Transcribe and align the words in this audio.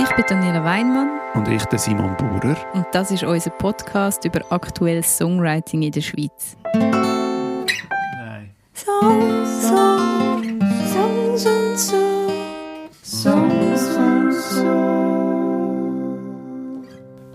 Ich 0.00 0.14
bin 0.14 0.24
Daniela 0.28 0.62
Weinmann. 0.62 1.18
Und 1.34 1.48
ich, 1.48 1.64
der 1.64 1.78
Simon 1.80 2.16
Bauer. 2.16 2.56
Und 2.72 2.86
das 2.92 3.10
ist 3.10 3.24
unser 3.24 3.50
Podcast 3.50 4.24
über 4.24 4.40
aktuelles 4.52 5.18
Songwriting 5.18 5.82
in 5.82 5.90
der 5.90 6.02
Schweiz. 6.02 6.56
Nein. 6.72 8.50
Songs, 8.74 9.66
Songs, 9.66 10.92
Songs 10.92 11.46
und 11.46 11.76
so. 11.76 12.30
Songs 13.02 13.96
und 13.96 14.32
so. 14.32 14.66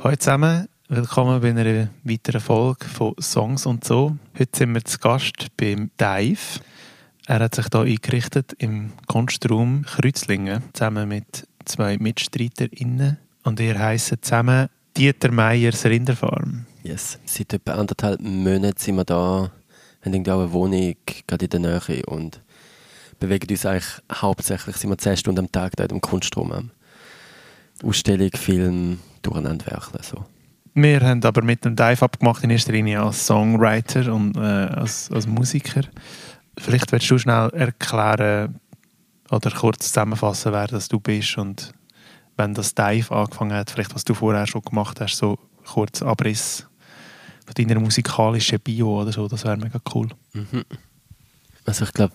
Hallo 0.02 0.16
zusammen, 0.16 0.70
willkommen 0.88 1.42
bei 1.42 1.50
einer 1.50 1.90
weiteren 2.06 2.40
Folge 2.40 2.86
von 2.86 3.14
Songs 3.20 3.66
und 3.66 3.84
so. 3.84 4.16
Heute 4.40 4.58
sind 4.58 4.74
wir 4.74 4.86
zu 4.86 5.00
Gast 5.00 5.48
beim 5.58 5.92
Dive. 6.00 6.62
Er 7.28 7.40
hat 7.40 7.56
sich 7.56 7.66
hier 7.74 7.82
eingerichtet 7.82 8.54
im 8.58 8.94
Kunstraum 9.08 9.84
Kreuzlingen 9.84 10.64
zusammen 10.72 11.10
mit 11.10 11.46
zwei 11.66 11.98
MitstreiterInnen 11.98 13.18
und 13.44 13.60
ihr 13.60 13.80
heisst 13.80 14.14
zusammen 14.22 14.70
Dieter 14.96 15.32
Meyers 15.32 15.86
Rinderfarm. 15.86 16.66
Yes. 16.84 17.20
Seit 17.26 17.54
etwa 17.54 17.74
anderthalb 17.74 18.20
Monaten 18.22 18.78
sind 18.78 18.96
wir 18.96 19.06
da, 19.06 19.52
haben 20.02 20.14
irgendwie 20.14 20.32
auch 20.32 20.42
eine 20.42 20.52
Wohnung 20.52 20.96
gerade 21.28 21.46
in 21.46 21.50
der 21.50 21.60
Nähe 21.60 22.06
und 22.06 22.42
bewegen 23.20 23.50
uns 23.50 23.66
eigentlich 23.66 24.02
hauptsächlich, 24.12 24.76
sind 24.76 24.90
wir 24.90 24.98
zehn 24.98 25.18
Stunden 25.18 25.40
am 25.40 25.52
Tag 25.52 25.76
da 25.78 25.86
im 25.86 26.02
Kunstraum 26.02 26.72
Ausstellung, 27.84 28.32
Film, 28.36 29.00
durcheinander 29.22 29.66
werkeln. 29.66 30.04
So. 30.04 30.26
Wir 30.74 31.02
haben 31.02 31.24
aber 31.24 31.42
mit 31.42 31.66
dem 31.66 31.76
Dive 31.76 32.02
abgemacht 32.02 32.44
in 32.44 32.50
erster 32.50 32.72
Linie 32.72 33.02
als 33.02 33.26
Songwriter 33.26 34.14
und 34.14 34.38
äh, 34.38 34.40
als, 34.40 35.12
als 35.12 35.28
Musiker. 35.28 35.82
Vielleicht 36.58 36.92
willst 36.92 37.10
du 37.10 37.18
schnell 37.18 37.50
erklären 37.50 38.60
oder 39.34 39.52
kurz 39.52 39.88
zusammenfassen, 39.88 40.54
wer 40.54 40.68
das 40.68 40.88
du 40.88 41.00
bist 41.00 41.38
und 41.38 41.74
wenn 42.38 42.54
das 42.54 42.76
Dive 42.76 43.12
angefangen 43.12 43.54
hat, 43.54 43.72
vielleicht 43.72 43.94
was 43.94 44.04
du 44.04 44.14
vorher 44.14 44.48
schon 44.48 44.62
gemacht 44.62 45.00
hast, 45.02 45.18
so 45.18 45.38
kurz 45.66 46.02
Abriss 46.02 46.68
von 47.46 47.54
deiner 47.56 47.80
musikalischen 47.80 48.60
Bio 48.60 49.02
oder 49.02 49.12
so, 49.12 49.28
das 49.28 49.44
wäre 49.44 49.58
mega 49.58 49.80
cool. 49.94 50.10
Mhm. 50.34 50.64
Also 51.66 51.86
ich 51.86 51.94
glaube, 51.94 52.14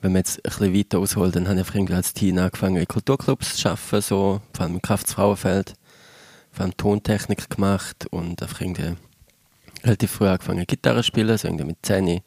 wenn 0.00 0.12
man 0.12 0.20
jetzt 0.20 0.38
ein 0.38 0.42
bisschen 0.42 0.74
weiter 0.74 0.98
ausholt, 0.98 1.34
dann 1.36 1.48
habe 1.48 1.60
ich 1.60 1.74
irgendwie 1.74 1.94
als 1.94 2.12
Teen 2.12 2.38
angefangen 2.38 2.76
in 2.76 2.88
Kulturclubs 2.88 3.56
zu 3.56 3.68
arbeiten, 3.70 4.02
so, 4.02 4.40
vor 4.52 4.64
allem 4.64 4.74
im 4.74 4.82
Kraftfrauenfeld, 4.82 5.74
vor 6.52 6.64
allem 6.64 6.76
Tontechnik 6.76 7.48
gemacht 7.48 8.06
und 8.10 8.42
einfach 8.42 8.60
irgendwie 8.60 8.96
relativ 9.82 10.10
früh 10.10 10.28
angefangen 10.28 10.66
Gitarre 10.66 10.98
zu 10.98 11.04
spielen, 11.04 11.36
so 11.38 11.48
irgendwie 11.48 11.64
mit 11.64 11.78
10 11.82 12.20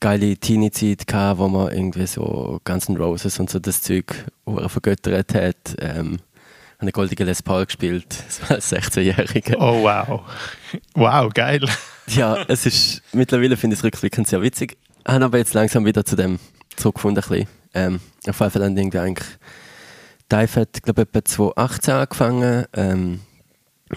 geile 0.00 0.36
Teenie-Zeit 0.36 1.06
gehabt, 1.06 1.38
wo 1.38 1.48
man 1.48 1.72
irgendwie 1.72 2.06
so 2.06 2.60
Guns 2.64 2.88
N' 2.88 2.96
Roses 2.96 3.38
und 3.38 3.50
so 3.50 3.58
das 3.58 3.82
Zeug 3.82 4.24
vergöttert 4.66 5.34
hat. 5.34 5.76
Ähm, 5.78 6.18
eine 6.78 6.92
goldige 6.92 7.24
Les 7.24 7.42
Paul 7.42 7.66
gespielt, 7.66 8.24
als 8.48 8.72
16-Jähriger. 8.72 9.56
Oh 9.58 9.82
wow. 9.82 10.22
Wow, 10.94 11.32
geil. 11.32 11.60
Ja, 12.06 12.42
es 12.48 12.64
ist, 12.66 13.02
mittlerweile 13.12 13.56
finde 13.56 13.74
ich 13.74 13.80
es 13.80 13.84
rückblickend 13.84 14.26
sehr 14.26 14.40
witzig. 14.40 14.78
Ich 15.06 15.12
habe 15.12 15.26
aber 15.26 15.38
jetzt 15.38 15.54
langsam 15.54 15.84
wieder 15.84 16.04
zu 16.04 16.16
dem 16.16 16.38
zurückgefunden. 16.76 17.22
Ein 17.22 17.28
bisschen. 17.28 17.48
Ähm, 17.74 18.00
auf 18.26 18.40
jeden 18.40 18.50
Fall 18.50 18.62
dann 18.62 18.76
irgendwie 18.76 18.98
eigentlich, 18.98 19.28
Dive 20.32 20.60
hat, 20.60 20.82
glaube 20.82 21.02
ich, 21.02 21.08
etwa 21.08 21.24
2018 21.24 21.94
angefangen, 21.94 22.64
ähm, 22.72 23.20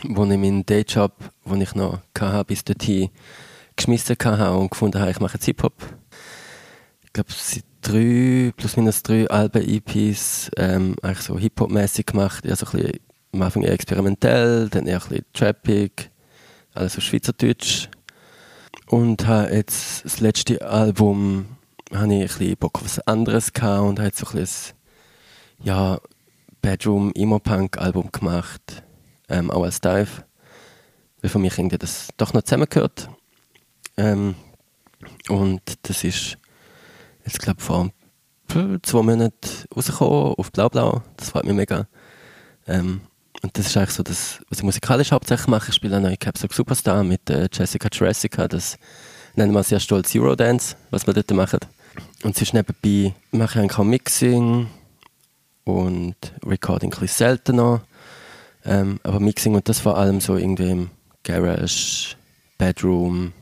wo 0.03 0.25
ich 0.25 0.38
meinen 0.38 0.65
Dayjob, 0.65 1.13
den 1.45 1.61
ich 1.61 1.75
noch 1.75 1.99
hatte, 2.19 2.45
bis 2.45 2.63
dorthin 2.63 3.09
geschmissen 3.75 4.16
hatte 4.23 4.52
und 4.52 4.71
gefunden 4.71 4.99
habe, 4.99 5.11
ich 5.11 5.19
mache 5.19 5.35
jetzt 5.35 5.45
Hip-Hop. 5.45 5.73
Ich 7.03 7.13
glaube, 7.13 7.31
seit 7.31 7.63
drei, 7.81 8.52
plus 8.55 8.77
minus 8.77 9.03
drei 9.03 9.27
Alben, 9.29 9.61
EPs, 9.61 10.49
ähm, 10.57 10.95
eigentlich 11.02 11.25
so 11.25 11.38
Hip-Hop-mäßig 11.38 12.05
gemacht. 12.05 12.45
Ja, 12.45 12.55
so 12.55 12.66
ein 12.67 12.71
bisschen, 12.71 12.99
am 13.33 13.41
Anfang 13.41 13.63
eher 13.63 13.73
experimentell, 13.73 14.69
dann 14.69 14.88
eher 14.88 15.01
ein 15.01 15.09
bisschen 15.09 15.25
trappig, 15.33 16.11
alles 16.73 16.94
so 16.94 17.01
Schweizerdeutsch. 17.01 17.89
Und 18.88 19.28
habe 19.28 19.53
jetzt 19.53 20.05
das 20.05 20.19
letzte 20.19 20.67
Album, 20.67 21.45
habe 21.94 22.13
ich 22.13 22.22
ein 22.22 22.28
bisschen 22.28 22.57
Bock 22.57 22.75
auf 22.75 22.85
was 22.85 23.00
anderes 23.00 23.53
gehabt 23.53 23.84
und 23.84 24.00
habe 24.00 24.07
jetzt 24.07 24.19
so 24.19 24.28
ein 24.28 24.34
bisschen 24.34 24.75
ja, 25.63 26.00
Bedroom 26.61 27.11
Emo 27.16 27.40
Punk 27.40 27.78
Album 27.78 28.11
gemacht, 28.11 28.84
ähm, 29.29 29.51
auch 29.51 29.63
als 29.63 29.81
Dive. 29.81 30.23
Weil 31.22 31.29
für 31.29 31.40
mich 31.40 31.57
irgendwie 31.57 31.78
das 31.78 32.09
doch 32.17 32.34
noch 32.34 32.44
zusammengehört. 32.44 33.09
Ähm, 33.97 34.35
und 35.29 35.61
das 35.83 36.03
ist 36.03 36.37
jetzt 37.25 37.39
glaube 37.39 37.59
ich 37.59 37.65
vor 37.65 37.89
zwei 38.83 39.01
Monaten 39.01 39.33
rausgekommen 39.75 40.35
auf 40.35 40.51
Blau-Blau. 40.51 41.01
Das 41.17 41.29
freut 41.29 41.45
mich 41.45 41.55
mega. 41.55 41.87
Ähm, 42.67 43.01
und 43.41 43.57
das 43.57 43.67
ist 43.67 43.77
eigentlich 43.77 43.91
so 43.91 44.03
das, 44.03 44.39
was 44.49 44.59
ich 44.59 44.63
musikalisch 44.63 45.11
hauptsächlich 45.11 45.47
mache. 45.47 45.69
Ich 45.69 45.75
spiele 45.75 45.97
auch 45.97 46.01
neue 46.01 46.17
Caps 46.17 46.45
Superstar 46.49 47.03
mit 47.03 47.29
äh, 47.29 47.49
Jessica 47.51 47.89
Jurassica. 47.91 48.47
Das 48.47 48.77
nennen 49.35 49.53
wir 49.53 49.63
sehr 49.63 49.79
stolz 49.79 50.15
Eurodance, 50.15 50.75
was 50.91 51.05
wir 51.07 51.13
dort 51.13 51.31
machen. 51.31 51.59
Und 52.23 52.35
sonst 52.35 52.53
nebenbei 52.53 53.13
mache 53.31 53.63
ich 53.65 53.73
auch 53.73 53.83
Mixing 53.83 54.67
und 55.65 56.15
Recording 56.45 56.93
ein 56.93 56.99
bisschen 56.99 57.27
seltener. 57.27 57.81
Ähm, 58.65 58.99
aber 59.03 59.19
Mixing 59.19 59.55
und 59.55 59.67
das 59.67 59.79
vor 59.79 59.97
allem 59.97 60.21
so 60.21 60.37
irgendwie 60.37 60.69
im 60.69 60.89
Garage, 61.23 62.15
Bedroom 62.57 63.33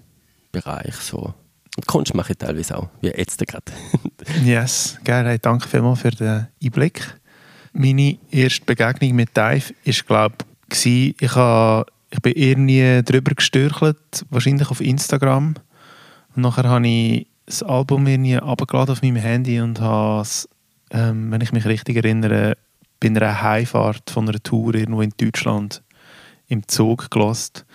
Bereich 0.51 0.95
so. 0.95 1.33
Kunst 1.87 2.13
mache 2.13 2.33
ich 2.33 2.37
teilweise 2.37 2.77
auch, 2.77 2.89
wie 3.01 3.07
jetzt 3.07 3.45
gerade. 3.47 3.71
yes. 4.43 4.97
Hey, 5.05 5.39
danke 5.39 5.67
vielmals 5.67 6.01
für 6.01 6.11
den 6.11 6.47
Einblick. 6.61 7.17
Meine 7.73 8.17
erste 8.29 8.65
Begegnung 8.65 9.15
mit 9.15 9.35
Dive 9.35 9.73
war, 10.07 10.29
glaube 10.29 10.35
ich, 10.73 11.21
ich, 11.21 11.35
habe, 11.35 11.85
ich 12.09 12.19
bin 12.19 12.33
irgendwie 12.35 13.01
drüber 13.03 13.33
gestürchelt, 13.33 14.25
wahrscheinlich 14.29 14.69
auf 14.69 14.81
Instagram. 14.81 15.55
Und 16.35 16.41
nachher 16.41 16.65
habe 16.65 16.87
ich 16.87 17.27
das 17.45 17.63
Album 17.63 18.05
irgendwie 18.07 18.37
abgeladen 18.37 18.91
auf 18.91 19.01
meinem 19.01 19.15
Handy 19.15 19.61
und 19.61 19.79
habe 19.79 20.21
es, 20.21 20.49
ähm, 20.91 21.31
wenn 21.31 21.41
ich 21.41 21.53
mich 21.53 21.65
richtig 21.65 21.95
erinnere, 21.95 22.57
bei 22.99 23.07
einer 23.07 23.41
Heimfahrt 23.41 24.09
von 24.09 24.27
einer 24.27 24.43
Tour 24.43 24.75
irgendwo 24.75 25.01
in 25.01 25.13
Deutschland 25.17 25.81
im 26.47 26.67
Zug 26.67 27.09
gelost 27.09 27.65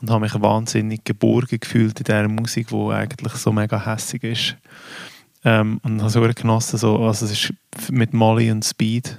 und 0.00 0.10
habe 0.10 0.20
mich 0.20 0.40
wahnsinnig 0.40 1.04
geborgen 1.04 1.60
gefühlt 1.60 1.98
in 1.98 2.04
dieser 2.04 2.28
Musik, 2.28 2.68
die 2.68 2.92
eigentlich 2.92 3.32
so 3.34 3.52
mega 3.52 3.84
hässig 3.84 4.24
ist. 4.24 4.56
Ähm, 5.44 5.80
und 5.82 6.02
habe 6.02 6.28
es 6.28 6.34
genossen, 6.34 6.78
so, 6.78 6.98
also 7.04 7.26
es 7.26 7.50
war 7.50 7.56
mit 7.90 8.12
Molly 8.12 8.50
und 8.50 8.64
Speed 8.64 9.16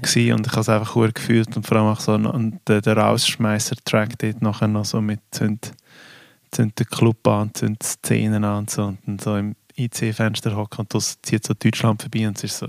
gewesen, 0.00 0.32
und 0.32 0.46
ich 0.46 0.52
habe 0.52 0.62
es 0.62 0.68
einfach 0.68 0.94
gut 0.94 1.14
gefühlt 1.14 1.54
und 1.56 1.66
vor 1.66 1.76
allem 1.76 1.88
auch 1.88 2.00
so 2.00 2.14
und 2.14 2.60
der, 2.66 2.80
der 2.80 2.96
Rausschmeißer-Track 2.96 4.18
dort 4.18 4.40
nachher 4.40 4.68
noch 4.68 4.86
so 4.86 5.02
mit 5.02 5.20
zünd, 5.30 5.72
zünd 6.50 6.78
den 6.78 6.86
Club 6.86 7.26
an, 7.28 7.52
zünd 7.52 7.82
Szenen 7.82 8.44
an 8.44 8.58
und 8.58 8.70
so 8.70 8.84
und 8.84 8.98
dann 9.04 9.18
so 9.18 9.36
im 9.36 9.54
IC-Fenster 9.76 10.56
hocken 10.56 10.80
und 10.80 10.94
das 10.94 11.20
zieht 11.20 11.44
so 11.44 11.52
Deutschland 11.52 12.00
vorbei 12.00 12.26
und 12.26 12.38
es 12.38 12.44
ist 12.44 12.58
so 12.58 12.68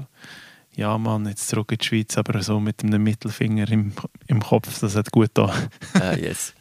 ja 0.75 0.97
Mann, 0.97 1.27
jetzt 1.27 1.47
zurück 1.47 1.71
in 1.71 1.77
die 1.77 1.85
Schweiz, 1.85 2.17
aber 2.17 2.41
so 2.41 2.59
mit 2.59 2.83
einem 2.83 3.03
Mittelfinger 3.03 3.69
im, 3.71 3.93
im 4.27 4.41
Kopf, 4.41 4.79
das 4.79 4.95
hat 4.95 5.11
gut 5.11 5.31
da. 5.33 5.53
Ah, 5.93 6.13
yes. 6.13 6.53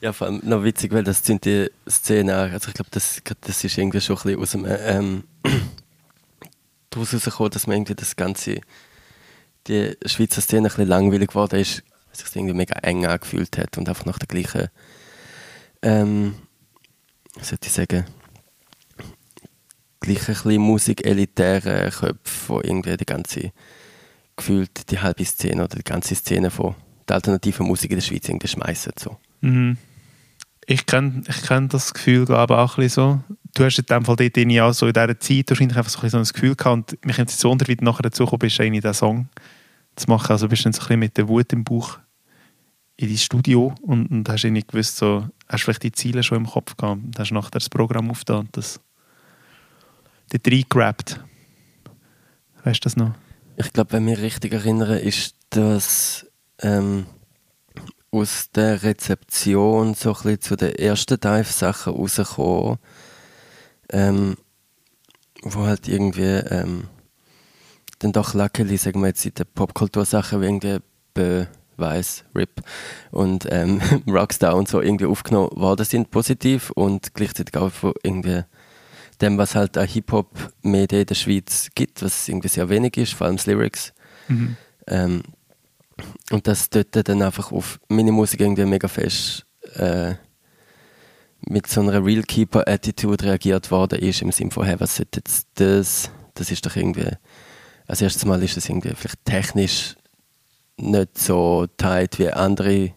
Ja, 0.00 0.14
vor 0.14 0.28
allem 0.28 0.40
noch 0.44 0.64
witzig, 0.64 0.92
weil 0.92 1.04
das 1.04 1.24
sind 1.24 1.44
die 1.44 1.70
Szenen, 1.88 2.30
also 2.30 2.68
ich 2.68 2.74
glaube, 2.74 2.90
das, 2.90 3.20
das 3.42 3.64
ist 3.64 3.76
irgendwie 3.76 4.00
schon 4.00 4.16
ein 4.16 4.38
bisschen 4.38 4.40
aus 4.40 4.50
dem, 4.52 4.66
ähm, 4.66 5.24
daraus 6.90 7.12
herausgekommen, 7.12 7.50
dass 7.50 7.66
man 7.66 7.76
irgendwie 7.76 7.94
das 7.94 8.16
Ganze, 8.16 8.62
die 9.66 9.94
Schweizer 10.06 10.40
Szene 10.40 10.68
ein 10.68 10.70
bisschen 10.70 10.88
langweilig 10.88 11.28
geworden 11.28 11.60
ist, 11.60 11.82
weil 12.06 12.16
sich 12.16 12.34
irgendwie 12.34 12.54
mega 12.54 12.76
eng 12.80 13.04
angefühlt 13.04 13.58
hat 13.58 13.76
und 13.76 13.90
einfach 13.90 14.06
nach 14.06 14.18
der 14.18 14.26
gleichen, 14.26 14.68
ähm, 15.82 16.34
was 17.34 17.50
sollte 17.50 17.66
ich 17.66 17.72
sagen, 17.72 18.06
gleichen 20.00 20.50
ein 20.50 20.60
Musik-elitären 20.62 21.90
Köpfe, 21.90 22.48
wo 22.48 22.60
irgendwie 22.62 22.96
die 22.96 23.04
ganze, 23.04 23.52
gefühlt 24.34 24.90
die 24.90 25.00
halbe 25.00 25.26
Szene 25.26 25.62
oder 25.62 25.76
die 25.76 25.84
ganze 25.84 26.14
Szene 26.14 26.50
von 26.50 26.74
der 27.06 27.16
alternativen 27.16 27.66
Musik 27.66 27.90
in 27.90 27.98
der 27.98 28.02
Schweiz 28.02 28.26
irgendwie 28.26 28.48
schmeißen. 28.48 28.94
So. 28.98 29.18
Mhm 29.42 29.76
ich 30.70 30.86
kenne 30.86 31.22
ich 31.26 31.42
kenn 31.42 31.68
das 31.68 31.92
Gefühl 31.92 32.24
glaube 32.24 32.56
auch 32.56 32.78
ein 32.78 32.84
bisschen 32.84 33.24
so. 33.26 33.36
Du 33.54 33.64
hast 33.64 33.78
in 33.78 33.86
dem 33.86 34.04
Fall 34.04 34.14
dort 34.14 34.36
in 34.36 34.48
dieser 34.50 35.18
Zeit 35.18 35.50
wahrscheinlich 35.50 35.76
einfach 35.76 35.90
so 35.90 36.00
ein, 36.00 36.10
so 36.10 36.18
ein 36.18 36.24
Gefühl 36.24 36.54
gehabt 36.54 36.92
und 36.92 37.04
mich 37.04 37.18
nimmt 37.18 37.30
es 37.30 37.40
so 37.40 37.50
unter, 37.50 37.66
wie 37.66 37.74
du 37.74 37.84
nachher 37.84 38.02
dazu 38.02 38.24
bist, 38.26 38.60
einen 38.60 38.74
diesen 38.74 38.94
Song 38.94 39.28
zu 39.96 40.08
machen. 40.08 40.30
Also 40.30 40.46
bist 40.46 40.62
du 40.62 40.64
dann 40.64 40.72
so 40.72 40.82
ein 40.82 40.86
bisschen 40.86 40.98
mit 41.00 41.16
der 41.16 41.26
Wut 41.26 41.52
im 41.52 41.64
Bauch 41.64 41.98
in 42.96 43.08
dein 43.08 43.16
Studio 43.16 43.74
und, 43.82 44.06
und 44.12 44.28
hast 44.28 44.44
irgendwie 44.44 44.64
gewusst, 44.64 44.98
so, 44.98 45.26
hast 45.48 45.64
vielleicht 45.64 45.82
die 45.82 45.90
Ziele 45.90 46.22
schon 46.22 46.38
im 46.38 46.46
Kopf 46.46 46.76
gehabt 46.76 47.02
und 47.02 47.18
hast 47.18 47.32
nachher 47.32 47.50
das 47.50 47.68
Programm 47.68 48.08
aufgetan 48.08 48.40
und 48.40 48.56
das 48.56 48.78
dort 50.30 50.46
reingerappt. 50.46 51.18
Weißt 52.62 52.84
du 52.84 52.86
das 52.86 52.96
noch? 52.96 53.14
Ich 53.56 53.72
glaube, 53.72 53.92
wenn 53.94 54.06
ich 54.06 54.14
mich 54.16 54.24
richtig 54.24 54.52
erinnere, 54.52 55.00
ist 55.00 55.34
das 55.50 56.26
ähm, 56.60 57.06
aus 58.12 58.50
der 58.54 58.82
Rezeption 58.82 59.94
so 59.94 60.10
ein 60.10 60.14
bisschen 60.14 60.40
zu 60.40 60.56
den 60.56 60.74
ersten 60.74 61.20
Dive-Sachen 61.20 61.94
rausgekommen, 61.94 62.78
ähm, 63.90 64.36
wo 65.42 65.64
halt 65.66 65.88
irgendwie 65.88 66.22
ähm, 66.22 66.88
dann 68.00 68.12
doch 68.12 68.34
luckily, 68.34 68.76
sagen 68.76 69.00
wir 69.00 69.08
jetzt, 69.08 69.24
in 69.24 69.34
den 69.34 69.46
Popkultursachen 69.54 70.42
irgendwie 70.42 70.78
Bö, 71.14 71.46
Weiss, 71.76 72.24
RIP 72.34 72.62
und 73.10 73.46
ähm, 73.50 73.80
Rockstar 74.08 74.56
und 74.56 74.68
so 74.68 74.80
irgendwie 74.80 75.06
aufgenommen 75.06 75.50
worden 75.54 75.86
sind, 75.86 76.10
positiv 76.10 76.70
und 76.70 77.14
gleichzeitig 77.14 77.56
auch 77.56 77.70
von 77.70 77.92
irgendwie 78.02 78.42
dem, 79.20 79.38
was 79.38 79.54
halt 79.54 79.76
an 79.76 79.86
Hip-Hop-Medien 79.86 81.02
in 81.02 81.06
der 81.06 81.14
Schweiz 81.14 81.68
gibt, 81.74 82.02
was 82.02 82.28
irgendwie 82.28 82.48
sehr 82.48 82.68
wenig 82.68 82.96
ist, 82.96 83.14
vor 83.14 83.26
allem 83.26 83.38
Lyrics. 83.44 83.92
Mhm. 84.28 84.56
Ähm, 84.86 85.22
und 86.30 86.46
dass 86.46 86.70
dort 86.70 87.08
dann 87.08 87.22
einfach 87.22 87.52
auf 87.52 87.80
meine 87.88 88.12
Musik 88.12 88.40
irgendwie 88.40 88.64
mega 88.64 88.88
fest 88.88 89.46
äh, 89.74 90.14
mit 91.42 91.66
so 91.66 91.80
einer 91.80 92.04
Real 92.04 92.22
Keeper-Attitude 92.22 93.24
reagiert 93.24 93.70
worden 93.70 93.98
ist, 93.98 94.22
im 94.22 94.32
Sinne 94.32 94.50
von, 94.50 94.64
hey, 94.64 94.78
was 94.78 94.96
sollte 94.96 95.20
jetzt 95.20 95.48
das? 95.54 96.10
Das 96.34 96.50
ist 96.50 96.64
doch 96.64 96.76
irgendwie, 96.76 97.10
als 97.86 98.02
erstes 98.02 98.24
Mal 98.24 98.42
ist 98.42 98.56
das 98.56 98.68
irgendwie 98.68 98.92
vielleicht 98.94 99.24
technisch 99.24 99.96
nicht 100.76 101.18
so 101.18 101.66
tight 101.76 102.18
wie 102.18 102.30
andere 102.30 102.92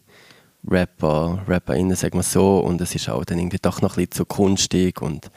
Rapper, 0.65 1.43
RapperInnen, 1.47 1.95
sagen 1.95 2.17
wir 2.17 2.23
so, 2.23 2.59
und 2.59 2.79
es 2.79 2.95
ist 2.95 3.09
auch 3.09 3.25
dann 3.25 3.39
irgendwie 3.39 3.59
doch 3.61 3.81
noch 3.81 3.97
ein 3.97 4.05
bisschen 4.05 4.11
zu 4.11 4.25
kunstig 4.25 5.01
und 5.01 5.29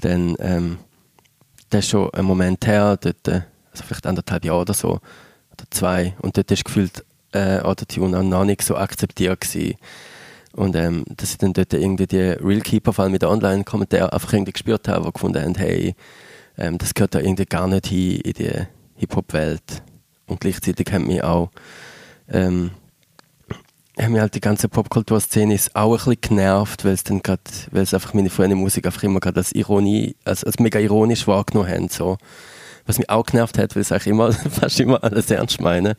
dann, 0.00 0.36
ähm, 0.38 0.78
das 1.70 1.84
ist 1.84 1.90
schon 1.90 2.12
ein 2.14 2.24
Moment 2.24 2.66
her, 2.66 2.96
dort, 3.00 3.26
äh, 3.26 3.42
also 3.72 3.84
vielleicht 3.84 4.06
anderthalb 4.06 4.44
Jahre 4.44 4.60
oder 4.60 4.74
so, 4.74 5.00
oder 5.58 5.70
zwei, 5.70 6.14
und 6.20 6.36
dort 6.36 6.50
ist 6.50 6.64
gefühlt 6.64 7.04
äh, 7.32 7.60
Autotune 7.60 8.18
auch 8.18 8.22
noch 8.22 8.44
nicht 8.44 8.62
so 8.62 8.76
akzeptiert 8.76 9.40
gewesen. 9.40 9.76
Und 10.52 10.74
ähm, 10.76 11.04
dass 11.08 11.32
ich 11.32 11.38
dann 11.38 11.52
dort 11.52 11.72
irgendwie 11.72 12.06
die 12.06 12.16
Real 12.16 12.60
Keeper, 12.60 12.92
vor 12.92 13.04
allem 13.04 13.12
mit 13.12 13.22
Online-Kommentaren, 13.22 14.10
einfach 14.10 14.32
irgendwie 14.32 14.52
gespürt 14.52 14.88
habe, 14.88 15.06
die 15.06 15.12
gefunden 15.12 15.42
haben, 15.42 15.54
hey, 15.54 15.94
ähm, 16.56 16.78
das 16.78 16.94
gehört 16.94 17.14
da 17.14 17.20
irgendwie 17.20 17.44
gar 17.44 17.68
nicht 17.68 17.86
hin 17.86 18.20
in 18.20 18.32
die 18.32 18.66
Hip-Hop-Welt. 18.96 19.82
Und 20.26 20.40
gleichzeitig 20.40 20.92
haben 20.92 21.06
mich 21.06 21.22
auch 21.22 21.50
ähm, 22.28 22.70
haben 24.04 24.12
mich 24.12 24.20
halt 24.20 24.34
die 24.34 24.40
ganze 24.40 24.68
Popkulturszene 24.68 25.58
auch 25.74 25.92
ein 25.92 25.96
bisschen 25.96 26.20
genervt, 26.20 26.84
weil 26.84 26.92
es 26.92 27.04
dann 27.04 27.22
grad, 27.22 27.40
weil 27.70 27.82
es 27.82 27.94
einfach 27.94 28.14
meine 28.14 28.30
frühe 28.30 28.54
Musik 28.54 28.86
einfach 28.86 29.02
immer 29.02 29.20
gerade 29.20 29.38
als 29.38 29.52
Ironie, 29.52 30.14
als, 30.24 30.44
als 30.44 30.58
mega 30.58 30.78
ironisch 30.78 31.26
wahrgenommen 31.26 31.70
haben. 31.70 31.88
So. 31.88 32.16
Was 32.88 32.98
mich 32.98 33.08
auch 33.08 33.24
genervt 33.24 33.56
hat, 33.58 33.76
weil 33.76 33.82
es 33.82 33.92
eigentlich 33.92 34.08
immer, 34.08 34.32
fast 34.50 34.80
immer 34.80 35.02
alles 35.04 35.30
ernst 35.30 35.60
meine. 35.60 35.94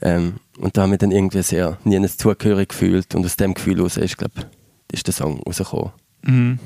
Ähm, 0.00 0.34
und 0.58 0.76
da 0.76 0.82
habe 0.82 0.92
ich 0.92 0.98
dann 0.98 1.10
irgendwie 1.10 1.42
sehr 1.42 1.78
nie 1.82 2.06
zugehörig 2.06 2.68
gefühlt 2.68 3.14
und 3.16 3.24
aus 3.24 3.36
dem 3.36 3.54
Gefühl 3.54 3.78
heraus 3.78 3.96
ist, 3.96 4.16
glaube 4.16 4.46
ist 4.92 5.06
der 5.06 5.14
Song 5.14 5.40
rausgekommen. 5.42 5.90
Mhm. 6.22 6.58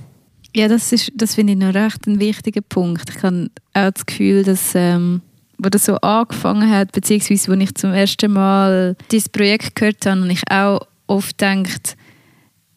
Ja, 0.54 0.69
das, 0.69 0.92
ist, 0.92 1.10
das 1.14 1.34
finde 1.34 1.54
ich 1.54 1.58
noch 1.58 1.72
recht 1.72 2.06
ein 2.06 2.20
wichtiger 2.20 2.60
Punkt. 2.60 3.08
Ich 3.08 3.22
habe 3.22 3.48
auch 3.72 3.90
das 3.90 4.04
Gefühl, 4.04 4.44
dass 4.44 4.74
ähm, 4.74 5.22
wo 5.62 5.69
das 5.69 5.86
so 5.86 5.96
angefangen 5.96 6.69
hat, 6.70 6.92
beziehungsweise 6.92 7.52
als 7.52 7.60
ich 7.60 7.74
zum 7.74 7.92
ersten 7.92 8.32
Mal 8.32 8.96
dieses 9.10 9.28
Projekt 9.28 9.74
gehört 9.74 10.04
habe, 10.04 10.22
und 10.22 10.30
ich 10.30 10.42
auch 10.50 10.86
oft 11.06 11.38
gedacht, 11.38 11.96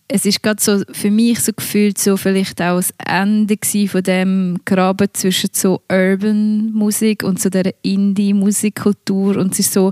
es 0.08 0.26
ist 0.26 0.44
gerade 0.44 0.62
so 0.62 0.82
für 0.92 1.10
mich 1.10 1.40
so 1.40 1.52
gefühlt 1.52 1.98
so 1.98 2.16
vielleicht 2.16 2.62
auch 2.62 2.78
das 2.78 2.94
Ende 3.06 3.58
von 3.88 4.04
dem 4.04 4.58
Graben 4.64 5.08
zwischen 5.14 5.50
so 5.54 5.82
Urban 5.92 6.72
Musik 6.74 7.24
und 7.24 7.42
so 7.42 7.50
der 7.50 7.74
Indie 7.82 8.34
Musikkultur. 8.34 9.38
Und 9.38 9.54
es 9.54 9.60
ist 9.60 9.74
so 9.74 9.92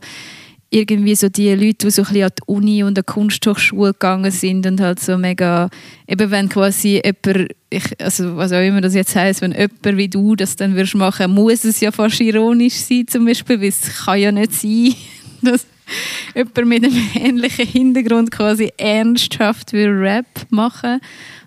irgendwie 0.70 1.16
so 1.16 1.30
die 1.30 1.54
Leute, 1.54 1.88
die 1.88 1.92
so 1.92 2.02
ein 2.02 2.08
bisschen 2.08 2.24
an 2.24 2.32
die 2.38 2.44
Uni 2.48 2.84
und 2.84 2.98
an 2.98 3.06
die 3.06 3.14
Kunsthochschule 3.14 3.94
gegangen 3.94 4.32
sind 4.32 4.66
und 4.66 4.82
halt 4.82 5.00
so 5.00 5.18
mega, 5.18 5.70
eben 6.08 6.32
wenn 6.32 6.50
quasi 6.50 7.02
jemand, 7.04 7.52
ich, 7.70 8.02
also 8.02 8.36
was 8.38 8.52
auch 8.52 8.62
immer 8.62 8.82
das 8.82 8.96
jetzt 8.96 9.16
heisst, 9.16 9.42
wenn 9.42 9.52
jemand 9.52 9.98
wie 9.98 10.10
du 10.10 10.36
das 10.36 10.56
dann 10.56 10.76
würdest 10.76 10.96
machen, 10.96 11.32
muss 11.32 11.64
es 11.64 11.80
ja 11.80 11.92
fast 11.92 12.20
ironisch 12.22 12.76
sein 12.76 13.06
zum 13.08 13.26
Beispiel, 13.26 13.62
weil 13.62 13.70
es 13.70 14.04
kann 14.04 14.20
ja 14.20 14.32
nicht 14.32 14.54
sein, 14.54 14.96
dass 15.42 15.68
jemand 16.36 16.66
mit 16.66 16.84
einem 16.84 17.10
ähnlichen 17.16 17.68
Hintergrund 17.68 18.32
quasi 18.32 18.72
ernsthaft 18.78 19.74
will 19.74 19.90
Rap 19.90 20.26
machen 20.50 21.00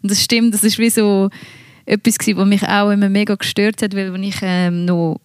und 0.02 0.10
das 0.10 0.22
stimmt, 0.22 0.54
das 0.54 0.64
ist 0.64 0.78
wie 0.78 0.90
so 0.90 1.30
etwas 1.86 2.18
was 2.18 2.46
mich 2.46 2.62
auch 2.66 2.90
immer 2.90 3.08
mega 3.08 3.34
gestört 3.34 3.82
hat, 3.82 3.94
weil 3.94 4.12
als 4.12 4.22
ich 4.22 4.36
ähm, 4.42 4.84
noch 4.84 5.20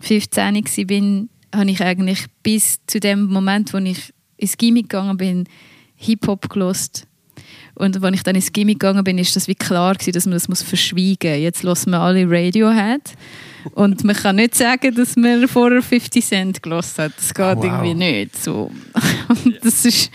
15 0.00 0.54
war, 0.54 1.28
habe 1.60 1.70
ich 1.70 1.82
eigentlich 1.82 2.26
bis 2.42 2.78
zu 2.86 3.00
dem 3.00 3.26
Moment, 3.26 3.72
wo 3.72 3.78
ich 3.78 4.12
ins 4.36 4.56
Gimmick 4.56 4.88
gegangen 4.88 5.16
bin, 5.16 5.44
Hip-Hop 5.96 6.48
gelost. 6.48 7.07
Und 7.78 8.02
als 8.02 8.14
ich 8.16 8.22
dann 8.24 8.34
ins 8.34 8.52
Gimmick 8.52 8.80
gegangen 8.80 9.04
bin, 9.04 9.18
ist 9.18 9.36
das 9.36 9.46
wie 9.46 9.54
klar 9.54 9.94
gewesen, 9.94 10.12
dass 10.12 10.26
man 10.26 10.32
das 10.32 10.48
muss 10.48 10.62
verschweigen 10.62 11.30
muss. 11.30 11.40
Jetzt 11.40 11.62
hören 11.62 11.90
wir 11.92 12.00
alle 12.00 12.28
Radiohead. 12.28 13.14
Und 13.72 14.02
man 14.02 14.16
kann 14.16 14.36
nicht 14.36 14.56
sagen, 14.56 14.94
dass 14.96 15.14
man 15.14 15.46
vorher 15.46 15.80
50 15.80 16.24
Cent 16.26 16.62
gelost 16.62 16.98
hat. 16.98 17.12
Das 17.16 17.32
geht 17.32 17.44
Oh, 17.44 17.56
wow. 17.56 17.64
irgendwie 17.64 17.94
nicht. 17.94 18.36
So. 18.42 18.72
Und 19.28 19.58
das 19.64 19.84
ist 19.84 20.10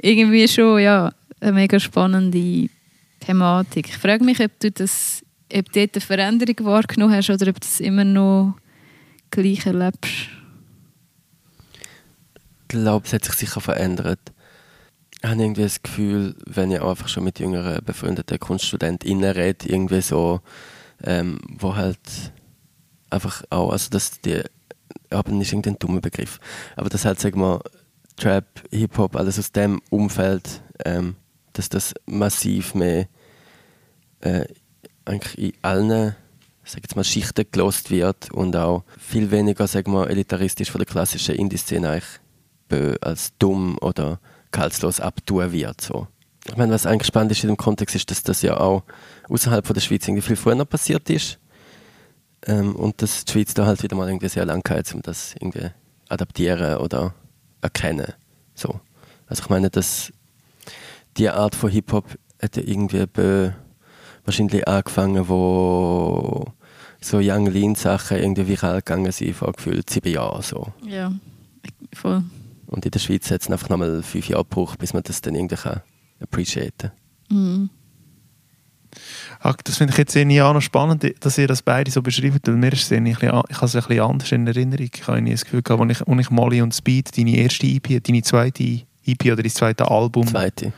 irgendwie 0.00 0.46
schon 0.46 0.80
ja, 0.80 1.12
eine 1.40 1.52
mega 1.52 1.80
spannende 1.80 2.68
Thematik. 3.18 3.88
Ich 3.88 3.98
frage 3.98 4.22
mich, 4.24 4.38
ob 4.40 4.52
du 4.60 4.70
das, 4.70 5.24
ob 5.52 5.72
du 5.72 5.80
dort 5.80 5.96
eine 5.96 6.00
Veränderung 6.02 6.56
wahrgenommen 6.66 7.14
hast 7.16 7.30
oder 7.30 7.48
ob 7.48 7.54
du 7.60 7.66
das 7.66 7.80
immer 7.80 8.04
noch 8.04 8.54
gleich 9.30 9.66
erlebst. 9.66 10.28
Ich 12.62 12.68
glaube, 12.68 13.06
es 13.06 13.12
hat 13.12 13.24
sich 13.24 13.34
sicher 13.34 13.60
verändert. 13.60 14.20
Habe 15.24 15.42
irgendwie 15.42 15.62
das 15.62 15.82
Gefühl, 15.82 16.34
wenn 16.46 16.70
ich 16.70 16.80
auch 16.80 16.90
einfach 16.90 17.08
schon 17.08 17.24
mit 17.24 17.38
jüngeren 17.38 17.84
befreundeten 17.84 18.38
KunststudentInnen 18.38 19.30
rede, 19.30 19.68
irgendwie 19.68 20.00
so, 20.00 20.40
ähm, 21.04 21.38
wo 21.48 21.76
halt 21.76 21.98
einfach 23.10 23.44
auch, 23.50 23.70
also 23.70 23.90
dass 23.90 24.20
die, 24.20 24.42
aber 25.10 25.32
ist 25.40 25.52
irgendwie 25.52 25.70
ein 25.70 25.78
dummer 25.78 26.00
Begriff, 26.00 26.40
aber 26.76 26.88
das 26.88 27.04
halt, 27.04 27.20
sagen 27.20 27.40
wir, 27.40 27.60
Trap, 28.16 28.46
Hip-Hop, 28.70 29.16
alles 29.16 29.38
aus 29.38 29.52
dem 29.52 29.80
Umfeld, 29.90 30.62
ähm, 30.84 31.16
dass 31.52 31.68
das 31.68 31.94
massiv 32.06 32.74
mehr 32.74 33.08
äh, 34.20 34.44
eigentlich 35.04 35.38
in 35.38 35.52
allen 35.62 36.14
sag 36.64 36.82
jetzt 36.82 36.96
mal, 36.96 37.04
Schichten 37.04 37.44
gelost 37.50 37.90
wird 37.90 38.30
und 38.32 38.54
auch 38.56 38.84
viel 38.98 39.30
weniger, 39.30 39.66
sag 39.66 39.88
mal, 39.88 40.08
elitaristisch 40.08 40.70
von 40.70 40.78
der 40.78 40.86
klassischen 40.86 41.34
Indie-Szene 41.34 42.00
als 43.00 43.32
dumm 43.38 43.76
oder 43.80 44.20
kaltlos 44.52 45.00
abtun 45.00 45.52
wird. 45.52 45.80
So. 45.80 46.06
Ich 46.48 46.56
meine, 46.56 46.72
was 46.72 46.86
eigentlich 46.86 47.06
spannend 47.06 47.32
ist 47.32 47.42
in 47.42 47.48
dem 47.48 47.56
Kontext, 47.56 47.96
ist, 47.96 48.10
dass 48.10 48.22
das 48.22 48.42
ja 48.42 48.58
auch 48.58 48.82
außerhalb 49.28 49.66
von 49.66 49.74
der 49.74 49.80
Schweiz 49.80 50.06
irgendwie 50.06 50.22
viel 50.22 50.36
früher 50.36 50.64
passiert 50.64 51.08
ist. 51.10 51.38
Ähm, 52.46 52.74
und 52.76 53.02
dass 53.02 53.24
die 53.24 53.32
Schweiz 53.32 53.54
da 53.54 53.66
halt 53.66 53.82
wieder 53.82 53.96
mal 53.96 54.08
irgendwie 54.08 54.28
sehr 54.28 54.44
lang 54.44 54.68
hat, 54.68 54.92
um 54.94 55.02
das 55.02 55.34
irgendwie 55.34 55.70
adaptieren 56.08 56.78
oder 56.78 57.14
erkennen. 57.60 58.12
So. 58.54 58.80
Also 59.26 59.44
ich 59.44 59.48
meine, 59.48 59.70
dass 59.70 60.12
die 61.16 61.30
Art 61.30 61.54
von 61.54 61.70
Hip-Hop 61.70 62.06
hat 62.40 62.56
ja 62.56 62.62
irgendwie 62.64 63.06
wahrscheinlich 64.24 64.66
angefangen, 64.66 65.28
wo 65.28 66.52
so 67.00 67.18
Young 67.18 67.46
Lean 67.46 67.74
Sachen 67.74 68.18
irgendwie 68.18 68.48
viral 68.48 68.76
gegangen 68.76 69.12
sind 69.12 69.36
vor 69.36 69.52
gefühlt 69.52 69.90
sieben 69.90 70.12
Jahren 70.12 70.42
so. 70.42 70.72
Ja, 70.86 71.12
voll. 71.94 72.22
Und 72.72 72.86
in 72.86 72.90
der 72.90 72.98
Schweiz 73.00 73.30
hat 73.30 73.42
es 73.42 73.50
einfach 73.50 73.68
nochmal 73.68 74.02
fünf 74.02 74.28
Jahre 74.28 74.44
gebraucht, 74.44 74.78
bis 74.78 74.94
man 74.94 75.02
das 75.02 75.20
dann 75.20 75.34
irgendwie 75.34 75.56
kann 75.56 75.82
appreciaten 76.20 76.92
Mhm. 77.28 77.70
Ah, 79.40 79.54
das 79.64 79.78
finde 79.78 79.92
ich 79.92 79.98
jetzt 79.98 80.14
irgendwie 80.14 80.42
auch 80.42 80.52
noch 80.52 80.60
spannend, 80.60 81.14
dass 81.20 81.38
ihr 81.38 81.46
das 81.48 81.62
beide 81.62 81.90
so 81.90 82.02
beschreibt, 82.02 82.46
weil 82.46 82.56
mir 82.56 82.72
ist 82.72 82.82
es 82.82 82.92
ein 82.92 83.04
bisschen, 83.04 83.22
ich 83.22 83.32
habe 83.32 83.48
es 83.50 83.74
ein 83.74 83.82
bisschen 83.82 84.00
anders 84.00 84.32
in 84.32 84.46
Erinnerung. 84.46 84.90
Ich 84.94 85.06
habe 85.06 85.30
das 85.30 85.44
Gefühl 85.44 85.62
gehabt, 85.62 85.80
als 85.82 86.00
ich, 86.00 86.06
als 86.06 86.20
ich 86.20 86.30
Molly 86.30 86.60
und 86.60 86.74
Speed, 86.74 87.16
deine 87.16 87.36
erste 87.36 87.66
EP, 87.66 88.02
deine 88.02 88.22
zweite 88.22 88.82
EP 89.06 89.24
oder 89.24 89.42
dein 89.42 89.50
zweite 89.50 89.90
Album, 89.90 90.26
Zweite. 90.26 90.72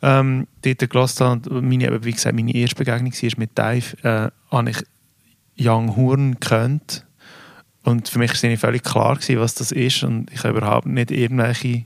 ähm, 0.00 0.46
dort 0.62 0.90
gelassen 0.90 1.26
habe, 1.26 1.62
meine, 1.62 2.02
wie 2.04 2.12
gesagt, 2.12 2.34
meine 2.34 2.54
erste 2.54 2.76
Begegnung 2.76 3.12
war 3.12 3.30
mit 3.36 3.50
Dave, 3.54 3.96
äh, 4.02 4.30
habe 4.50 4.70
ich 4.70 4.78
Young 5.58 5.94
Horn 5.96 6.32
gekannt. 6.40 7.04
Und 7.82 8.08
für 8.08 8.18
mich 8.18 8.30
war 8.30 8.50
es 8.50 8.60
völlig 8.60 8.82
klar, 8.82 9.16
gewesen, 9.16 9.40
was 9.40 9.54
das 9.54 9.72
ist. 9.72 10.02
Und 10.02 10.30
ich 10.32 10.44
habe 10.44 10.58
überhaupt 10.58 10.86
nicht 10.86 11.10
irgendwelche 11.10 11.84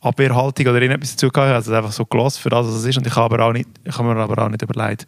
Abwehrhaltung 0.00 0.66
oder 0.66 0.82
irgendetwas 0.82 1.12
dazu 1.12 1.30
gehabt. 1.30 1.52
Also 1.52 1.72
einfach 1.74 1.92
so 1.92 2.04
gelassen 2.04 2.40
für 2.40 2.50
das, 2.50 2.66
was 2.66 2.74
es 2.74 2.84
ist. 2.84 2.98
Und 2.98 3.06
ich 3.06 3.16
habe, 3.16 3.34
aber 3.34 3.46
auch 3.46 3.52
nicht, 3.52 3.68
ich 3.84 3.96
habe 3.96 4.12
mir 4.12 4.20
aber 4.20 4.44
auch 4.44 4.48
nicht 4.48 4.62
überlegt, 4.62 5.06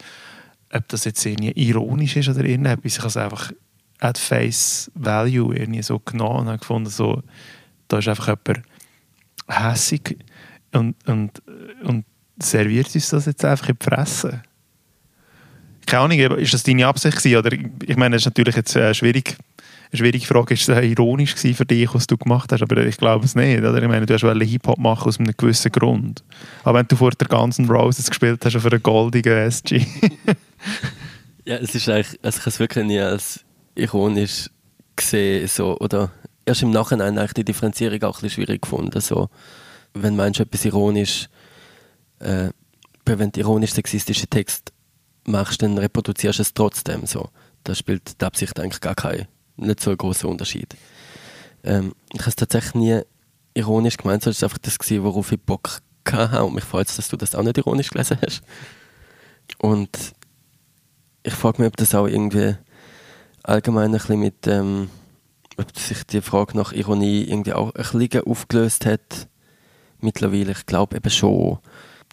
ob 0.72 0.88
das 0.88 1.04
jetzt 1.04 1.24
irgendwie 1.24 1.52
ironisch 1.52 2.16
ist 2.16 2.28
oder 2.28 2.44
irgendetwas. 2.44 2.92
Ich 2.92 2.98
habe 2.98 3.08
es 3.08 3.16
einfach 3.16 3.52
at 3.98 4.18
face 4.18 4.90
value 4.94 5.54
irgendwie 5.54 5.82
so 5.82 5.98
genommen 5.98 6.40
und 6.40 6.48
habe 6.48 6.58
gefunden, 6.58 6.90
so, 6.90 7.22
da 7.88 7.98
ist 7.98 8.08
einfach 8.08 8.28
jemand 8.28 8.66
hässig 9.48 10.18
und, 10.72 10.96
und, 11.06 11.42
und 11.82 12.04
serviert 12.38 12.94
uns 12.94 13.08
das 13.10 13.26
jetzt 13.26 13.44
einfach 13.44 13.68
in 13.68 13.76
die 13.80 13.84
Fresse. 13.84 14.42
Keine 15.86 16.02
Ahnung, 16.02 16.18
ist 16.38 16.52
das 16.52 16.64
deine 16.64 16.86
Absicht 16.86 17.16
gewesen? 17.16 17.38
Oder, 17.38 17.52
ich 17.52 17.96
meine, 17.96 18.16
das 18.16 18.22
ist 18.22 18.26
natürlich 18.26 18.56
jetzt 18.56 18.74
äh, 18.74 18.92
schwierig, 18.92 19.36
eine 19.90 19.98
schwierige 19.98 20.26
Frage. 20.26 20.54
Ist 20.54 20.68
es 20.68 20.84
ironisch 20.84 21.34
für 21.34 21.64
dich, 21.64 21.94
was 21.94 22.06
du 22.06 22.16
gemacht 22.16 22.52
hast? 22.52 22.62
Aber 22.62 22.76
ich 22.84 22.96
glaube 22.96 23.24
es 23.24 23.34
nicht. 23.34 23.58
Oder? 23.58 23.82
Ich 23.82 23.88
meine, 23.88 24.06
du 24.06 24.14
hast 24.14 24.22
Hip-Hop 24.22 24.78
machen 24.78 25.08
aus 25.08 25.18
einem 25.18 25.34
gewissen 25.36 25.72
Grund. 25.72 26.22
Aber 26.64 26.78
wenn 26.78 26.88
du 26.88 26.96
vor 26.96 27.10
der 27.10 27.28
ganzen 27.28 27.70
Roses 27.70 28.08
gespielt 28.08 28.44
hast 28.44 28.56
auf 28.56 28.66
einer 28.66 28.78
goldigen 28.78 29.36
SG. 29.36 29.86
Ja, 31.46 31.58
es 31.58 31.76
ist 31.76 31.88
eigentlich, 31.88 32.18
also 32.24 32.38
ich 32.38 32.40
habe 32.40 32.50
es 32.50 32.58
wirklich 32.58 32.84
nie 32.84 32.98
als 32.98 33.44
ironisch 33.76 34.50
gesehen, 34.96 35.46
so, 35.46 35.78
oder 35.78 36.10
erst 36.44 36.62
im 36.62 36.70
Nachhinein 36.70 37.18
eigentlich 37.18 37.34
die 37.34 37.44
Differenzierung 37.44 38.02
auch 38.02 38.20
ein 38.20 38.30
schwierig 38.30 38.62
gefunden. 38.62 39.00
So, 39.00 39.28
wenn 39.94 40.16
meinst 40.16 40.40
etwas 40.40 40.64
ironisch, 40.64 41.28
äh, 42.18 42.48
wenn 43.04 43.30
du 43.30 43.40
ironisch-sexistische 43.40 44.26
Text 44.26 44.72
machst, 45.24 45.62
dann 45.62 45.78
reproduzierst 45.78 46.40
du 46.40 46.42
es 46.42 46.52
trotzdem 46.52 47.06
so. 47.06 47.30
Da 47.62 47.76
spielt 47.76 48.20
die 48.20 48.24
Absicht 48.24 48.58
eigentlich 48.58 48.80
gar 48.80 48.96
keinen, 48.96 49.28
nicht 49.56 49.80
so 49.80 49.90
einen 49.90 49.98
großen 49.98 50.28
Unterschied. 50.28 50.74
Ähm, 51.64 51.94
ich 52.12 52.20
habe 52.20 52.30
es 52.30 52.36
tatsächlich 52.36 52.74
nie 52.74 53.00
ironisch 53.54 53.96
gemeint, 53.96 54.22
sondern 54.22 54.36
es 54.36 54.42
war 54.42 54.48
einfach 54.48 54.58
das, 54.58 54.78
gewesen, 54.78 55.04
worauf 55.04 55.32
ich 55.32 55.40
Bock 55.40 55.80
hatte. 56.10 56.44
Und 56.44 56.54
mich 56.54 56.64
freut 56.64 56.88
es, 56.88 56.96
dass 56.96 57.08
du 57.08 57.16
das 57.16 57.34
auch 57.34 57.42
nicht 57.42 57.58
ironisch 57.58 57.90
gelesen 57.90 58.18
hast. 58.24 58.42
Und 59.58 60.14
ich 61.22 61.34
frage 61.34 61.62
mich, 61.62 61.68
ob 61.68 61.76
das 61.76 61.94
auch 61.94 62.06
irgendwie 62.06 62.56
allgemein 63.42 63.86
ein 63.86 63.92
bisschen 63.92 64.20
mit, 64.20 64.46
ähm, 64.46 64.90
ob 65.56 65.76
sich 65.78 66.04
die 66.04 66.20
Frage 66.20 66.56
nach 66.56 66.72
Ironie 66.72 67.24
irgendwie 67.24 67.52
auch 67.52 67.74
ein 67.74 67.84
bisschen 67.84 68.26
aufgelöst 68.26 68.86
hat 68.86 69.28
mittlerweile. 70.00 70.52
Ich 70.52 70.66
glaube 70.66 70.96
eben 70.96 71.10
schon, 71.10 71.58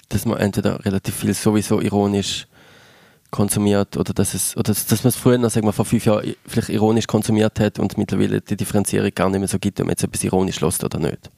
dass 0.09 0.25
man 0.25 0.39
entweder 0.39 0.83
relativ 0.85 1.15
viel 1.15 1.33
sowieso 1.33 1.81
ironisch 1.81 2.47
konsumiert 3.33 3.97
oder 3.97 4.13
dass 4.13 4.35
es 4.35 4.55
oder 4.55 4.73
dass 4.73 5.03
man 5.03 5.09
es 5.09 5.15
früher 5.15 5.39
noch 5.39 5.49
sagen 5.49 5.65
wir, 5.65 5.73
vor 5.73 5.85
fünf 5.85 6.05
Jahren 6.05 6.35
vielleicht 6.45 6.69
ironisch 6.69 7.07
konsumiert 7.07 7.59
hat 7.59 7.79
und 7.79 7.97
mittlerweile 7.97 8.39
die 8.39 8.55
Differenzierung 8.55 9.09
gar 9.13 9.29
nicht 9.29 9.39
mehr 9.39 9.47
so 9.47 9.57
gibt, 9.57 9.79
ob 9.79 9.87
man 9.87 9.93
jetzt 9.93 10.03
etwas 10.03 10.23
ironisch 10.23 10.61
lässt 10.61 10.83
oder 10.83 10.99
nicht. 10.99 11.31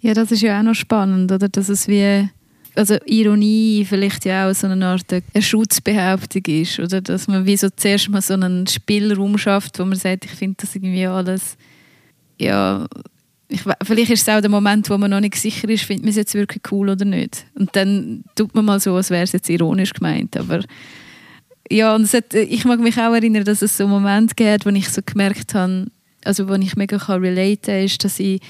Ja, 0.00 0.14
das 0.14 0.30
ist 0.30 0.42
ja 0.42 0.58
auch 0.58 0.62
noch 0.62 0.74
spannend, 0.74 1.32
oder? 1.32 1.48
Dass 1.48 1.68
es 1.68 1.88
wie 1.88 2.28
also 2.76 2.96
Ironie 3.06 3.84
vielleicht 3.84 4.24
ja 4.24 4.48
auch 4.48 4.54
so 4.54 4.68
eine 4.68 4.86
Art 4.86 5.12
eine 5.12 5.42
Schutzbehauptung 5.42 6.42
ist, 6.46 6.78
oder? 6.78 7.00
Dass 7.00 7.26
man 7.26 7.46
wie 7.46 7.56
so 7.56 7.68
zuerst 7.74 8.08
mal 8.08 8.22
so 8.22 8.34
einen 8.34 8.66
Spielraum 8.68 9.36
schafft, 9.36 9.78
wo 9.80 9.84
man 9.84 9.98
sagt, 9.98 10.24
ich 10.24 10.32
finde 10.32 10.56
das 10.60 10.74
irgendwie 10.74 11.06
alles 11.06 11.56
ja 12.38 12.86
ich, 13.48 13.62
vielleicht 13.82 14.10
ist 14.10 14.22
es 14.22 14.28
auch 14.28 14.40
der 14.40 14.50
Moment, 14.50 14.88
wo 14.88 14.96
man 14.96 15.10
noch 15.10 15.20
nicht 15.20 15.34
sicher 15.34 15.68
ist, 15.68 15.84
findet 15.84 16.04
man 16.04 16.10
es 16.10 16.16
jetzt 16.16 16.34
wirklich 16.34 16.62
cool 16.72 16.88
oder 16.88 17.04
nicht. 17.04 17.44
Und 17.54 17.74
dann 17.76 18.24
tut 18.34 18.54
man 18.54 18.64
mal 18.64 18.80
so, 18.80 18.94
als 18.94 19.10
wäre 19.10 19.22
es 19.22 19.32
jetzt 19.32 19.50
ironisch 19.50 19.92
gemeint, 19.92 20.36
aber 20.36 20.60
ja, 21.70 21.94
und 21.94 22.12
hat, 22.12 22.34
ich 22.34 22.64
mag 22.64 22.80
mich 22.80 22.98
auch 22.98 23.14
erinnern, 23.14 23.44
dass 23.44 23.62
es 23.62 23.76
so 23.76 23.84
einen 23.84 23.92
Moment 23.92 24.36
gab, 24.36 24.66
wo 24.66 24.70
ich 24.70 24.88
so 24.88 25.00
gemerkt 25.04 25.54
habe, 25.54 25.86
also 26.24 26.48
wo 26.48 26.54
ich 26.54 26.76
mega 26.76 26.98
kann 26.98 27.22
relaten 27.22 27.84
ist, 27.84 28.04
dass 28.04 28.20
ich 28.20 28.40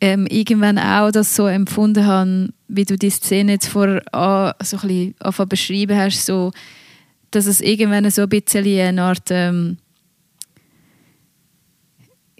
ähm, 0.00 0.26
irgendwann 0.26 0.78
auch 0.78 1.10
das 1.10 1.34
so 1.34 1.46
empfunden 1.46 2.06
habe, 2.06 2.48
wie 2.68 2.84
du 2.84 2.98
die 2.98 3.10
Szene 3.10 3.52
jetzt 3.52 3.68
vorher 3.68 4.02
an, 4.12 4.52
so 4.62 4.78
ein 4.78 5.14
bisschen 5.14 5.48
beschrieben 5.48 5.96
hast, 5.96 6.26
so, 6.26 6.52
dass 7.30 7.46
es 7.46 7.60
irgendwann 7.60 8.10
so 8.10 8.22
ein 8.22 8.28
bisschen 8.28 8.66
eine 8.66 9.02
Art 9.02 9.28
ähm, 9.30 9.78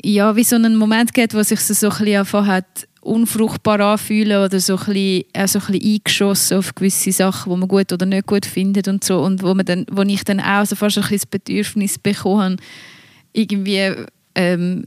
ja, 0.05 0.37
wie 0.37 0.45
so 0.45 0.57
einen 0.57 0.77
Moment 0.77 1.15
gibt, 1.15 1.35
wo 1.35 1.43
sich 1.43 1.61
so 1.61 1.89
ein 1.89 1.97
bisschen 1.97 2.47
hat, 2.47 2.87
unfruchtbar 3.05 3.81
anfühlen 3.81 4.45
oder 4.45 4.61
so 4.61 4.77
ein 4.77 4.85
bisschen, 4.85 5.25
auch 5.35 5.41
ein 5.41 5.73
bisschen 5.73 5.95
eingeschossen 5.95 6.59
auf 6.59 6.75
gewisse 6.75 7.13
Sachen, 7.13 7.53
die 7.53 7.59
man 7.59 7.69
gut 7.69 7.93
oder 7.93 8.07
nicht 8.07 8.27
gut 8.27 8.47
findet 8.47 8.89
und 8.89 9.05
so. 9.05 9.21
Und 9.21 9.43
wo, 9.43 9.55
man 9.55 9.67
dann, 9.67 9.87
wo 9.91 10.03
ich 10.03 10.25
dann 10.25 10.41
auch 10.41 10.67
so 10.67 10.77
fast 10.77 10.97
ein 10.99 11.03
bisschen 11.03 11.19
das 11.19 11.27
Bedürfnis 11.27 11.99
bekommen 11.99 12.57
irgendwie 13.35 13.93
ähm, 14.35 14.87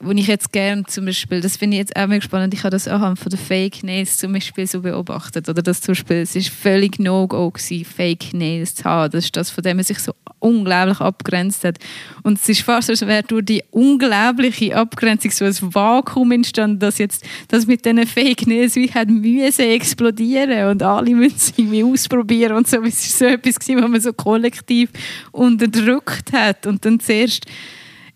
wo 0.00 0.10
ich 0.10 0.26
jetzt 0.26 0.52
gerne 0.52 0.84
zum 0.84 1.06
Beispiel, 1.06 1.40
das 1.40 1.56
finde 1.56 1.76
ich 1.76 1.80
jetzt 1.80 1.96
auch 1.96 2.06
mega 2.06 2.20
spannend, 2.20 2.52
ich 2.52 2.60
habe 2.60 2.70
das 2.70 2.86
anhand 2.86 3.18
von 3.18 3.30
den 3.30 3.38
Fake 3.38 3.82
Nails 3.82 4.18
zum 4.18 4.32
Beispiel 4.32 4.66
so 4.66 4.82
beobachtet, 4.82 5.48
oder? 5.48 5.62
Das 5.62 5.80
zum 5.80 5.92
Beispiel, 5.92 6.18
es 6.18 6.36
ist 6.36 6.50
völlig 6.50 6.98
No-Go 6.98 7.50
Fake 7.56 8.34
Nails 8.34 8.74
zu 8.74 8.84
haben, 8.84 9.10
das 9.10 9.24
ist 9.24 9.36
das, 9.36 9.50
von 9.50 9.64
dem 9.64 9.78
man 9.78 9.84
sich 9.84 9.98
so 9.98 10.12
unglaublich 10.38 11.00
abgrenzt 11.00 11.64
hat. 11.64 11.78
Und 12.22 12.38
es 12.38 12.48
ist 12.48 12.60
fast, 12.60 12.90
als 12.90 13.06
wäre 13.06 13.22
durch 13.22 13.44
die 13.44 13.62
unglaubliche 13.70 14.76
Abgrenzung 14.76 15.30
so 15.30 15.46
ein 15.46 15.74
Vakuum 15.74 16.32
entstanden, 16.32 16.78
dass 16.78 16.98
jetzt 16.98 17.24
das 17.48 17.66
mit 17.66 17.84
diesen 17.84 18.06
Fake 18.06 18.46
Nails 18.46 18.76
wie 18.76 18.90
hat 18.90 19.08
müssen 19.08 19.62
explodieren 19.62 20.68
und 20.68 20.82
alle 20.82 21.14
müssen 21.14 21.36
es 21.36 21.54
irgendwie 21.56 21.84
ausprobieren 21.84 22.56
und 22.56 22.68
so, 22.68 22.82
es 22.82 23.06
ist 23.06 23.18
so 23.18 23.24
etwas 23.24 23.58
gewesen, 23.58 23.82
was 23.82 23.90
man 23.90 24.00
so 24.00 24.12
kollektiv 24.12 24.90
unterdrückt 25.32 26.32
hat. 26.32 26.66
Und 26.66 26.84
dann 26.84 27.00
zuerst 27.00 27.46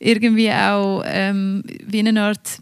irgendwie 0.05 0.53
auch 0.53 1.03
ähm, 1.07 1.63
wie 1.87 2.01
eine 2.01 2.21
Art 2.21 2.61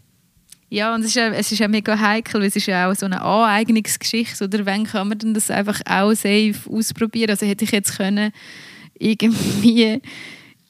ja, 0.69 0.95
und 0.95 1.01
es 1.01 1.09
ist, 1.09 1.15
ja, 1.15 1.27
es 1.27 1.51
ist 1.51 1.59
ja 1.59 1.67
mega 1.67 1.99
heikel, 1.99 2.41
weil 2.41 2.47
es 2.47 2.55
ist 2.55 2.65
ja 2.65 2.89
auch 2.89 2.95
so 2.95 3.05
eine 3.05 3.21
Aneignungsgeschichte, 3.21 4.45
oder 4.45 4.65
wann 4.65 4.85
kann 4.85 5.07
man 5.07 5.19
denn 5.19 5.35
das 5.35 5.51
einfach 5.51 5.79
auch 5.85 6.13
safe 6.13 6.55
ausprobieren? 6.67 7.29
Also 7.29 7.45
hätte 7.45 7.63
ich 7.63 7.71
jetzt 7.71 7.95
können 7.95 8.31
irgendwie 8.97 10.01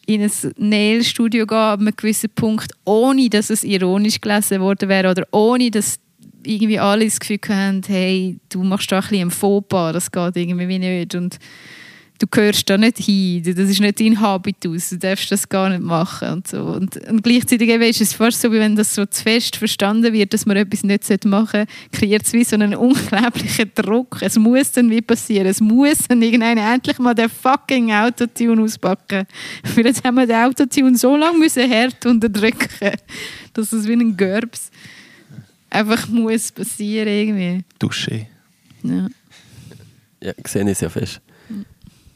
in 0.05 0.21
ein 0.21 0.31
Nail-Studio 0.57 1.47
gehen 1.47 1.57
ab 1.57 1.79
einem 1.79 1.95
gewissen 1.95 2.31
Punkt, 2.35 2.73
ohne 2.83 3.29
dass 3.29 3.49
es 3.49 3.63
ironisch 3.63 4.19
gelesen 4.19 4.59
worden 4.59 4.89
wäre 4.89 5.09
oder 5.11 5.25
ohne 5.31 5.71
dass 5.71 5.99
irgendwie 6.45 6.79
alle 6.79 7.05
das 7.05 7.21
Gefühl 7.21 7.39
haben, 7.47 7.81
hey, 7.87 8.37
du 8.49 8.61
machst 8.63 8.91
da 8.91 8.97
ein 8.97 9.01
bisschen 9.03 9.27
ein 9.29 9.31
Fauxpas, 9.31 9.93
das 9.93 10.11
geht 10.11 10.35
irgendwie 10.35 10.79
nicht 10.79 11.15
und 11.15 11.39
du 12.23 12.27
gehörst 12.27 12.69
da 12.69 12.77
nicht 12.77 12.99
hin, 12.99 13.43
das 13.43 13.69
ist 13.69 13.81
nicht 13.81 13.99
dein 13.99 14.19
Habitus, 14.19 14.89
du 14.89 14.97
darfst 14.97 15.29
das 15.29 15.47
gar 15.49 15.69
nicht 15.69 15.81
machen 15.81 16.29
und 16.29 16.47
so. 16.47 16.61
Und, 16.61 16.95
und 17.09 17.21
gleichzeitig 17.21 17.69
ist 17.69 18.01
es 18.01 18.13
fast 18.13 18.39
so, 18.39 18.49
wie 18.51 18.59
wenn 18.59 18.77
das 18.77 18.95
so 18.95 19.05
zu 19.05 19.23
fest 19.23 19.57
verstanden 19.57 20.13
wird, 20.13 20.33
dass 20.33 20.45
man 20.45 20.55
etwas 20.55 20.83
nicht 20.83 21.25
machen 21.25 21.47
sollte, 21.51 21.71
kreiert 21.91 22.25
es 22.25 22.31
wie 22.31 22.45
so 22.45 22.55
einen 22.55 22.75
unglaublichen 22.75 23.71
Druck. 23.75 24.19
Es 24.21 24.37
muss 24.37 24.71
dann 24.71 24.89
wie 24.89 25.01
passieren, 25.01 25.47
es 25.47 25.59
muss 25.59 26.07
dann 26.07 26.21
irgendeiner 26.21 26.73
endlich 26.73 26.97
mal 26.97 27.13
den 27.13 27.27
fucking 27.29 27.91
Autotune 27.91 28.61
auspacken. 28.61 29.25
Jetzt 29.75 30.05
haben 30.05 30.15
wir 30.15 30.25
den 30.25 30.37
Autotune 30.37 30.97
so 30.97 31.17
lange 31.17 31.37
müssen 31.37 31.69
hart 31.69 32.05
unterdrücken, 32.05 32.69
dass 33.53 33.73
es 33.73 33.85
wie 33.85 33.93
ein 33.93 34.15
Gerbs 34.15 34.71
einfach 35.69 36.07
muss 36.07 36.53
passieren 36.53 37.07
irgendwie. 37.09 37.65
Dusche. 37.79 38.27
Ja. 38.83 39.07
Ja, 40.21 40.31
gesehen 40.41 40.69
ist 40.69 40.81
ja 40.81 40.87
fest. 40.87 41.19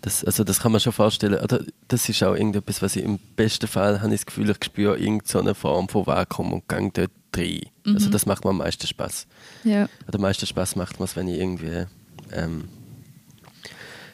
Das, 0.02 0.24
also 0.24 0.44
das 0.44 0.60
kann 0.60 0.72
man 0.72 0.82
schon 0.82 0.94
vorstellen. 0.94 1.40
Oder 1.40 1.62
das 1.88 2.08
ist 2.08 2.22
auch 2.24 2.34
irgendetwas, 2.34 2.82
was 2.82 2.96
ich 2.96 3.04
im 3.04 3.20
besten 3.36 3.68
Fall 3.68 4.02
habe 4.02 4.14
ich 4.14 4.22
das 4.22 4.26
Gefühl, 4.26 4.50
ich 4.50 4.64
spüre 4.64 4.98
irgendeine 4.98 5.56
Form 5.56 5.90
von 5.90 6.06
Vakuum 6.06 6.54
und 6.54 6.68
gehe 6.68 6.92
dort 6.94 7.12
rein. 7.36 7.62
Mhm. 7.86 7.96
Also 7.96 8.10
das 8.10 8.26
macht 8.26 8.44
mir 8.44 8.52
am 8.52 8.58
meisten 8.58 8.86
Spaß. 8.86 9.28
Ja. 9.64 9.90
Oder 10.08 10.16
am 10.16 10.22
meisten 10.22 10.46
Spaß 10.46 10.76
macht 10.76 11.00
mir 11.00 11.06
es, 11.06 11.16
wenn 11.16 11.28
ich 11.28 11.40
irgendwie, 11.40 11.86
ähm, 12.32 12.66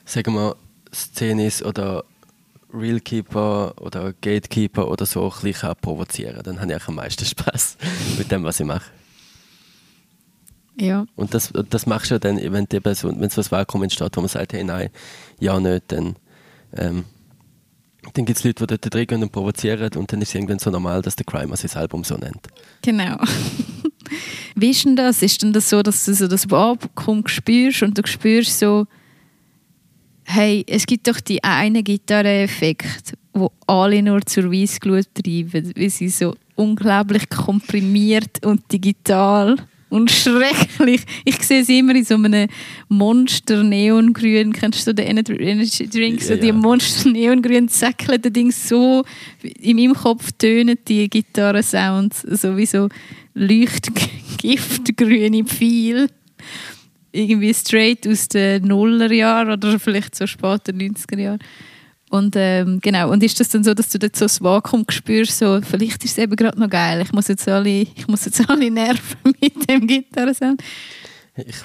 sagen 0.06 0.34
wir, 0.34 0.56
Szenis 0.94 1.64
oder 1.64 2.06
Realkeeper 2.74 3.74
oder 3.80 4.14
Gatekeeper 4.14 4.90
oder 4.90 5.06
so 5.06 5.32
ein 5.32 5.42
bisschen 5.42 5.76
provozieren 5.82 6.42
Dann 6.44 6.60
habe 6.60 6.72
ich 6.72 6.82
auch 6.82 6.88
am 6.88 6.96
meisten 6.96 7.26
Spaß 7.26 7.78
mit 8.18 8.32
dem, 8.32 8.44
was 8.44 8.60
ich 8.60 8.66
mache. 8.66 8.90
Ja. 10.76 11.06
Und 11.16 11.36
das, 11.36 11.54
das 11.70 11.86
machst 11.86 12.10
du 12.10 12.20
dann, 12.20 12.38
wenn 12.38 12.68
es 12.72 13.38
was 13.38 13.52
Vakuum 13.52 13.84
entsteht, 13.84 14.18
wo 14.18 14.22
man 14.22 14.28
sagt, 14.28 14.54
hey, 14.54 14.64
nein, 14.64 14.90
ja, 15.44 15.60
nicht, 15.60 15.84
dann, 15.92 16.16
ähm, 16.76 17.04
dann 18.14 18.26
gibt 18.26 18.40
es 18.40 18.44
Leute, 18.44 18.66
die 18.66 18.78
dort 18.78 18.94
drin 18.94 19.24
und 19.24 19.32
provozieren 19.32 19.92
und 19.96 20.12
dann 20.12 20.22
ist 20.22 20.30
es 20.30 20.36
irgendwann 20.36 20.60
so 20.60 20.70
normal, 20.70 21.02
dass 21.02 21.16
der 21.16 21.26
Crime 21.26 21.56
sein 21.56 21.72
Album 21.80 22.04
so 22.04 22.16
nennt. 22.16 22.48
Genau. 22.82 23.18
Wie 24.56 24.70
ist 24.70 24.86
denn 24.86 24.96
das? 24.96 25.22
Ist 25.22 25.42
denn 25.42 25.54
das 25.54 25.70
so, 25.70 25.82
dass 25.82 26.06
du 26.06 26.14
so 26.14 26.28
das 26.28 26.50
Vakuum 26.50 27.28
spürst 27.28 27.84
und 27.84 27.98
du 27.98 28.06
spürst 28.06 28.60
so, 28.60 28.88
hey, 30.24 30.64
es 30.68 30.86
gibt 30.86 31.08
doch 31.08 31.20
die 31.20 31.44
eine 31.44 31.84
Gitarre-Effekt, 31.84 33.14
wo 33.34 33.52
alle 33.68 34.02
nur 34.02 34.22
zur 34.26 34.52
Weissglut 34.52 35.08
treiben, 35.14 35.74
weil 35.76 35.90
sie 35.90 36.10
so 36.10 36.36
unglaublich 36.56 37.30
komprimiert 37.30 38.46
und 38.46 38.72
digital 38.72 39.58
und 39.94 40.10
schrecklich. 40.10 41.04
Ich 41.24 41.38
sehe 41.44 41.64
sie 41.64 41.78
immer 41.80 41.96
in 41.96 42.04
so 42.04 42.16
einem 42.16 42.50
Monster 42.90 43.64
Neongrün. 43.64 44.52
Kennst 44.52 44.88
du 44.88 44.94
den 44.94 45.20
Energy 45.20 45.88
Drink? 45.88 46.20
So 46.20 46.34
ja, 46.34 46.40
die 46.40 46.52
Monster 46.52 47.12
Neongrün 47.12 47.68
Säckle, 47.68 48.18
das 48.18 48.34
Ding 48.34 48.52
so 48.52 49.04
in 49.44 49.78
meinem 49.78 49.94
Kopf 49.94 50.32
tönen 50.32 50.80
die 50.88 51.08
Gitarrensounds 51.08 52.22
sowieso 52.22 52.90
leuchtgiftgrüne 53.36 55.46
Pfeil. 55.46 56.08
Irgendwie 57.12 57.54
straight 57.54 58.08
aus 58.08 58.28
den 58.30 58.64
Nullerjahren 58.64 59.52
oder 59.52 59.80
vielleicht 59.80 60.16
so 60.16 60.26
später 60.26 60.72
90er 60.72 61.20
Jahren. 61.20 61.38
Und 62.14 62.36
ähm, 62.38 62.80
genau, 62.80 63.10
und 63.10 63.24
ist 63.24 63.40
das 63.40 63.50
dann 63.50 63.64
so, 63.64 63.74
dass 63.74 63.90
du 63.90 63.98
dort 63.98 64.16
so 64.16 64.26
das 64.26 64.40
Vakuum 64.40 64.86
spürst, 64.88 65.40
so, 65.40 65.60
vielleicht 65.64 66.06
ist 66.06 66.12
es 66.12 66.18
eben 66.20 66.36
gerade 66.36 66.60
noch 66.60 66.70
geil, 66.70 67.02
ich 67.02 67.12
muss 67.12 67.28
jetzt 67.28 67.48
alle, 67.48 67.68
ich 67.68 68.08
muss 68.08 68.26
jetzt 68.26 68.48
alle 68.48 68.70
nerven 68.70 69.18
mit 69.42 69.68
dem 69.68 69.88
Gitarrensound? 69.88 70.62
Ich 71.36 71.56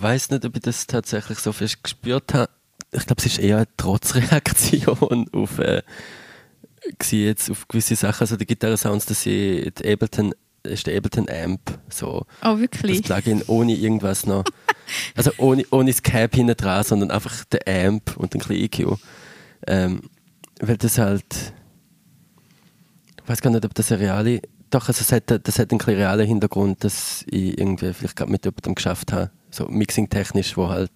weiß 0.00 0.30
nicht, 0.30 0.44
ob 0.44 0.56
ich 0.56 0.62
das 0.62 0.88
tatsächlich 0.88 1.38
so 1.38 1.52
fest 1.52 1.84
gespürt 1.84 2.34
habe. 2.34 2.50
Ich 2.90 3.06
glaube, 3.06 3.20
es 3.20 3.26
ist 3.26 3.38
eher 3.38 3.58
eine 3.58 3.68
Trotzreaktion 3.76 5.28
auf, 5.32 5.60
äh, 5.60 5.82
jetzt 7.12 7.48
auf 7.48 7.68
gewisse 7.68 7.94
Sachen. 7.94 8.22
Also 8.22 8.34
die 8.34 8.46
Gitarrensounds, 8.46 9.06
das 9.06 9.22
sind 9.22 9.78
die 9.78 9.92
Ableton, 9.92 10.34
ist 10.64 10.84
der 10.84 10.96
Ableton 10.96 11.28
Amp. 11.30 11.78
So. 11.90 12.26
Oh, 12.42 12.58
wirklich? 12.58 13.02
Das 13.02 13.22
Plugin 13.22 13.44
ohne 13.46 13.76
irgendwas 13.76 14.26
noch. 14.26 14.42
also 15.14 15.30
ohne, 15.38 15.64
ohne 15.70 15.92
das 15.92 16.02
Cap 16.02 16.34
hinten 16.34 16.56
dran, 16.56 16.82
sondern 16.82 17.12
einfach 17.12 17.44
der 17.44 17.86
Amp 17.86 18.16
und 18.16 18.34
ein 18.34 18.40
bisschen 18.40 18.56
EQ. 18.56 18.98
Ähm, 19.66 20.02
weil 20.60 20.76
das 20.76 20.98
halt, 20.98 21.52
ich 23.22 23.28
weiß 23.28 23.40
gar 23.40 23.50
nicht, 23.50 23.64
ob 23.64 23.74
das 23.74 23.92
eine 23.92 24.00
reale 24.00 24.42
doch, 24.72 24.88
also 24.88 25.02
es 25.02 25.12
hat, 25.12 25.46
das 25.46 25.58
hat 25.58 25.70
einen 25.70 25.82
realen 25.82 26.26
Hintergrund, 26.26 26.82
dass 26.82 27.26
ich 27.28 27.58
irgendwie 27.58 27.92
vielleicht 27.92 28.16
gerade 28.16 28.32
mit 28.32 28.46
jemandem 28.46 28.74
geschafft 28.74 29.12
habe, 29.12 29.30
so 29.50 29.68
mixing-technisch, 29.68 30.56
wo 30.56 30.70
halt 30.70 30.90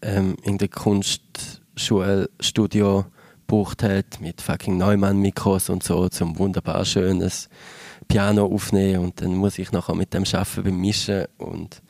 ähm, 0.00 0.36
in 0.42 0.56
der 0.56 0.68
Kunstschulstudio 0.68 3.04
gebraucht 3.46 3.82
hat, 3.82 4.20
mit 4.20 4.40
fucking 4.40 4.78
Neumann-Mikros 4.78 5.68
und 5.70 5.82
so, 5.82 6.08
zum 6.08 6.38
wunderbar 6.38 6.84
schönes 6.84 7.48
Piano 8.08 8.46
aufnehmen 8.46 9.04
und 9.04 9.20
dann 9.20 9.34
muss 9.34 9.58
ich 9.58 9.72
nachher 9.72 9.94
mit 9.94 10.14
dem 10.14 10.24
arbeiten 10.24 10.62
beim 10.62 10.80
Mischen 10.80 11.26
und 11.36 11.82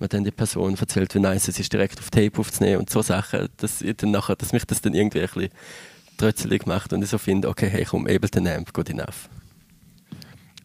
mir 0.00 0.08
dann 0.08 0.24
die 0.24 0.30
Person 0.30 0.76
erzählt, 0.76 1.14
wie 1.14 1.20
nice 1.20 1.48
es 1.48 1.58
ist, 1.58 1.72
direkt 1.72 1.98
auf 1.98 2.10
Tape 2.10 2.38
aufzunehmen 2.38 2.80
und 2.80 2.90
so 2.90 3.02
Sachen, 3.02 3.48
dass, 3.56 3.82
ich 3.82 3.96
dann 3.96 4.10
nachher, 4.10 4.36
dass 4.36 4.52
mich 4.52 4.64
das 4.64 4.80
dann 4.80 4.94
irgendwie 4.94 5.20
ein 5.20 5.26
bisschen 5.26 5.50
trötzelig 6.16 6.66
macht 6.66 6.92
und 6.92 7.02
ich 7.02 7.10
so 7.10 7.18
finde, 7.18 7.48
okay, 7.48 7.68
hey, 7.68 7.84
komm, 7.84 8.06
Ableton 8.06 8.46
Amp, 8.46 8.72
good 8.72 8.90
enough. 8.90 9.28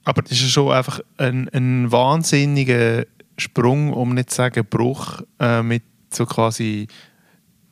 Aber 0.03 0.21
das 0.21 0.31
ist 0.31 0.49
schon 0.49 0.71
einfach 0.71 1.01
ein, 1.17 1.49
ein 1.49 1.91
wahnsinniger 1.91 3.05
Sprung, 3.37 3.93
um 3.93 4.13
nicht 4.13 4.31
zu 4.31 4.37
sagen 4.37 4.65
Bruch, 4.65 5.21
äh, 5.39 5.61
mit 5.61 5.83
so 6.11 6.25
quasi 6.25 6.87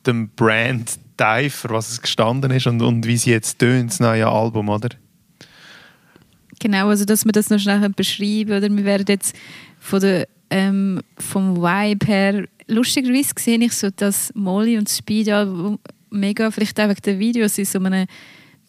dem 0.06 0.30
Brand 0.30 0.98
Dive, 1.18 1.50
für 1.50 1.70
was 1.70 1.90
es 1.90 2.00
gestanden 2.00 2.50
ist 2.52 2.66
und, 2.66 2.80
und 2.80 3.06
wie 3.06 3.16
sie 3.16 3.30
jetzt 3.30 3.58
tönt, 3.58 3.90
das 3.90 4.00
neue 4.00 4.28
Album, 4.28 4.68
oder? 4.68 4.90
Genau, 6.60 6.88
also 6.88 7.04
dass 7.04 7.24
wir 7.24 7.32
das 7.32 7.50
noch 7.50 7.58
schnell 7.58 7.88
beschreiben 7.90 8.56
oder 8.56 8.68
wir 8.68 8.84
werden 8.84 9.06
jetzt 9.08 9.36
von 9.78 10.00
der, 10.00 10.28
ähm, 10.50 11.00
vom 11.18 11.56
Vibe 11.56 12.06
her, 12.06 12.48
lustigerweise 12.66 13.32
sehe 13.38 13.58
ich 13.58 13.72
so, 13.72 13.90
dass 13.90 14.32
Molly 14.34 14.78
und 14.78 14.88
Speed 14.88 15.30
mega, 16.10 16.50
vielleicht 16.50 16.80
auch 16.80 16.88
wegen 16.88 17.02
der 17.04 17.18
Videos, 17.18 17.58
in 17.58 17.64
so 17.64 17.78
einem 17.78 18.06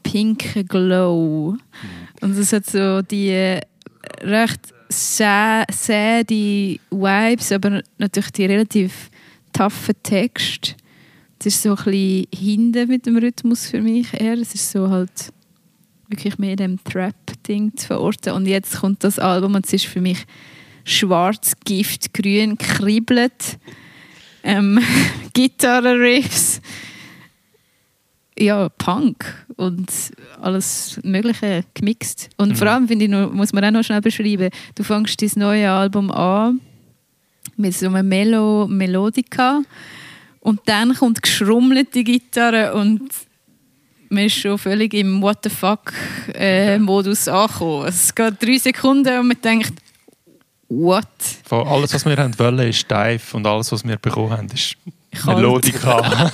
pinken 0.03 0.65
Glow. 0.67 1.51
Mhm. 1.51 1.59
Und 2.21 2.38
es 2.38 2.53
hat 2.53 2.65
so 2.65 3.01
die 3.01 3.29
äh, 3.29 3.62
recht 4.21 4.74
sad 4.89 5.69
Vibes, 6.29 7.51
aber 7.51 7.81
natürlich 7.98 8.31
die 8.31 8.45
relativ 8.45 9.09
toughen 9.53 9.95
Texte. 10.03 10.75
Es 11.39 11.45
ist 11.45 11.62
so 11.62 11.69
ein 11.69 11.75
bisschen 11.75 12.27
hinten 12.33 12.88
mit 12.89 13.05
dem 13.05 13.17
Rhythmus 13.17 13.67
für 13.67 13.81
mich 13.81 14.13
eher. 14.13 14.38
Es 14.38 14.53
ist 14.53 14.71
so 14.71 14.89
halt 14.89 15.31
wirklich 16.09 16.38
mehr 16.38 16.55
dem 16.55 16.83
Trap-Ding 16.83 17.77
zu 17.77 17.88
verorten. 17.88 18.33
Und 18.33 18.45
jetzt 18.48 18.79
kommt 18.79 19.03
das 19.03 19.19
Album 19.19 19.55
und 19.55 19.65
es 19.65 19.74
ist 19.74 19.86
für 19.86 20.01
mich 20.01 20.25
schwarz, 20.89 21.53
Gift, 21.63 22.13
grün, 22.13 22.58
kribbelt. 22.58 23.58
Ähm, 24.43 24.79
Gitarre-Riffs 25.34 26.62
ja, 28.39 28.69
Punk 28.69 29.25
und 29.58 29.91
alles 30.41 31.00
Mögliche 31.03 31.63
gemixt. 31.74 32.29
Und 32.38 32.50
mhm. 32.50 32.55
vor 32.55 32.67
allem 32.67 32.88
finde 32.88 33.05
ich, 33.05 33.34
muss 33.34 33.53
man 33.53 33.65
auch 33.65 33.72
noch 33.72 33.84
schnell 33.84 34.01
beschreiben, 34.01 34.50
du 34.75 34.84
fängst 34.84 35.22
dein 35.22 35.31
neue 35.36 35.69
Album 35.69 36.10
an 36.12 36.62
mit 37.58 37.75
so 37.75 37.88
einer 37.88 38.03
Melo 38.03 38.67
Melodika 38.67 39.62
und 40.39 40.62
dann 40.65 40.96
kommt 40.96 41.22
geschrummelte 41.22 42.03
Gitarre 42.03 42.74
und 42.74 43.10
man 44.10 44.25
ist 44.25 44.38
schon 44.38 44.58
völlig 44.58 44.93
im 44.93 45.22
What 45.22 45.39
the 45.43 45.50
fuck 45.50 45.93
äh, 46.34 46.79
Modus 46.79 47.27
angekommen. 47.27 47.88
Es 47.88 48.15
geht 48.15 48.41
drei 48.41 48.58
Sekunden 48.58 49.19
und 49.19 49.27
man 49.27 49.41
denkt, 49.41 49.74
what? 50.70 51.08
Von 51.44 51.68
alles, 51.68 51.94
was 51.94 52.06
wir 52.06 52.16
haben 52.18 52.38
wollen, 52.40 52.70
ist 52.70 52.80
steif 52.80 53.34
und 53.34 53.46
alles, 53.46 53.72
was 53.72 53.84
wir 53.84 53.98
bekommen 53.98 54.32
haben, 54.32 54.48
ist 54.48 54.78
Melodika. 55.26 55.98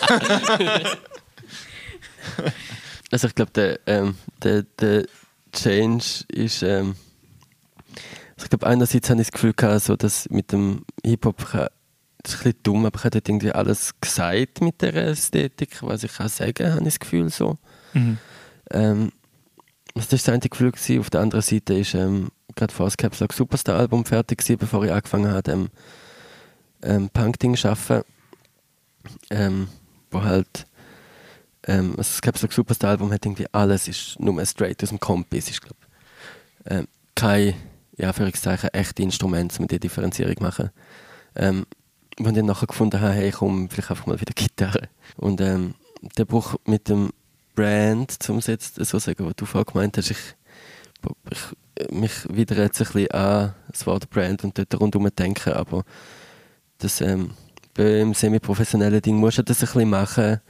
also 3.12 3.28
ich 3.28 3.36
glaube, 3.36 3.52
der, 3.52 3.80
ähm, 3.88 4.16
der, 4.44 4.64
der 4.80 5.06
Change 5.52 6.26
ist. 6.28 6.64
Ähm, 6.64 6.96
also 8.36 8.46
ich 8.46 8.50
glaube, 8.50 8.68
einerseits 8.68 9.10
habe 9.10 9.22
ich 9.22 9.28
das 9.28 9.32
Gefühl 9.32 9.54
gehabt, 9.54 9.82
so, 9.82 9.96
dass 9.96 10.30
mit 10.30 10.52
dem 10.52 10.84
Hip-Hop, 11.06 11.38
das 11.38 11.54
ist 11.54 11.62
ein 11.62 12.44
bisschen 12.44 12.64
dumm, 12.64 12.86
aber 12.86 12.98
ich 12.98 13.04
habe 13.06 13.12
dort 13.12 13.30
irgendwie 13.30 13.52
alles 13.52 13.94
gesagt 14.02 14.60
mit 14.60 14.82
der 14.82 14.94
Ästhetik, 14.94 15.82
was 15.82 16.04
ich 16.04 16.14
kann 16.14 16.28
sagen, 16.28 16.70
habe 16.70 16.80
ich 16.80 16.86
das 16.86 17.00
Gefühl 17.00 17.30
so. 17.30 17.58
Mhm. 17.94 18.18
Ähm, 18.72 19.12
das 19.94 20.12
war 20.12 20.18
das 20.18 20.30
eine 20.30 20.40
Gefühl. 20.40 20.72
Gewesen. 20.72 21.00
Auf 21.00 21.10
der 21.10 21.22
anderen 21.22 21.42
Seite 21.42 21.76
ist 21.76 21.94
ähm, 21.94 22.30
gerade 22.56 22.74
vor 22.74 22.86
das 22.86 22.98
Caps 22.98 23.20
Lock 23.20 23.34
Superstar 23.34 23.78
Album 23.78 24.06
fertig 24.06 24.40
gewesen, 24.40 24.58
bevor 24.58 24.84
ich 24.86 24.92
angefangen 24.92 25.32
habe, 25.32 25.52
ähm, 25.52 25.70
ähm, 26.82 27.10
Punk-Ding 27.10 27.56
zu 27.56 27.70
arbeiten. 27.70 28.06
Ähm, 29.30 29.68
wo 30.12 30.24
halt 30.24 30.66
ähm, 31.68 31.92
also 31.92 31.98
das 31.98 32.22
Caps 32.22 32.42
Lock 32.42 32.54
Superstar 32.54 32.92
Album 32.92 33.12
hat 33.12 33.26
irgendwie 33.26 33.48
alles, 33.52 33.88
ist 33.88 34.20
nur 34.20 34.44
straight 34.46 34.82
aus 34.84 34.90
dem 34.90 35.00
Kompis. 35.00 35.50
Ich 35.50 35.62
glaube, 35.62 35.78
ähm, 36.66 36.88
kein, 37.16 37.56
ja, 37.98 38.10
Anführungszeichen, 38.10 38.70
echte 38.74 39.04
Instrument, 39.04 39.58
um 39.60 39.68
die 39.68 39.80
Differenzierung 39.80 40.36
machen. 40.40 40.70
Ähm, 41.36 41.66
und 42.18 42.38
dann 42.38 42.46
nachher 42.46 42.68
gefunden 42.68 43.02
habe, 43.02 43.14
hey, 43.14 43.32
komm, 43.32 43.70
vielleicht 43.70 43.92
einfach 43.92 44.06
mal 44.06 44.20
wieder 44.20 44.34
Gitarre. 44.34 44.90
Und 45.18 45.42
ähm, 45.42 45.76
der 46.18 46.26
Bruch 46.26 46.56
mit 46.66 46.88
dem 46.88 47.12
Brand, 47.56 48.12
zum 48.24 48.40
jetzt 48.40 48.76
so 48.76 49.00
sagen, 49.00 49.26
was 49.26 49.36
du 49.36 49.46
vorhin 49.46 49.72
gemeint 49.74 49.98
hast, 49.98 50.12
ich, 50.12 50.18
ich 51.30 51.40
mich 51.92 52.12
wieder 52.30 52.58
jetzt 52.58 52.82
ein 52.82 52.88
bisschen 52.88 53.12
an 53.12 53.54
das 53.70 53.86
Wort 53.86 54.10
Brand 54.10 54.44
und 54.44 54.58
dort 54.58 54.80
rundherum 54.80 55.10
denken, 55.16 55.54
aber 55.54 55.84
das, 56.78 57.02
ähm, 57.02 57.32
beim 57.74 58.14
semi-professionellen 58.14 59.02
Ding 59.02 59.18
musst 59.18 59.38
du 59.38 59.44
das 59.44 59.62
ein 59.62 59.66
bisschen 59.66 59.90
machen, 59.90 60.42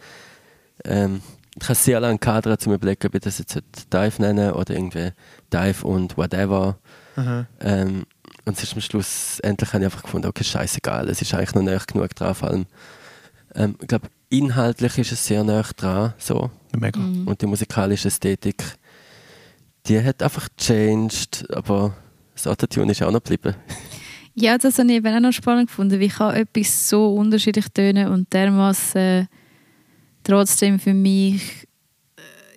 ähm, 0.84 1.22
ich 1.60 1.64
habe 1.64 1.76
sehr 1.76 2.00
lange 2.00 2.20
Kader 2.20 2.60
zu 2.60 2.74
überlegen, 2.74 3.08
ob 3.08 3.16
ich 3.16 3.22
das 3.22 3.38
jetzt 3.38 3.62
Dive 3.94 4.22
nennen 4.22 4.52
oder 4.52 4.74
irgendwie 4.74 5.12
Dive 5.54 5.88
und 5.88 6.18
whatever. 6.18 6.78
Ähm, 7.62 8.06
und 8.44 8.58
es 8.58 8.64
ist 8.64 8.74
am 8.74 8.82
Schluss, 8.82 9.40
endlich 9.40 9.72
habe 9.74 9.84
ich 9.84 9.86
einfach 9.86 10.04
gefunden, 10.04 10.28
okay, 10.28 10.44
scheißegal, 10.44 11.10
es 11.10 11.22
ist 11.22 11.34
eigentlich 11.34 11.56
noch 11.56 11.64
nicht 11.64 11.88
genug 11.88 12.14
dran. 12.14 12.36
Vor 12.36 12.50
allem, 12.50 12.66
ähm, 13.56 13.76
ich 13.82 13.88
glaube, 13.88 14.10
inhaltlich 14.30 14.98
ist 14.98 15.14
es 15.14 15.26
sehr 15.26 15.44
nah 15.44 15.64
dran. 15.76 16.14
So. 16.18 16.52
Mega. 16.78 17.00
Mhm. 17.00 17.28
Und 17.28 17.42
die 17.42 17.46
musikalische 17.46 18.10
Ästhetik, 18.10 18.64
die 19.88 20.02
hat 20.02 20.22
einfach 20.24 20.50
changed, 20.58 21.46
aber 21.54 21.96
das 22.34 22.48
Autotune 22.48 22.92
ist 22.92 23.02
auch 23.04 23.12
noch 23.12 23.24
geblieben. 23.24 23.56
Ja, 24.38 24.58
das 24.58 24.78
habe 24.80 24.90
ich 24.90 24.98
eben 24.98 25.16
auch 25.16 25.20
noch 25.22 25.32
spannend 25.32 25.70
gefunden. 25.70 26.00
Wie 26.00 26.10
kann 26.10 26.36
etwas 26.36 26.90
so 26.90 27.16
unterschiedlich 27.16 27.68
tönen 27.74 28.10
und 28.10 28.32
dermaßen 28.34 29.02
äh, 29.02 29.26
trotzdem 30.24 30.78
für 30.78 30.94
mich, 30.94 31.42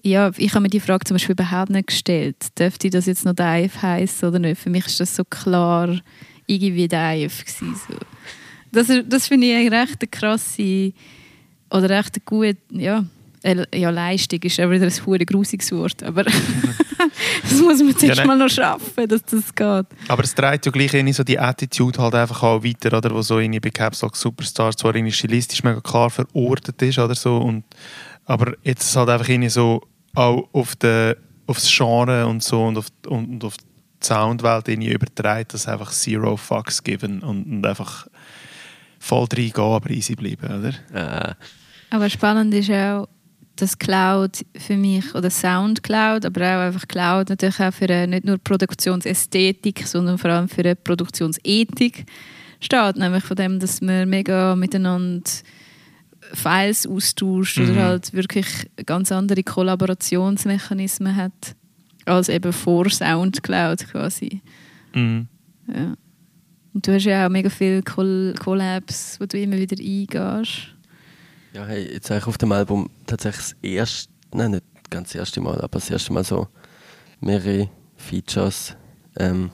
äh, 0.02 0.08
ja, 0.08 0.32
ich 0.36 0.52
habe 0.54 0.62
mir 0.62 0.70
die 0.70 0.80
Frage 0.80 1.04
zum 1.04 1.14
Beispiel 1.14 1.34
überhaupt 1.34 1.70
nicht 1.70 1.86
gestellt. 1.86 2.36
Dürfte 2.58 2.90
das 2.90 3.06
jetzt 3.06 3.24
noch 3.24 3.34
Dive 3.34 3.80
heißen 3.80 4.28
oder 4.28 4.40
nicht? 4.40 4.60
Für 4.60 4.70
mich 4.70 4.86
ist 4.86 4.98
das 4.98 5.14
so 5.14 5.22
klar 5.24 6.00
irgendwie 6.46 6.88
Dive 6.88 7.44
gewesen, 7.44 7.76
so. 7.88 7.94
Das, 8.72 8.88
das 9.06 9.28
finde 9.28 9.46
ich 9.46 9.54
eigentlich 9.54 9.72
recht 9.72 10.02
eine 10.02 10.08
krasse 10.08 10.92
oder 11.70 11.88
recht 11.88 12.16
eine 12.16 12.24
gute, 12.24 12.58
ja, 12.70 13.04
ja, 13.44 13.90
Leistung 13.90 14.40
ist 14.42 14.58
aber 14.60 14.72
wieder 14.72 14.86
ein 14.86 15.06
hure 15.06 15.24
grusiges 15.24 15.70
Wort, 15.72 16.02
aber 16.02 16.24
das 17.42 17.60
muss 17.60 17.82
man 17.82 17.96
zuerst 17.96 18.18
ja, 18.18 18.26
mal 18.26 18.36
noch 18.36 18.48
schaffen, 18.48 19.08
dass 19.08 19.22
das 19.22 19.54
geht. 19.54 19.86
Aber 20.08 20.24
es 20.24 20.34
trägt 20.34 20.66
ja 20.66 20.72
gleich 20.72 20.94
in 20.94 21.12
so 21.12 21.24
die 21.24 21.38
Attitude 21.38 22.00
halt 22.00 22.14
einfach 22.14 22.42
auch 22.42 22.64
weiter, 22.64 22.96
oder, 22.96 23.10
wo 23.10 23.22
so 23.22 23.38
in 23.38 23.60
bei 23.60 23.70
Caps 23.70 24.02
Lock 24.02 24.16
Superstars 24.16 24.76
zwar 24.76 24.94
in 24.94 25.10
stilistisch 25.10 25.62
mega 25.62 25.80
klar 25.80 26.10
verortet 26.10 26.80
ist 26.82 26.98
oder 26.98 27.14
so, 27.14 27.38
und, 27.38 27.64
aber 28.24 28.54
jetzt 28.62 28.82
ist 28.82 28.90
es 28.90 28.96
halt 28.96 29.08
einfach 29.08 29.28
in 29.28 29.48
so 29.48 29.82
auch 30.14 30.48
auf 30.52 30.76
de, 30.76 31.16
aufs 31.46 31.68
Genre 31.74 32.26
und 32.26 32.42
so 32.42 32.64
und 32.64 32.78
auf, 32.78 32.86
und, 33.06 33.30
und 33.30 33.44
auf 33.44 33.56
die 33.56 34.06
Soundwelt 34.06 34.68
übertreibt, 34.68 35.54
dass 35.54 35.66
einfach 35.66 35.90
zero 35.90 36.36
fucks 36.36 36.82
geben 36.82 37.22
und, 37.22 37.44
und 37.44 37.66
einfach 37.66 38.06
voll 38.98 39.26
reingehen, 39.32 39.64
aber 39.64 39.90
easy 39.90 40.14
bleiben, 40.14 40.46
oder? 40.46 41.30
Äh. 41.30 41.34
Aber 41.90 42.10
spannend 42.10 42.52
ist 42.52 42.70
auch, 42.70 43.08
dass 43.60 43.78
Cloud 43.78 44.44
für 44.56 44.76
mich, 44.76 45.14
oder 45.14 45.30
Soundcloud, 45.30 46.24
aber 46.24 46.40
auch 46.42 46.60
einfach 46.66 46.86
Cloud 46.86 47.28
natürlich 47.28 47.60
auch 47.60 47.72
für 47.72 47.88
eine, 47.88 48.08
nicht 48.08 48.24
nur 48.24 48.38
Produktionsästhetik, 48.38 49.86
sondern 49.86 50.18
vor 50.18 50.30
allem 50.30 50.48
für 50.48 50.60
eine 50.60 50.76
Produktionsethik 50.76 52.06
steht. 52.60 52.96
Nämlich 52.96 53.24
von 53.24 53.36
dem, 53.36 53.58
dass 53.58 53.80
man 53.80 54.08
mega 54.08 54.54
miteinander 54.54 55.28
Files 56.32 56.86
austauscht 56.86 57.58
mhm. 57.58 57.70
oder 57.70 57.82
halt 57.82 58.12
wirklich 58.12 58.46
ganz 58.86 59.10
andere 59.10 59.42
Kollaborationsmechanismen 59.42 61.16
hat 61.16 61.56
als 62.04 62.28
eben 62.28 62.52
vor 62.52 62.88
Soundcloud 62.88 63.88
quasi. 63.88 64.40
Mhm. 64.94 65.26
Ja. 65.66 65.94
Und 66.74 66.86
du 66.86 66.94
hast 66.94 67.04
ja 67.04 67.26
auch 67.26 67.30
mega 67.30 67.50
viele 67.50 67.82
Collabs, 67.82 69.18
wo 69.18 69.26
du 69.26 69.38
immer 69.38 69.56
wieder 69.56 69.76
eingehst. 69.78 70.74
Ja, 71.58 71.66
hey, 71.66 71.92
jetzt 71.92 72.08
eigentlich 72.12 72.28
auf 72.28 72.38
dem 72.38 72.52
Album 72.52 72.88
tatsächlich 73.04 73.46
das 73.46 73.56
erste, 73.62 74.12
nein, 74.32 74.52
nicht 74.52 74.64
ganz 74.90 75.08
das 75.08 75.16
erste 75.16 75.40
Mal, 75.40 75.60
aber 75.60 75.80
das 75.80 75.90
erste 75.90 76.12
Mal 76.12 76.22
so 76.22 76.46
mehrere 77.20 77.68
Features. 77.96 78.76
Ähm, 79.18 79.50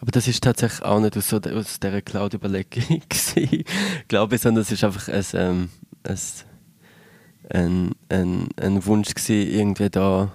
aber 0.00 0.10
das 0.10 0.26
ist 0.26 0.42
tatsächlich 0.42 0.82
auch 0.82 1.00
nicht 1.00 1.18
aus, 1.18 1.28
so, 1.28 1.36
aus 1.36 1.78
dieser 1.78 2.00
Cloud-Überlegung 2.00 3.02
glaube 4.08 4.36
ich, 4.36 4.40
sondern 4.40 4.62
es 4.62 4.72
ist 4.72 4.84
einfach 4.84 5.06
ein, 5.08 5.24
ähm, 5.34 5.68
ein, 7.50 7.90
ein, 8.08 8.48
ein 8.56 8.86
Wunsch 8.86 9.12
gewesen, 9.12 9.52
irgendwie 9.54 9.90
da 9.90 10.32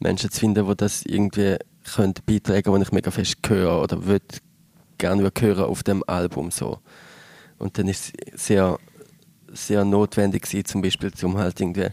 Menschen 0.00 0.32
zu 0.32 0.40
finden, 0.40 0.66
die 0.66 0.76
das 0.76 1.06
irgendwie 1.06 1.58
können 1.94 2.14
beitragen 2.26 2.64
können, 2.64 2.80
die 2.80 2.88
ich 2.88 2.92
mega 2.92 3.12
fest 3.12 3.36
höre 3.46 3.80
oder 3.80 4.04
würde 4.04 4.26
gerne 4.98 5.30
hören 5.38 5.64
auf 5.64 5.84
dem 5.84 6.02
Album. 6.08 6.50
So. 6.50 6.80
Und 7.62 7.78
dann 7.78 7.88
ist 7.88 8.12
es 8.34 8.46
sehr, 8.46 8.78
sehr 9.52 9.84
notwendig 9.84 10.42
gewesen, 10.42 10.64
zum 10.64 10.82
Beispiel, 10.82 11.12
um 11.22 11.38
halt 11.38 11.60
irgendwie 11.60 11.88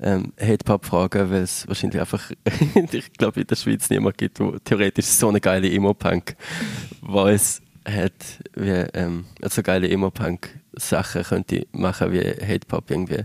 ähm, 0.00 0.32
Hate-Pop 0.40 0.84
fragen, 0.84 1.30
weil 1.30 1.42
es 1.42 1.66
wahrscheinlich 1.66 2.00
einfach, 2.00 2.30
ich 2.92 3.12
glaube, 3.14 3.40
in 3.40 3.46
der 3.46 3.56
Schweiz 3.56 3.88
niemand 3.90 4.18
gibt, 4.18 4.40
wo 4.40 4.58
theoretisch 4.58 5.06
so 5.06 5.28
eine 5.28 5.40
geile 5.40 5.70
Emo-Punk 5.70 6.36
weiß 7.00 7.62
hat, 7.88 8.12
wie 8.54 8.68
ähm, 8.68 9.24
so 9.42 9.62
geile 9.62 9.88
Emo-Punk-Sachen 9.88 11.22
könnte 11.22 11.66
machen 11.72 12.12
wie 12.12 12.20
Hate-Pop 12.20 12.90
irgendwie. 12.90 13.24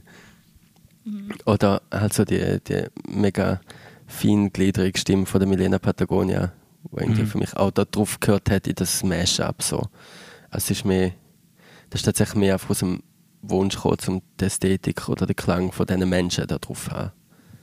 Mhm. 1.04 1.32
Oder 1.46 1.82
halt 1.92 2.14
so 2.14 2.24
die, 2.24 2.60
die 2.68 2.86
mega 3.08 3.60
feingliedrige 4.08 4.98
Stimme 4.98 5.26
von 5.26 5.40
der 5.40 5.50
Milena 5.50 5.80
Patagonia, 5.80 6.54
wo 6.84 7.00
irgendwie 7.00 7.24
mhm. 7.24 7.28
für 7.28 7.38
mich 7.38 7.56
auch 7.56 7.72
da 7.72 7.86
drauf 7.86 8.20
gehört 8.20 8.50
hat 8.50 8.68
in 8.68 8.76
das 8.76 9.00
Smash-Up. 9.00 9.62
So. 9.62 9.78
Also 10.50 10.72
es 10.72 10.72
ist 10.72 10.86
mehr, 10.86 11.12
das 11.96 12.02
ist 12.02 12.06
tatsächlich 12.08 12.36
mehr 12.36 12.60
aus 12.68 12.80
dem 12.80 13.02
Wunsch 13.42 13.76
gekommen, 13.76 13.98
um 14.08 14.22
die 14.38 14.44
Ästhetik 14.44 15.08
oder 15.08 15.26
den 15.26 15.36
Klang 15.38 15.72
von 15.72 15.86
diesen 15.86 16.10
Menschen 16.10 16.46
da 16.46 16.58
drauf 16.58 16.84
zu 16.84 16.92
haben. 16.92 17.12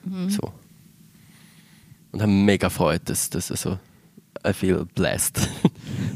Mhm. 0.07 0.31
So. 0.31 0.53
Und 2.13 2.23
habe 2.23 2.33
mega 2.33 2.69
gefreut, 2.69 3.03
dass 3.05 3.29
das 3.29 3.51
also 3.51 3.79
I 4.47 4.55
feel 4.55 4.87
blessed. 4.95 5.47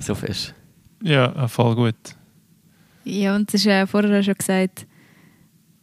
so 0.00 0.14
fest. 0.14 0.54
Ja, 1.02 1.46
voll 1.46 1.74
gut. 1.74 1.94
Ja, 3.04 3.36
und 3.36 3.52
das 3.52 3.60
ist 3.60 3.66
ja 3.66 3.84
vorher 3.84 4.22
schon 4.22 4.32
gesagt, 4.32 4.86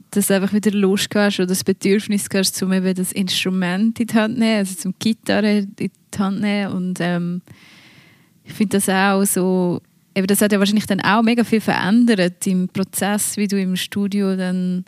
dass 0.09 0.27
du 0.27 0.35
einfach 0.35 0.53
wieder 0.53 0.71
Lust 0.71 1.13
hast 1.13 1.39
oder 1.39 1.45
das 1.45 1.63
Bedürfnis 1.63 2.27
hast, 2.33 2.63
um 2.63 2.73
eben 2.73 2.95
das 2.95 3.11
Instrument 3.11 3.99
in 3.99 4.07
die 4.07 4.13
Hand 4.15 4.33
zu 4.33 4.39
nehmen, 4.39 4.57
also 4.57 4.75
zum 4.75 4.95
Gitarre 4.97 5.59
in 5.59 5.75
die 5.75 5.91
Hand 6.17 6.37
zu 6.37 6.41
nehmen. 6.41 6.73
Und 6.73 6.99
ähm, 6.99 7.43
ich 8.43 8.53
finde 8.53 8.77
das 8.77 8.89
auch 8.89 9.23
so, 9.23 9.83
eben 10.15 10.27
das 10.27 10.41
hat 10.41 10.51
ja 10.51 10.59
wahrscheinlich 10.59 10.85
dann 10.85 11.01
auch 11.01 11.21
mega 11.23 11.43
viel 11.43 11.61
verändert 11.61 12.45
im 12.47 12.67
Prozess, 12.69 13.37
wie 13.37 13.47
du 13.47 13.59
im 13.59 13.75
Studio 13.75 14.35
dann 14.35 14.85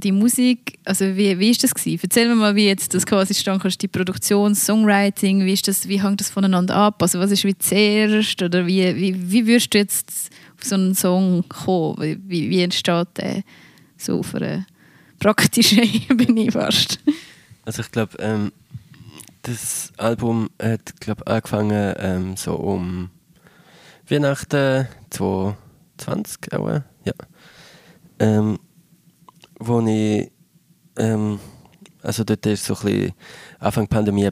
die 0.00 0.12
Musik, 0.12 0.78
also 0.84 1.04
wie, 1.16 1.38
wie 1.38 1.50
ist 1.50 1.62
das 1.62 1.74
gewesen? 1.74 2.00
Erzähl 2.02 2.28
mir 2.28 2.34
mal, 2.34 2.56
wie 2.56 2.66
jetzt 2.66 2.94
das 2.94 3.06
quasi 3.06 3.34
stand, 3.34 3.82
die 3.82 3.88
Produktion, 3.88 4.54
Songwriting, 4.54 5.44
wie 5.44 5.52
ist 5.52 5.68
das, 5.68 5.88
wie 5.88 6.02
hängt 6.02 6.20
das 6.20 6.30
voneinander 6.30 6.74
ab? 6.74 7.02
Also 7.02 7.20
was 7.20 7.30
ist 7.30 7.44
wie 7.44 7.56
zuerst 7.56 8.42
oder 8.42 8.66
wie, 8.66 8.96
wie, 8.96 9.30
wie 9.30 9.46
würdest 9.46 9.74
du 9.74 9.78
jetzt 9.78 10.30
auf 10.56 10.64
so 10.64 10.74
einen 10.74 10.94
Song 10.94 11.44
kommen? 11.48 12.22
Wie, 12.26 12.50
wie 12.50 12.62
entsteht 12.62 13.08
der 13.18 13.42
so 13.96 14.20
auf 14.20 14.34
einer 14.34 14.66
praktischen 15.18 15.82
Ebene 16.10 16.50
fast? 16.50 16.98
Also 17.64 17.82
ich 17.82 17.90
glaube, 17.90 18.16
ähm, 18.20 18.52
das 19.42 19.92
Album 19.96 20.50
hat 20.60 21.00
glaub, 21.00 21.28
angefangen 21.28 21.94
ähm, 21.98 22.36
so 22.36 22.54
um 22.54 23.10
Weihnachten 24.10 24.88
2020, 25.10 26.52
auch, 26.54 26.68
ja. 27.04 27.12
Ähm, 28.18 28.58
wo 29.58 29.80
ich, 29.86 30.30
ähm, 30.96 31.38
also 32.02 32.24
dort 32.24 32.44
ist 32.46 32.64
so 32.64 32.74
ein 32.74 32.80
bisschen, 32.82 33.12
Anfang 33.58 33.88
der 33.88 33.96
Pandemie 33.96 34.30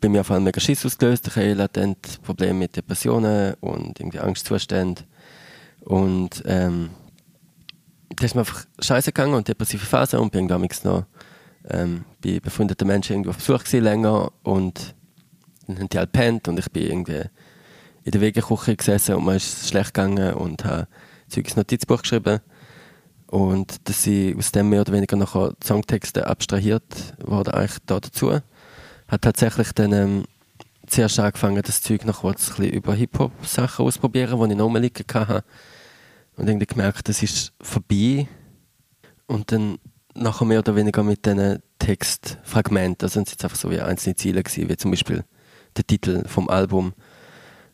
bei 0.00 0.08
mir 0.08 0.22
auf 0.22 0.30
einmal 0.30 0.46
mega 0.46 0.60
Schiss 0.60 0.84
ausgelöst. 0.84 1.28
Ich 1.28 1.36
hatte 1.36 1.54
latent 1.54 2.20
Probleme 2.22 2.54
mit 2.54 2.76
Depressionen 2.76 3.54
und 3.60 4.00
irgendwie 4.00 4.18
Angstzustände. 4.18 5.02
Und 5.84 6.42
ähm, 6.44 6.90
da 8.16 8.24
ist 8.24 8.34
mir 8.34 8.40
einfach 8.40 8.66
scheiße 8.80 9.12
gegangen 9.12 9.34
und 9.34 9.46
depressive 9.46 9.84
Phase 9.84 10.20
und 10.20 10.32
bin 10.32 10.48
damals 10.48 10.84
noch 10.84 11.04
ähm, 11.68 12.04
bei 12.22 12.40
befreundeten 12.40 12.88
Menschen 12.88 13.14
irgendwie 13.14 13.30
auf 13.30 13.36
Besuch 13.36 13.60
gewesen, 13.64 13.84
länger 13.84 14.32
und 14.42 14.94
dann 15.66 15.78
haben 15.78 15.88
die 15.88 15.98
halt 15.98 16.48
und 16.48 16.58
ich 16.58 16.70
bin 16.72 16.82
irgendwie 16.82 17.22
in 18.04 18.12
der 18.12 18.20
Wegeküche 18.20 18.76
gesessen 18.76 19.14
und 19.14 19.24
mir 19.24 19.36
ist 19.36 19.68
schlecht 19.68 19.94
gegangen 19.94 20.34
und 20.34 20.64
habe 20.64 20.88
ein 21.34 21.44
Notizbuch 21.56 22.02
geschrieben 22.02 22.40
und 23.26 23.88
dass 23.88 24.02
sie 24.02 24.34
aus 24.36 24.52
dem 24.52 24.68
mehr 24.68 24.82
oder 24.82 24.92
weniger 24.92 25.16
nachher 25.16 25.54
Songtexte 25.64 26.26
abstrahiert 26.26 27.14
worden 27.24 27.54
eigentlich 27.54 27.78
da 27.86 27.98
dazu. 27.98 28.32
Hat 29.08 29.22
tatsächlich 29.22 29.72
dann 29.72 29.92
ähm, 29.92 30.24
zuerst 30.86 31.18
angefangen, 31.18 31.62
das 31.62 31.80
Zeug 31.80 32.04
nachher 32.04 32.28
ein 32.28 32.34
bisschen 32.34 32.70
über 32.70 32.94
Hip-Hop-Sachen 32.94 33.86
auszuprobieren, 33.86 34.38
die 34.38 34.52
ich 34.52 34.58
noch 34.58 34.74
liegen 34.74 35.04
hatte. 35.14 35.44
Und 36.36 36.48
irgendwie 36.48 36.66
gemerkt, 36.66 37.08
das 37.08 37.22
ist 37.22 37.52
vorbei. 37.60 38.28
Und 39.26 39.52
dann 39.52 39.78
nachher 40.14 40.44
mehr 40.44 40.58
oder 40.58 40.76
weniger 40.76 41.02
mit 41.02 41.24
diesen 41.24 41.62
Textfragmenten, 41.78 43.06
also 43.06 43.14
sind 43.14 43.28
es 43.28 43.32
jetzt 43.32 43.44
einfach 43.44 43.56
so 43.56 43.70
wie 43.70 43.80
einzelne 43.80 44.16
Ziele 44.16 44.42
gewesen, 44.42 44.68
wie 44.68 44.76
zum 44.76 44.90
Beispiel 44.90 45.24
der 45.76 45.86
Titel 45.86 46.28
vom 46.28 46.50
Album. 46.50 46.92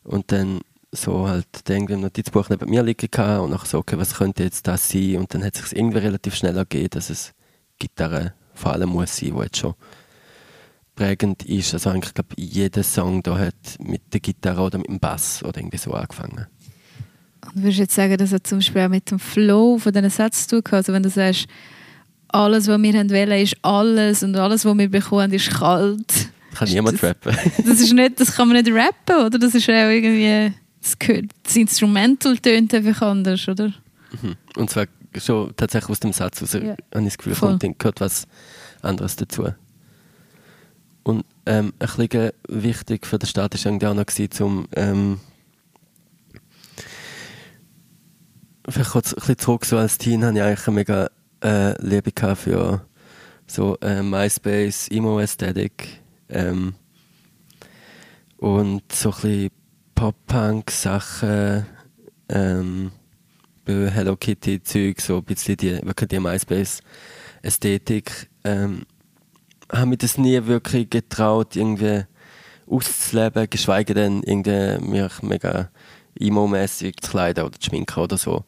Und 0.05 0.33
dann 0.33 0.61
so 0.93 1.29
halt 1.29 1.47
irgendwie 1.69 1.95
im 1.95 2.01
Notizbuch 2.01 2.49
neben 2.49 2.71
mir 2.71 2.83
liegen 2.83 3.09
gehabt 3.11 3.43
und 3.43 3.51
nachher 3.51 3.67
so, 3.67 3.79
okay, 3.79 3.99
was 3.99 4.15
könnte 4.15 4.43
jetzt 4.43 4.67
das 4.67 4.89
sein? 4.89 5.17
Und 5.17 5.35
dann 5.35 5.45
hat 5.45 5.57
es 5.57 5.69
sich 5.69 5.79
irgendwie 5.79 5.99
relativ 5.99 6.35
schnell 6.35 6.57
ergeben, 6.57 6.91
dass 6.91 7.11
es 7.11 7.35
Gitarre 7.79 8.33
vor 8.55 8.73
allem 8.73 8.89
muss 8.89 9.17
sein, 9.17 9.35
wo 9.35 9.43
jetzt 9.43 9.59
schon 9.59 9.75
prägend 10.95 11.45
ist. 11.45 11.75
Also 11.75 11.91
eigentlich, 11.91 12.15
glaube 12.15 12.35
jeder 12.37 12.83
Song 12.83 13.23
da 13.23 13.39
hat 13.39 13.55
mit 13.79 14.13
der 14.13 14.21
Gitarre 14.21 14.63
oder 14.63 14.79
mit 14.79 14.89
dem 14.89 14.99
Bass 14.99 15.43
oder 15.45 15.59
irgendwie 15.59 15.79
so 15.79 15.93
angefangen. 15.93 16.47
Und 17.47 17.63
würdest 17.63 17.79
du 17.79 17.83
jetzt 17.83 17.95
sagen, 17.95 18.17
dass 18.17 18.33
er 18.33 18.43
zum 18.43 18.59
Beispiel 18.59 18.83
auch 18.83 18.89
mit 18.89 19.11
dem 19.11 19.19
Flow 19.19 19.79
von 19.79 19.93
diesen 19.93 20.11
Sätzen 20.11 20.49
zu 20.49 20.63
tun 20.63 20.73
Also 20.73 20.93
wenn 20.93 21.03
du 21.03 21.11
sagst, 21.11 21.47
alles, 22.29 22.67
was 22.67 22.83
wir 22.83 22.95
wollen, 22.95 23.31
ist 23.31 23.57
alles 23.63 24.23
und 24.23 24.37
alles, 24.37 24.65
was 24.65 24.77
wir 24.77 24.91
bekommen, 24.91 25.33
ist 25.33 25.51
kalt. 25.51 26.31
Kann 26.55 26.69
niemand 26.69 26.95
das, 26.95 27.11
rappen. 27.11 27.37
das, 27.67 27.81
ist 27.81 27.93
nicht, 27.93 28.21
das 28.21 28.35
kann 28.35 28.49
man 28.49 28.63
nicht 28.63 28.73
rappen, 28.73 29.27
oder? 29.27 29.39
Das 29.39 29.55
ist 29.55 29.69
auch 29.69 29.91
irgendwie 29.91 30.53
das, 30.81 30.99
gehört, 30.99 31.27
das 31.43 31.57
Instrumental 31.57 32.39
tönt 32.39 32.75
einfach 32.75 33.03
anders, 33.03 33.47
oder? 33.49 33.73
Mhm. 34.23 34.37
Und 34.57 34.71
zwar 34.71 34.87
schon 35.17 35.55
tatsächlich 35.57 35.91
aus 35.91 36.01
dem 36.01 36.13
Satz 36.13 36.43
raus, 36.43 36.53
ja. 36.55 36.61
habe 36.61 36.77
ich 36.95 37.05
das 37.05 37.19
Gefühl, 37.19 37.35
Voll. 37.35 37.59
kommt 37.59 37.79
gehört 37.79 38.01
was 38.01 38.27
anderes 38.83 39.17
dazu. 39.17 39.49
Und 41.03 41.25
ähm, 41.47 41.73
ein 41.79 41.89
bisschen 42.09 42.33
wichtig 42.49 43.07
für 43.07 43.19
den 43.19 43.27
Start 43.27 43.55
war 43.55 43.67
irgendwie 43.67 43.87
auch 43.87 43.95
noch, 43.95 44.07
gewesen, 44.07 44.43
um 44.43 44.69
ähm, 44.77 45.21
vielleicht 48.69 48.91
kurz 48.91 49.13
ein 49.13 49.21
bisschen 49.21 49.39
zurück, 49.39 49.65
so 49.65 49.79
als 49.79 49.99
Teen 49.99 50.25
hatte 50.25 50.39
ich 50.39 50.43
eigentlich 50.43 50.67
eine 50.67 50.75
mega 50.75 51.11
äh, 51.43 51.83
Liebe 51.83 52.13
für 52.37 52.85
so 53.47 53.79
äh, 53.81 54.03
MySpace, 54.03 54.89
Emo-Ästhetik 54.89 56.01
ähm, 56.29 56.75
und 58.39 58.93
so 58.93 59.11
ein 59.11 59.21
bisschen 59.21 59.51
Pop-Punk-Sachen, 59.95 61.67
ähm, 62.29 62.93
Hello 63.67 64.17
Kitty-Zeug, 64.17 65.01
so 65.01 65.19
ein 65.19 65.25
bisschen 65.25 65.57
die, 65.57 65.81
wirklich 65.85 66.09
die 66.09 66.21
MySpace-Ästhetik, 66.21 68.31
ähm, 68.45 68.87
habe 69.71 69.87
mich 69.87 69.99
das 69.99 70.17
nie 70.17 70.47
wirklich 70.47 70.89
getraut, 70.89 71.57
irgendwie 71.57 72.05
auszuleben, 72.67 73.51
geschweige 73.51 73.95
denn 73.95 74.23
irgendwie 74.23 74.79
mich 74.81 75.23
mega 75.23 75.71
emo-mäßig 76.19 76.97
zu 77.01 77.11
kleiden 77.11 77.45
oder 77.45 77.59
zu 77.59 77.69
schminken 77.69 78.01
oder 78.01 78.17
so. 78.17 78.45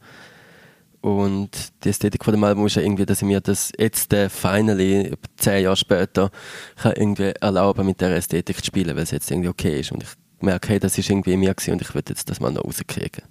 Und 1.01 1.73
die 1.83 1.89
Ästhetik 1.89 2.23
von 2.23 2.33
dem 2.33 2.43
Album 2.43 2.67
ist 2.67 2.75
ja 2.75 2.83
irgendwie, 2.83 3.07
dass 3.07 3.21
ich 3.21 3.27
mir 3.27 3.41
das 3.41 3.71
jetzt 3.77 4.13
äh, 4.13 4.29
finally, 4.29 5.13
zehn 5.35 5.63
Jahre 5.63 5.75
später, 5.75 6.29
kann 6.75 6.93
irgendwie 6.95 7.33
erlauben, 7.41 7.87
mit 7.87 7.99
der 8.01 8.15
Ästhetik 8.15 8.57
zu 8.57 8.65
spielen, 8.65 8.95
weil 8.95 9.03
es 9.03 9.11
jetzt 9.11 9.31
irgendwie 9.31 9.49
okay 9.49 9.79
ist. 9.79 9.91
Und 9.91 10.03
ich 10.03 10.09
merke, 10.41 10.69
hey, 10.69 10.79
das 10.79 10.97
ist 10.97 11.09
irgendwie 11.09 11.33
in 11.33 11.39
mir 11.39 11.55
gewesen 11.55 11.73
und 11.73 11.81
ich 11.81 11.93
will 11.95 12.03
jetzt 12.07 12.29
das 12.29 12.39
mal 12.39 12.51
noch 12.51 12.63
rauskriegen. 12.63 13.23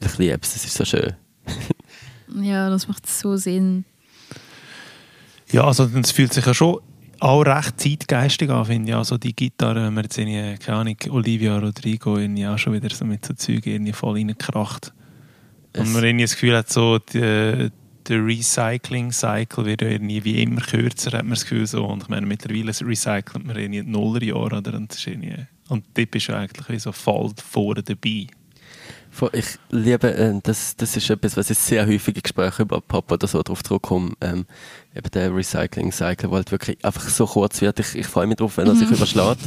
Ich 0.00 0.18
liebe 0.18 0.38
es, 0.42 0.56
es 0.56 0.64
ist 0.64 0.76
so 0.76 0.84
schön. 0.84 1.14
ja, 2.42 2.70
das 2.70 2.88
macht 2.88 3.06
so 3.06 3.36
Sinn. 3.36 3.84
Ja, 5.52 5.64
also 5.64 5.84
es 5.84 6.10
fühlt 6.10 6.32
sich 6.32 6.44
ja 6.44 6.54
schon 6.54 6.80
auch 7.20 7.42
recht 7.42 7.80
zeitgeistig 7.80 8.50
an, 8.50 8.64
finde 8.64 8.90
ich. 8.90 8.96
Also 8.96 9.18
die 9.18 9.34
Gitarre, 9.34 9.86
wenn 9.86 9.94
man 9.94 10.04
jetzt 10.04 10.18
irgendwie, 10.18 10.56
keine 10.58 10.78
Ahnung, 10.78 10.96
Olivia 11.10 11.58
Rodrigo 11.58 12.16
irgendwie 12.18 12.46
auch 12.46 12.58
schon 12.58 12.72
wieder 12.72 12.90
so 12.94 13.04
mit 13.04 13.24
so 13.24 13.34
Zeug 13.34 13.66
irgendwie 13.66 13.92
voll 13.92 14.14
reingekracht. 14.14 14.92
Und 15.78 15.92
man 15.92 16.04
irgendwie 16.04 16.24
das 16.24 16.32
Gefühl 16.32 16.56
hat, 16.56 16.70
so 16.70 16.98
die, 16.98 17.70
der 18.08 18.24
Recycling-Cycle 18.24 19.64
wird 19.64 19.82
ja 19.82 19.88
irgendwie 19.88 20.24
wie 20.24 20.42
immer 20.42 20.60
kürzer, 20.60 21.12
hat 21.12 21.24
man 21.24 21.30
das 21.30 21.42
Gefühl 21.42 21.66
so. 21.66 21.84
Und 21.84 22.04
ich 22.04 22.08
meine, 22.08 22.26
mittlerweile 22.26 22.68
recycelt 22.68 23.44
man 23.44 23.56
irgendwie 23.56 23.82
Nullerjahre, 23.82 24.58
oder? 24.58 24.74
Und, 24.74 24.90
das 24.90 24.98
ist 24.98 25.06
irgendwie, 25.06 25.46
und 25.68 25.92
bist 25.94 26.28
du 26.28 26.36
eigentlich 26.36 26.68
wie 26.68 26.78
so 26.78 26.92
voll 26.92 27.32
vorne 27.42 27.82
dabei. 27.82 28.28
Ich 29.32 29.58
liebe, 29.70 30.14
äh, 30.14 30.40
das, 30.42 30.76
das 30.76 30.94
ist 30.94 31.08
etwas, 31.08 31.38
was 31.38 31.48
ich 31.48 31.56
sehr 31.56 31.86
häufig 31.86 32.16
in 32.16 32.22
Gesprächen 32.22 32.62
über 32.62 32.82
Pop 32.82 33.10
oder 33.10 33.26
so 33.26 33.42
drauf 33.42 33.64
zurückkomme. 33.64 34.12
Ähm, 34.20 34.44
eben 34.94 35.10
der 35.10 35.34
Recycling-Cycle, 35.34 36.28
der 36.28 36.36
halt 36.36 36.52
wirklich 36.52 36.84
einfach 36.84 37.08
so 37.08 37.26
kurz 37.26 37.62
wird. 37.62 37.80
Ich, 37.80 37.94
ich 37.94 38.06
freue 38.06 38.26
mich 38.26 38.36
drauf, 38.36 38.58
wenn 38.58 38.66
er 38.66 38.76
sich 38.76 38.90
überschlägt. 38.90 39.40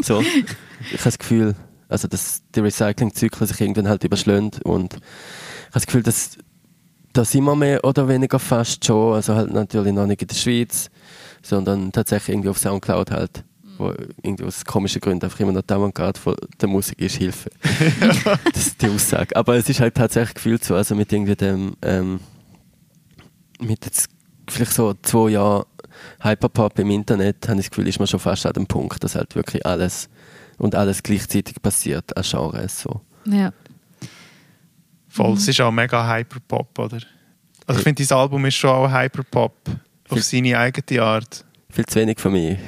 so, 0.00 0.20
ich 0.20 0.92
habe 0.92 1.04
das 1.04 1.18
Gefühl, 1.18 1.56
also 1.88 2.06
dass 2.06 2.42
die 2.54 2.60
Recycling-Zyklen 2.60 3.48
sich 3.48 3.60
irgendwann 3.60 3.88
halt 3.88 4.04
überschlägt 4.04 4.64
und 4.64 5.00
habe 5.68 5.74
das 5.74 5.86
Gefühl, 5.86 6.02
dass 6.02 6.38
da 7.12 7.24
sind 7.24 7.44
wir 7.44 7.56
mehr 7.56 7.84
oder 7.84 8.06
weniger 8.08 8.38
fast 8.38 8.84
schon, 8.84 9.14
also 9.14 9.34
halt 9.34 9.52
natürlich 9.52 9.92
noch 9.92 10.06
nicht 10.06 10.22
in 10.22 10.28
der 10.28 10.34
Schweiz, 10.34 10.90
sondern 11.42 11.90
tatsächlich 11.92 12.34
irgendwie 12.34 12.50
auf 12.50 12.58
Soundcloud 12.58 13.10
halt, 13.10 13.44
wo 13.76 13.92
irgendwie 14.22 14.44
aus 14.44 14.64
komischen 14.64 15.00
Gründen 15.00 15.24
einfach 15.24 15.40
immer 15.40 15.52
noch 15.52 15.62
die 15.62 15.74
Avantgarde 15.74 16.20
von 16.20 16.36
der 16.60 16.68
Musik 16.68 17.00
ist 17.00 17.16
Hilfe. 17.16 17.50
das 18.52 18.66
ist 18.66 18.82
die 18.82 18.88
Aussage. 18.88 19.34
Aber 19.34 19.56
es 19.56 19.68
ist 19.68 19.80
halt 19.80 19.94
tatsächlich 19.94 20.34
gefühlt 20.34 20.64
so, 20.64 20.74
also 20.74 20.94
mit 20.94 21.12
irgendwie 21.12 21.36
dem, 21.36 21.74
ähm, 21.82 22.20
mit 23.60 23.84
jetzt 23.84 24.08
vielleicht 24.48 24.74
so 24.74 24.94
zwei 25.02 25.30
Jahren 25.30 25.64
Hyperpop 26.20 26.78
im 26.78 26.90
Internet, 26.90 27.48
habe 27.48 27.58
ich 27.58 27.66
das 27.66 27.70
Gefühl, 27.70 27.88
ist 27.88 27.98
man 27.98 28.06
schon 28.06 28.20
fast 28.20 28.46
an 28.46 28.52
dem 28.52 28.66
Punkt, 28.66 29.02
dass 29.02 29.14
halt 29.14 29.34
wirklich 29.34 29.64
alles 29.66 30.08
und 30.58 30.74
alles 30.74 31.02
gleichzeitig 31.02 31.60
passiert 31.60 32.16
an 32.16 32.22
Genres. 32.22 32.80
So. 32.80 33.00
Ja. 33.24 33.52
Voll, 35.08 35.34
es 35.34 35.48
ist 35.48 35.60
auch 35.60 35.70
mega 35.70 36.06
Hyperpop, 36.06 36.78
oder? 36.78 36.98
Also 37.66 37.80
ich 37.80 37.84
finde, 37.84 37.96
dieses 37.96 38.12
Album 38.12 38.44
ist 38.46 38.54
schon 38.54 38.70
auch 38.70 38.90
Hyperpop 38.90 39.54
auf 40.08 40.22
seine 40.22 40.58
eigene 40.58 41.02
Art. 41.02 41.44
Viel 41.70 41.86
zu 41.86 42.00
wenig 42.00 42.18
für 42.18 42.30
mich. 42.30 42.58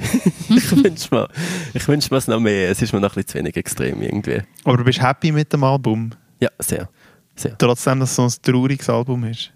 ich 0.49 0.83
wünsche 0.83 1.07
mir, 1.13 1.27
ich 1.73 1.87
wünsch 1.87 2.11
mir 2.11 2.17
es 2.17 2.27
noch 2.27 2.39
mehr. 2.39 2.69
Es 2.69 2.81
ist 2.81 2.93
mir 2.93 2.99
noch 2.99 3.09
ein 3.11 3.15
bisschen 3.15 3.27
zu 3.27 3.37
wenig 3.39 3.57
extrem 3.57 4.01
irgendwie. 4.01 4.41
Aber 4.63 4.77
du 4.77 4.83
bist 4.83 5.01
happy 5.01 5.31
mit 5.31 5.51
dem 5.51 5.63
Album? 5.63 6.11
Ja, 6.39 6.49
sehr. 6.59 6.87
sehr. 7.35 7.57
Trotzdem, 7.57 7.99
dass 7.99 8.11
es 8.11 8.15
so 8.15 8.23
ein 8.23 8.53
trauriges 8.53 8.89
Album 8.89 9.23
ist. 9.25 9.51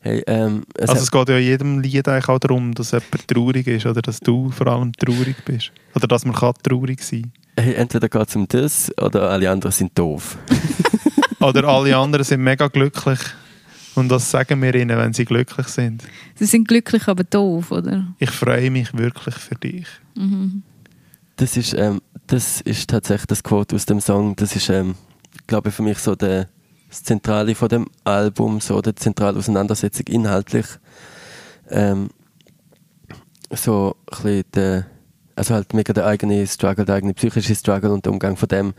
Hey, 0.00 0.22
ähm, 0.26 0.64
es 0.78 0.88
Also 0.88 1.02
es 1.02 1.10
geht 1.10 1.28
ja 1.28 1.36
in 1.36 1.44
jedem 1.44 1.78
Lied 1.80 2.08
eigentlich 2.08 2.28
auch 2.28 2.38
darum, 2.38 2.72
dass 2.74 2.92
jemand 2.92 3.28
traurig 3.28 3.66
ist 3.66 3.86
oder 3.86 4.00
dass 4.00 4.20
du 4.20 4.50
vor 4.50 4.68
allem 4.68 4.92
traurig 4.92 5.36
bist. 5.44 5.72
Oder 5.94 6.06
dass 6.06 6.24
man 6.24 6.34
kann 6.34 6.54
traurig 6.62 7.02
sein 7.02 7.32
hey, 7.60 7.74
entweder 7.74 8.08
geht 8.08 8.28
es 8.28 8.36
um 8.36 8.48
das 8.48 8.92
oder 8.98 9.30
alle 9.30 9.50
anderen 9.50 9.72
sind 9.72 9.96
doof. 9.98 10.38
Oder 11.40 11.64
alle 11.64 11.96
anderen 11.96 12.24
sind 12.24 12.42
mega 12.42 12.68
glücklich. 12.68 13.18
Und 13.94 14.08
das 14.08 14.30
sagen 14.30 14.62
wir 14.62 14.74
ihnen, 14.74 14.96
wenn 14.96 15.12
sie 15.12 15.24
glücklich 15.24 15.66
sind. 15.66 16.04
Sie 16.36 16.46
sind 16.46 16.68
glücklich, 16.68 17.08
aber 17.08 17.24
doof, 17.24 17.72
oder? 17.72 18.06
Ich 18.18 18.30
freue 18.30 18.70
mich 18.70 18.96
wirklich 18.96 19.34
für 19.34 19.56
dich. 19.56 19.86
Mhm. 20.14 20.62
Das 21.36 21.56
ist, 21.56 21.74
ähm, 21.74 22.00
das 22.26 22.60
ist 22.60 22.90
tatsächlich 22.90 23.26
das 23.26 23.42
Quote 23.42 23.74
aus 23.74 23.86
dem 23.86 24.00
Song. 24.00 24.36
Das 24.36 24.54
ist, 24.54 24.68
ähm, 24.68 24.94
glaube 25.46 25.70
ich, 25.70 25.74
für 25.74 25.82
mich 25.82 25.98
so 25.98 26.14
der, 26.14 26.48
das 26.88 27.02
Zentrale 27.02 27.54
von 27.54 27.68
dem 27.68 27.88
Album, 28.04 28.60
so 28.60 28.80
die 28.80 28.94
zentrale 28.94 29.38
Auseinandersetzung 29.38 30.06
inhaltlich. 30.06 30.66
Ähm, 31.68 32.10
so 33.50 33.96
ein 34.10 34.22
bisschen 34.22 34.44
der, 34.54 34.86
also 35.34 35.54
halt 35.54 35.74
mega 35.74 35.92
der 35.92 36.06
eigene 36.06 36.46
Struggle, 36.46 36.84
der 36.84 36.96
eigene 36.96 37.14
psychische 37.14 37.54
Struggle 37.54 37.92
und 37.92 38.04
der 38.04 38.12
Umgang 38.12 38.36
von 38.36 38.48
dem 38.48 38.74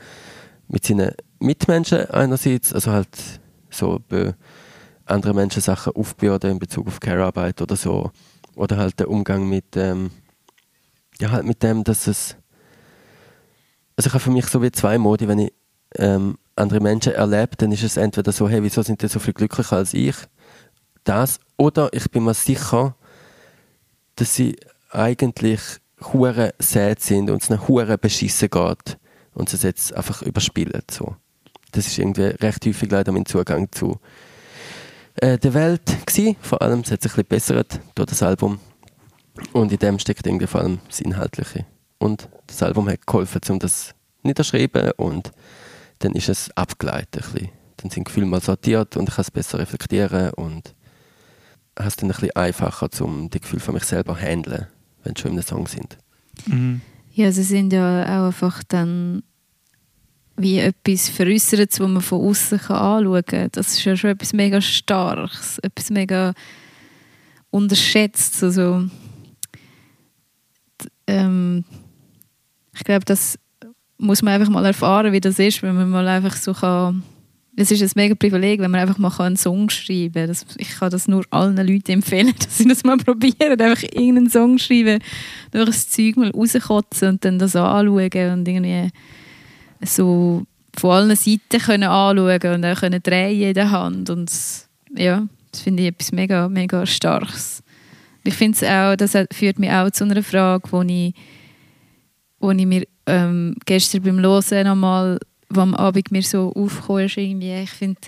mit 0.67 0.86
seinen 0.86 1.12
Mitmenschen 1.41 2.10
einerseits, 2.10 2.73
also 2.73 2.91
halt 2.91 3.41
so 3.69 3.99
bei 4.08 4.36
anderen 5.06 5.36
Menschen 5.36 5.62
Sachen 5.62 5.93
aufbürden 5.93 6.51
in 6.51 6.60
Bezug 6.60 6.88
auf 6.88 6.99
Care-Arbeit 6.99 7.62
oder 7.62 7.75
so. 7.75 8.12
Oder 8.56 8.77
halt 8.77 8.99
der 8.99 9.10
Umgang 9.10 9.47
mit, 9.47 9.75
ähm, 9.75 10.12
ja, 11.19 11.32
halt 11.32 11.45
mit 11.45 11.63
dem, 11.63 11.84
dass 11.84 12.08
es. 12.08 12.36
Also 13.95 14.08
ich 14.08 14.13
habe 14.13 14.23
für 14.23 14.32
mich 14.32 14.45
so 14.47 14.62
wie 14.62 14.71
zwei 14.71 14.97
Modi, 14.97 15.27
wenn 15.27 15.39
ich 15.39 15.54
ähm, 15.95 16.38
andere 16.56 16.80
Menschen 16.80 17.13
erlebe, 17.13 17.56
dann 17.58 17.71
ist 17.71 17.84
es 17.84 17.97
entweder 17.97 18.32
so, 18.32 18.47
hey, 18.47 18.63
wieso 18.63 18.82
sind 18.82 19.01
die 19.01 19.08
so 19.08 19.19
viel 19.19 19.34
glücklicher 19.34 19.77
als 19.77 19.93
ich? 19.93 20.15
Das. 21.04 21.39
Oder 21.58 21.91
ich 21.93 22.10
bin 22.12 22.23
mir 22.23 22.34
sicher, 22.34 22.95
dass 24.15 24.36
sie 24.36 24.58
eigentlich 24.89 25.62
hure 26.13 26.54
sad 26.60 26.99
sind 26.99 27.30
und 27.30 27.41
es 27.41 27.49
ihnen 27.49 27.67
hure 27.67 27.97
beschissen 27.97 28.49
geht 28.49 28.97
und 29.34 29.49
sie 29.49 29.56
es 29.56 29.63
jetzt 29.63 29.93
einfach 29.93 30.21
überspielen. 30.21 30.84
So. 30.89 31.15
Das 31.72 31.88
ist 31.88 31.98
irgendwie 31.98 32.24
recht 32.24 32.66
häufig 32.66 32.90
leider 32.92 33.12
mein 33.12 33.26
Zugang 33.26 33.72
zu 33.72 34.00
äh, 35.16 35.38
der 35.38 35.54
Welt 35.54 35.86
gewesen. 36.06 36.36
Vor 36.42 36.62
allem, 36.62 36.82
es 36.82 36.92
hat 36.92 37.02
sich 37.02 37.12
ein 37.12 37.26
bisschen 37.26 37.28
bessert 37.28 37.80
durch 37.96 38.10
das 38.10 38.24
Album. 38.24 38.60
Und 39.54 39.72
in 39.72 39.80
dem 39.80 40.00
steckt 40.00 40.28
irgendwie 40.28 40.48
vor 40.48 40.62
allem 40.62 40.80
das 40.88 41.02
Inhaltliche. 41.02 41.66
Und 41.98 42.30
das 42.48 42.62
Album 42.64 42.90
hat 42.90 43.06
geholfen, 43.06 43.42
um 43.50 43.60
das 43.60 43.94
niederschreiben 44.24 44.92
und 44.98 45.32
dann 46.00 46.14
ist 46.14 46.30
es 46.30 46.56
abgeleitet. 46.56 47.24
Ein 47.24 47.34
bisschen. 47.34 47.50
Dann 47.78 47.90
sind 47.90 47.96
die 47.96 48.04
Gefühle 48.06 48.26
mal 48.26 48.42
sortiert 48.42 48.98
und 48.98 49.10
ich 49.10 49.16
kann 49.16 49.24
es 49.24 49.32
besser 49.32 49.60
reflektieren 49.60 50.32
und 50.32 50.76
habe 51.78 51.88
es 51.88 51.96
dann 51.96 52.10
ein 52.10 52.14
bisschen 52.14 52.36
einfacher, 52.36 52.90
um 53.02 53.30
die 53.30 53.40
Gefühle 53.40 53.62
von 53.62 53.74
mich 53.74 53.84
selber 53.84 54.16
zu 54.16 54.22
handeln, 54.22 54.68
wenn 55.04 55.16
sie 55.16 55.22
schon 55.22 55.32
in 55.32 55.38
einem 55.38 55.48
Song 55.48 55.68
sind. 55.68 55.98
Mhm. 56.46 56.82
Ja, 57.14 57.32
sie 57.32 57.44
sind 57.44 57.74
ja 57.74 58.04
auch 58.04 58.28
einfach 58.28 58.64
dann 58.68 59.24
wie 60.38 60.60
etwas 60.60 61.10
Veräußertes, 61.10 61.78
das 61.78 61.88
man 61.88 62.02
von 62.02 62.22
außen 62.22 62.60
anschauen 62.60 63.26
kann. 63.26 63.50
Das 63.52 63.74
ist 63.74 63.84
ja 63.84 63.96
schon 63.96 64.12
etwas 64.12 64.34
mega 64.34 64.62
Starkes, 64.62 65.60
etwas 65.60 65.89
mega 65.89 66.34
unterschätzt. 67.50 68.44
Also, 68.44 68.84
ähm, 71.08 71.63
ich 72.74 72.84
glaube, 72.84 73.06
das 73.06 73.38
muss 73.98 74.24
man 74.24 74.34
einfach 74.34 74.50
mal 74.50 74.65
erfahren, 74.65 75.13
wie 75.13 75.20
das 75.20 75.38
ist, 75.38 75.62
wenn 75.62 75.76
man 75.76 75.89
mal 75.89 76.08
einfach 76.08 76.36
so 76.36 76.54
kann. 76.54 77.04
Es 77.56 77.70
ist 77.70 77.84
ein 77.84 77.91
mega 77.96 78.15
Privileg, 78.15 78.62
wenn 78.62 78.72
man 78.72 78.80
einfach 78.80 78.98
mal 78.98 79.12
einen 79.20 79.36
Song 79.36 79.70
schreiben 79.70 80.13
kann. 80.13 80.28
Das, 80.28 80.46
ich 80.58 80.70
kann 80.80 80.89
das 80.89 81.08
nur 81.08 81.26
allen 81.30 81.58
Leuten 81.58 81.91
empfehlen, 81.91 82.34
dass 82.39 82.58
sie 82.58 82.67
das 82.67 82.84
mal 82.84 82.98
probieren, 82.98 83.60
einfach 83.60 83.84
irgendeinen 83.84 84.30
Song 84.30 84.58
schreiben, 84.58 85.00
durch 85.52 85.65
das 85.65 85.89
Zeug 85.89 86.15
mal 86.15 86.32
rauskotzen 86.32 87.10
und 87.10 87.26
dann 87.26 87.38
das 87.38 87.56
anschauen 87.56 88.32
und 88.32 88.48
irgendwie 88.48 88.89
so 89.84 90.44
von 90.76 90.91
allen 90.91 91.15
Seiten 91.15 91.60
können 91.60 91.89
anschauen 91.89 92.56
und 92.56 92.65
auch 92.65 92.80
können 92.80 93.04
drehen 93.04 93.41
in 93.41 93.54
der 93.54 93.72
Hand 93.72 94.10
und 94.10 94.32
ja, 94.96 95.28
das 95.52 95.62
finde 95.62 95.84
ich 95.84 95.89
etwas 95.89 96.12
mega, 96.12 96.48
mega 96.48 96.86
Starkes. 96.86 97.63
Ich 98.24 98.34
finde 98.36 98.58
es 98.58 98.63
auch, 98.63 98.96
das 98.96 99.17
führt 99.34 99.60
mich 99.60 99.72
auch 99.72 99.89
zu 99.89 100.04
einer 100.04 100.24
Frage, 100.24 100.72
wo 100.72 100.82
ich, 100.82 101.13
wo 102.39 102.52
ich 102.52 102.65
mir 102.65 102.86
ähm, 103.08 103.56
gestern 103.65 104.04
beim 104.04 104.20
Hören 104.20 104.67
nochmal, 104.67 105.20
wo 105.50 105.62
am 105.62 105.76
Abend 105.76 106.12
mir 106.12 106.22
so 106.22 106.54
aufgekommen 106.54 107.06
ist, 107.06 107.17
irgendwie, 107.17 107.63
ich 107.63 107.72
finde, 107.72 108.00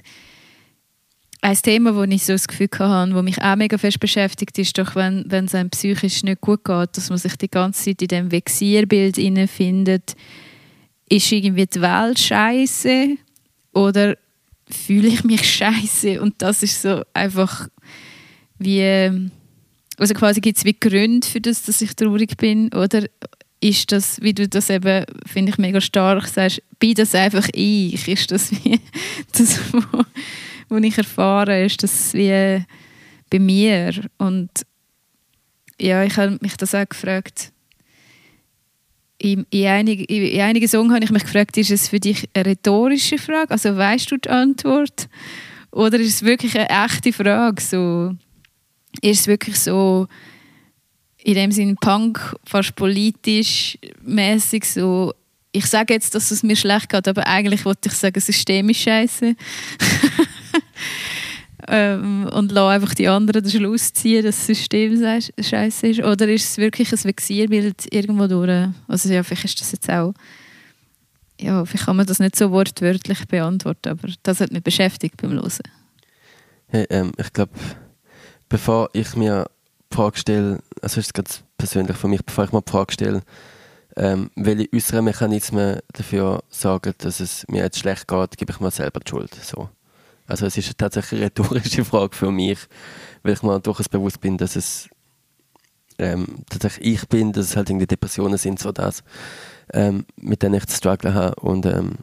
ein 1.41 1.57
Thema, 1.57 1.93
wo 1.93 2.03
ich 2.03 2.23
so 2.23 2.33
das 2.33 2.47
Gefühl 2.47 2.69
hatte, 2.79 3.15
wo 3.15 3.21
mich 3.21 3.41
auch 3.41 3.57
mega 3.57 3.77
fest 3.77 3.99
beschäftigt, 3.99 4.57
ist 4.59 4.77
doch, 4.77 4.95
wenn, 4.95 5.25
wenn 5.27 5.45
es 5.45 5.55
einem 5.55 5.69
psychisch 5.71 6.23
nicht 6.23 6.39
gut 6.39 6.63
geht, 6.63 6.95
dass 6.95 7.09
man 7.09 7.17
sich 7.17 7.35
die 7.35 7.49
ganze 7.49 7.83
Zeit 7.83 8.01
in 8.01 8.07
diesem 8.07 8.31
Vexierbild 8.31 9.17
findet, 9.49 10.15
ist 11.13 11.31
irgendwie 11.31 11.67
die 11.67 11.81
Welt 11.81 12.17
scheiße 12.17 13.17
oder 13.73 14.17
fühle 14.69 15.07
ich 15.07 15.23
mich 15.23 15.43
scheiße 15.57 16.21
und 16.21 16.41
das 16.41 16.63
ist 16.63 16.81
so 16.81 17.03
einfach 17.13 17.67
wie 18.57 19.29
also 19.97 20.13
quasi 20.15 20.41
gibt 20.41 20.57
es 20.57 20.65
wie 20.65 20.73
Gründe 20.73 21.27
für 21.27 21.39
das, 21.39 21.63
dass 21.63 21.81
ich 21.81 21.95
traurig 21.95 22.35
bin 22.37 22.73
oder 22.73 23.05
ist 23.59 23.91
das, 23.91 24.19
wie 24.21 24.33
du 24.33 24.47
das 24.47 24.69
eben, 24.69 25.05
finde 25.25 25.51
ich 25.51 25.57
mega 25.57 25.79
stark 25.79 26.27
sagst, 26.27 26.61
bin 26.79 26.95
das 26.95 27.15
einfach 27.15 27.47
ich? 27.53 28.07
Ist 28.07 28.31
das 28.31 28.51
wie 28.51 28.79
das, 29.31 29.59
wo 30.67 30.77
ich 30.77 30.97
erfahre, 30.97 31.63
ist 31.63 31.81
das 31.81 32.13
wie 32.13 32.65
bei 33.29 33.39
mir? 33.39 33.93
Und 34.17 34.49
ja, 35.79 36.03
ich 36.03 36.17
habe 36.17 36.37
mich 36.41 36.57
das 36.57 36.75
auch 36.75 36.89
gefragt. 36.89 37.52
In, 39.23 39.45
in, 39.51 39.67
einig, 39.67 40.09
in 40.09 40.41
einigen 40.41 40.67
Songs 40.67 40.93
habe 40.93 41.05
ich 41.05 41.09
mich 41.09 41.23
gefragt, 41.23 41.55
ist 41.55 41.71
es 41.71 41.87
für 41.87 41.99
dich 42.01 42.27
eine 42.33 42.45
rhetorische 42.45 43.17
Frage? 43.17 43.51
Also 43.51 43.77
weißt 43.77 44.11
du 44.11 44.17
die 44.17 44.29
Antwort? 44.29 45.07
Oder 45.71 45.97
ist 45.97 46.15
es 46.15 46.23
wirklich 46.23 46.57
eine 46.57 46.69
echte 46.69 47.13
Frage? 47.13 47.61
So, 47.61 48.15
ist 49.01 49.21
es 49.21 49.27
wirklich 49.27 49.57
so 49.57 50.07
in 51.19 51.35
dem 51.35 51.53
Sinn 51.53 51.77
Punk, 51.79 52.35
fast 52.45 52.75
politisch 52.75 53.77
mäßig 54.01 54.65
so 54.65 55.13
ich 55.55 55.67
sage 55.67 55.93
jetzt, 55.93 56.15
dass 56.15 56.31
es 56.31 56.41
mir 56.41 56.55
schlecht 56.55 56.89
geht, 56.89 57.07
aber 57.07 57.27
eigentlich 57.27 57.63
wollte 57.63 57.87
ich 57.87 57.93
sagen, 57.93 58.15
das 58.15 58.25
System 58.25 58.69
ist 58.69 58.81
scheiße. 58.81 59.35
ähm, 61.67 62.29
und 62.31 62.51
lasse 62.51 62.73
einfach 62.73 62.93
die 62.93 63.07
anderen 63.07 63.43
den 63.43 63.51
Schluss 63.51 63.93
ziehen, 63.93 64.23
dass 64.23 64.37
das 64.37 64.45
System 64.47 65.01
scheiße 65.39 65.87
ist. 65.87 66.03
Oder 66.03 66.27
ist 66.27 66.49
es 66.49 66.57
wirklich 66.57 66.91
ein 66.91 67.03
Vexierbild 67.03 67.93
irgendwo 67.93 68.27
durch? 68.27 68.69
Also 68.87 69.11
ja, 69.11 69.23
vielleicht 69.23 69.45
ist 69.45 69.61
das 69.61 69.71
jetzt 69.71 69.89
auch 69.89 70.13
ja, 71.39 71.65
vielleicht 71.65 71.85
kann 71.85 71.95
man 71.95 72.05
das 72.05 72.19
nicht 72.19 72.35
so 72.35 72.51
wortwörtlich 72.51 73.27
beantworten, 73.27 73.89
aber 73.89 74.07
das 74.23 74.39
hat 74.39 74.51
mich 74.51 74.63
beschäftigt 74.63 75.17
beim 75.17 75.33
Hören. 75.33 75.51
Hey, 76.67 76.85
ähm, 76.89 77.11
ich 77.17 77.31
glaube, 77.33 77.51
bevor 78.49 78.89
ich 78.93 79.15
mir 79.15 79.49
die 79.91 79.95
Frage 79.95 80.17
stelle, 80.17 80.59
also 80.81 80.99
ist 80.99 81.07
es 81.07 81.13
ganz 81.13 81.43
persönlich 81.57 81.97
für 81.97 82.07
mich, 82.07 82.23
bevor 82.23 82.45
ich 82.45 82.51
mir 82.51 82.61
die 82.61 82.71
Frage 82.71 82.93
stelle, 82.93 83.21
ähm, 83.95 84.31
welche 84.35 84.69
äußeren 84.73 85.05
Mechanismen 85.05 85.79
dafür 85.91 86.43
sorgen, 86.49 86.93
dass 86.97 87.19
es 87.19 87.45
mir 87.47 87.63
jetzt 87.63 87.79
schlecht 87.79 88.07
geht, 88.07 88.37
gebe 88.37 88.51
ich 88.51 88.59
mir 88.59 88.71
selber 88.71 88.99
die 89.01 89.09
Schuld. 89.09 89.35
So. 89.35 89.69
Also 90.27 90.45
es 90.45 90.57
ist 90.57 90.77
tatsächlich 90.77 91.19
eine 91.19 91.25
rhetorische 91.25 91.85
Frage 91.91 92.15
für 92.15 92.31
mich, 92.31 92.59
weil 93.23 93.33
ich 93.33 93.43
mir 93.43 93.59
durchaus 93.59 93.89
bewusst 93.89 94.19
bin, 94.21 94.37
dass 94.37 94.55
es 94.55 94.89
ähm, 95.97 96.43
tatsächlich 96.49 96.95
ich 96.95 97.07
bin, 97.07 97.33
dass 97.33 97.45
es 97.47 97.55
halt 97.55 97.69
irgendwie 97.69 97.87
Depressionen 97.87 98.37
sind, 98.37 98.59
so 98.59 98.71
das, 98.71 99.03
ähm, 99.73 100.05
mit 100.15 100.41
denen 100.41 100.55
ich 100.55 100.65
zu 100.65 100.77
strugglen 100.77 101.13
habe 101.13 101.35
und 101.41 101.65
ähm, 101.65 101.97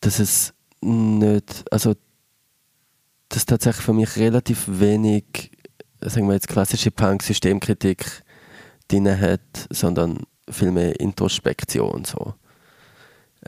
dass 0.00 0.18
es 0.18 0.54
nicht, 0.80 1.64
also 1.70 1.94
dass 3.28 3.44
tatsächlich 3.44 3.84
für 3.84 3.92
mich 3.92 4.16
relativ 4.16 4.64
wenig 4.66 5.50
sagen 6.00 6.26
wir 6.26 6.34
jetzt, 6.34 6.48
klassische 6.48 6.90
Punk-Systemkritik 6.90 8.22
drin 8.88 9.20
hat, 9.20 9.40
sondern 9.70 10.20
viel 10.48 10.70
mehr 10.70 10.98
Introspektion. 11.00 12.04
So. 12.04 12.34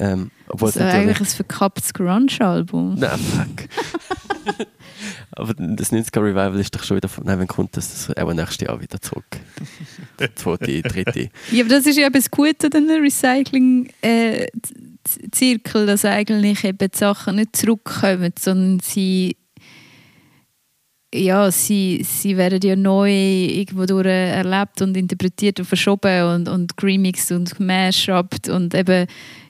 Ähm, 0.01 0.31
obwohl 0.47 0.69
das 0.69 0.77
ist 0.77 0.83
eigentlich 0.83 1.19
ein 1.21 1.27
verkapptes 1.27 1.93
Grunge-Album. 1.93 2.95
Nein, 2.99 3.19
fuck. 3.19 3.69
Aber 5.33 5.53
das 5.55 5.93
90er 5.93 6.23
Revival 6.23 6.59
ist 6.59 6.75
doch 6.75 6.83
schon 6.83 6.97
wieder, 6.97 7.09
nein, 7.23 7.39
wenn 7.39 7.47
kommt 7.47 7.77
das 7.77 8.11
auch 8.17 8.33
nächstes 8.33 8.67
Jahr 8.67 8.81
wieder 8.81 9.01
zurück. 9.01 9.39
Der 10.19 10.35
zweite, 10.37 10.83
dritte. 10.83 11.31
Ja, 11.53 11.65
aber 11.65 11.75
das 11.75 11.87
ist 11.87 11.97
ja 11.97 12.07
eben 12.07 12.15
das 12.15 12.29
Gute 12.31 12.67
an 12.67 12.89
einem 12.89 13.03
Recycling-Zirkel, 13.03 15.87
dass 15.87 16.05
eigentlich 16.05 16.65
eben 16.65 16.79
die 16.79 16.97
Sachen 16.97 17.37
nicht 17.37 17.55
zurückkommen, 17.55 18.33
sondern 18.39 18.81
sie 18.81 19.37
ja, 21.15 21.51
sie, 21.51 22.05
sie 22.05 22.37
werden 22.37 22.61
ja 22.63 22.77
neu 22.77 23.11
irgendwo 23.11 23.87
durch 23.87 24.07
erlebt 24.07 24.83
und 24.83 24.95
interpretiert 24.97 25.59
und 25.59 25.65
verschoben 25.65 26.35
und, 26.35 26.49
und 26.49 26.73
remixed 26.83 27.33
und 27.33 27.57
gemashupt 27.57 28.51
und 28.51 28.75
eben 28.75 29.07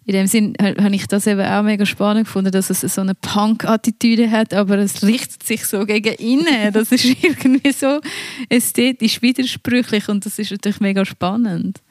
in 0.08 0.14
dem 0.14 0.26
Sinn 0.26 0.54
habe 0.58 0.94
ich 0.94 1.06
das 1.06 1.26
eben 1.26 1.42
auch 1.42 1.62
mega 1.62 1.84
spannend 1.84 2.24
gefunden, 2.24 2.50
dass 2.50 2.70
es 2.70 2.80
so 2.80 3.02
eine 3.02 3.14
Punk-Attitüde 3.14 4.30
hat, 4.30 4.54
aber 4.54 4.78
es 4.78 5.02
richtet 5.02 5.42
sich 5.42 5.66
so 5.66 5.84
gegen 5.84 6.14
innen. 6.14 6.72
Das 6.72 6.90
ist 6.92 7.04
irgendwie 7.04 7.72
so 7.72 8.00
ästhetisch 8.48 9.20
widersprüchlich 9.20 10.08
und 10.08 10.24
das 10.24 10.38
ist 10.38 10.50
natürlich 10.50 10.80
mega 10.80 11.04
spannend. 11.04 11.82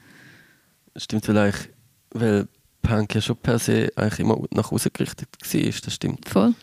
Stimmt 0.96 1.26
vielleicht, 1.26 1.70
weil 2.10 2.48
Punk 2.82 3.14
ja 3.14 3.22
schon 3.22 3.38
per 3.38 3.60
se 3.60 3.92
eigentlich 3.96 4.22
immer 4.22 4.44
nach 4.50 4.72
außen 4.72 4.92
gerichtet 4.94 5.30
war, 5.40 5.72
das 5.86 5.94
stimmt. 5.94 6.28
Voll. 6.28 6.56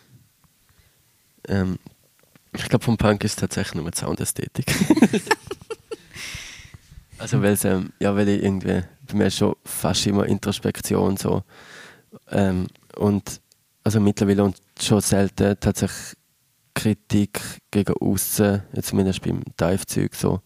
Ähm, 1.46 1.78
ich 2.52 2.68
glaube, 2.68 2.84
vom 2.84 2.96
Punk 2.96 3.22
ist 3.22 3.32
es 3.32 3.36
tatsächlich 3.36 3.76
nur 3.76 3.88
die 3.88 3.96
Soundästhetik. 3.96 4.66
also, 7.18 7.40
weil 7.40 7.52
es, 7.52 7.64
ähm, 7.64 7.92
ja, 8.00 8.16
weil 8.16 8.28
ich 8.28 8.42
irgendwie, 8.42 8.82
bei 9.06 9.14
mir 9.14 9.26
ist 9.26 9.38
schon 9.38 9.54
fast 9.64 10.06
immer 10.06 10.26
Introspektion 10.26 11.16
so. 11.16 11.42
Ähm, 12.30 12.66
und 12.96 13.40
also 13.82 14.00
mittlerweile 14.00 14.44
und 14.44 14.56
schon 14.80 15.00
selten 15.00 15.56
tatsächlich 15.60 16.16
Kritik 16.74 17.40
gegen 17.70 17.94
außen, 17.94 18.62
zumindest 18.82 19.22
beim 19.22 19.42
Dive-Zeug 19.60 20.14
so. 20.14 20.40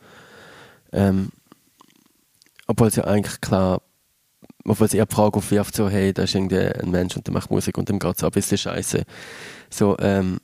Ähm, 0.92 1.30
obwohl 2.66 2.88
es 2.88 2.96
ja 2.96 3.04
eigentlich 3.04 3.40
klar, 3.40 3.80
obwohl 4.64 4.86
es 4.86 4.94
eher 4.94 5.06
die 5.06 5.14
Frage 5.14 5.38
aufwirft, 5.38 5.74
so, 5.74 5.88
hey, 5.88 6.12
da 6.12 6.24
ist 6.24 6.34
irgendwie 6.34 6.58
ein 6.58 6.90
Mensch 6.90 7.16
und 7.16 7.26
der 7.26 7.32
macht 7.32 7.50
Musik 7.50 7.78
und 7.78 7.88
dem 7.88 7.98
geht 7.98 8.16
es 8.16 8.22
ein 8.22 8.30
bisschen 8.30 8.58
scheiße. 8.58 9.04
So, 9.70 9.96
ähm, 9.98 10.38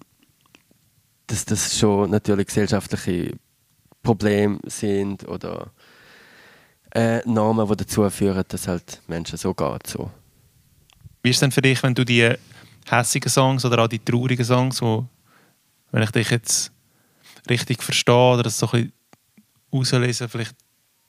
dass 1.26 1.44
das 1.44 1.78
schon 1.78 2.10
natürlich 2.10 2.46
gesellschaftliche 2.46 3.36
Probleme 4.02 4.58
sind 4.66 5.26
oder 5.28 5.70
äh, 6.94 7.20
Normen, 7.26 7.68
die 7.68 7.76
dazu 7.76 8.08
führen, 8.08 8.44
dass 8.48 8.68
halt 8.68 9.02
Menschen 9.06 9.36
so 9.36 9.52
geht. 9.52 9.86
So. 9.86 10.10
Wie 11.22 11.30
ist 11.30 11.36
es 11.36 11.40
denn 11.40 11.52
für 11.52 11.62
dich, 11.62 11.82
wenn 11.82 11.94
du 11.94 12.04
die 12.04 12.34
hässigen 12.86 13.30
Songs 13.30 13.64
oder 13.64 13.84
auch 13.84 13.88
die 13.88 13.98
traurigen 13.98 14.44
Songs, 14.44 14.80
wo, 14.80 15.06
wenn 15.90 16.02
ich 16.02 16.10
dich 16.10 16.30
jetzt 16.30 16.72
richtig 17.48 17.82
verstehe 17.82 18.14
oder 18.14 18.44
das 18.44 18.58
so 18.58 18.66
ein 18.66 18.70
bisschen 18.70 18.92
rauslese, 19.72 20.28
vielleicht 20.28 20.54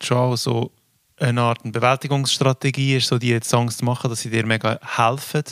schon 0.02 0.36
so 0.38 0.72
eine 1.18 1.42
Art 1.42 1.60
Bewältigungsstrategie 1.64 2.98
ist, 2.98 3.08
so 3.08 3.18
die 3.18 3.40
Songs 3.42 3.78
zu 3.78 3.86
machen, 3.86 4.10
dass 4.10 4.22
sie 4.22 4.30
dir 4.30 4.46
mega 4.46 4.80
helfen 4.98 5.44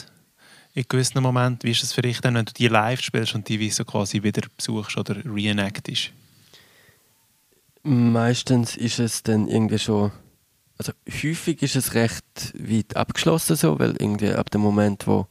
in 0.74 0.84
gewissen 0.88 1.22
Momenten. 1.22 1.62
Wie 1.62 1.70
ist 1.70 1.82
es 1.82 1.92
für 1.92 2.02
dich 2.02 2.20
dann, 2.20 2.34
wenn 2.34 2.44
du 2.44 2.52
die 2.52 2.68
live 2.68 3.00
spielst 3.00 3.34
und 3.34 3.48
die 3.48 3.60
wie 3.60 3.70
so 3.70 3.84
quasi 3.84 4.22
wieder 4.22 4.42
besuchst 4.56 4.96
oder 4.96 5.16
reenactest? 5.24 6.10
Meistens 7.82 8.76
ist 8.76 8.98
es 8.98 9.22
dann 9.22 9.46
irgendwie 9.46 9.78
schon, 9.78 10.10
also 10.78 10.92
häufig 11.08 11.62
ist 11.62 11.76
es 11.76 11.94
recht 11.94 12.52
weit 12.54 12.96
abgeschlossen 12.96 13.56
so, 13.56 13.78
weil 13.78 13.92
irgendwie 13.92 14.30
ab 14.30 14.50
dem 14.50 14.60
Moment, 14.60 15.06
wo 15.06 15.26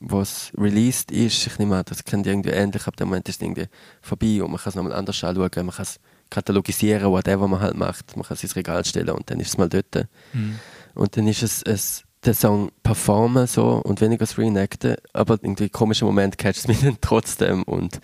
was 0.00 0.50
released 0.56 1.10
ist, 1.10 1.46
ich 1.46 1.58
nehme 1.58 1.76
an, 1.76 1.84
das 1.86 2.04
kennt 2.04 2.26
ihr 2.26 2.32
irgendwie 2.32 2.50
ähnlich, 2.50 2.86
ab 2.86 2.96
dem 2.96 3.08
Moment 3.08 3.28
ist 3.28 3.36
es 3.36 3.42
irgendwie 3.42 3.66
vorbei 4.00 4.42
und 4.42 4.50
man 4.50 4.58
kann 4.58 4.70
es 4.70 4.74
nochmal 4.74 4.94
anders 4.94 5.22
anschauen, 5.22 5.66
man 5.66 5.74
kann 5.74 5.82
es 5.82 6.00
katalogisieren, 6.30 7.10
whatever 7.10 7.46
man 7.48 7.60
halt 7.60 7.76
macht, 7.76 8.16
man 8.16 8.24
kann 8.24 8.34
es 8.34 8.42
ins 8.42 8.56
Regal 8.56 8.84
stellen 8.84 9.10
und 9.10 9.30
dann 9.30 9.40
ist 9.40 9.48
es 9.48 9.58
mal 9.58 9.68
dort. 9.68 10.08
Mhm. 10.32 10.58
Und 10.94 11.16
dann 11.16 11.28
ist 11.28 11.42
es, 11.42 11.62
es 11.62 12.04
den 12.24 12.34
Song 12.34 12.70
performen 12.82 13.46
so 13.46 13.80
und 13.84 14.00
weniger 14.00 14.20
das 14.20 14.38
Reenacten, 14.38 14.96
aber 15.12 15.38
irgendwie 15.42 15.68
komischen 15.68 16.06
Moment 16.06 16.38
catcht 16.38 16.60
es 16.60 16.68
mich 16.68 16.80
dann 16.80 16.98
trotzdem 17.00 17.62
und 17.64 18.00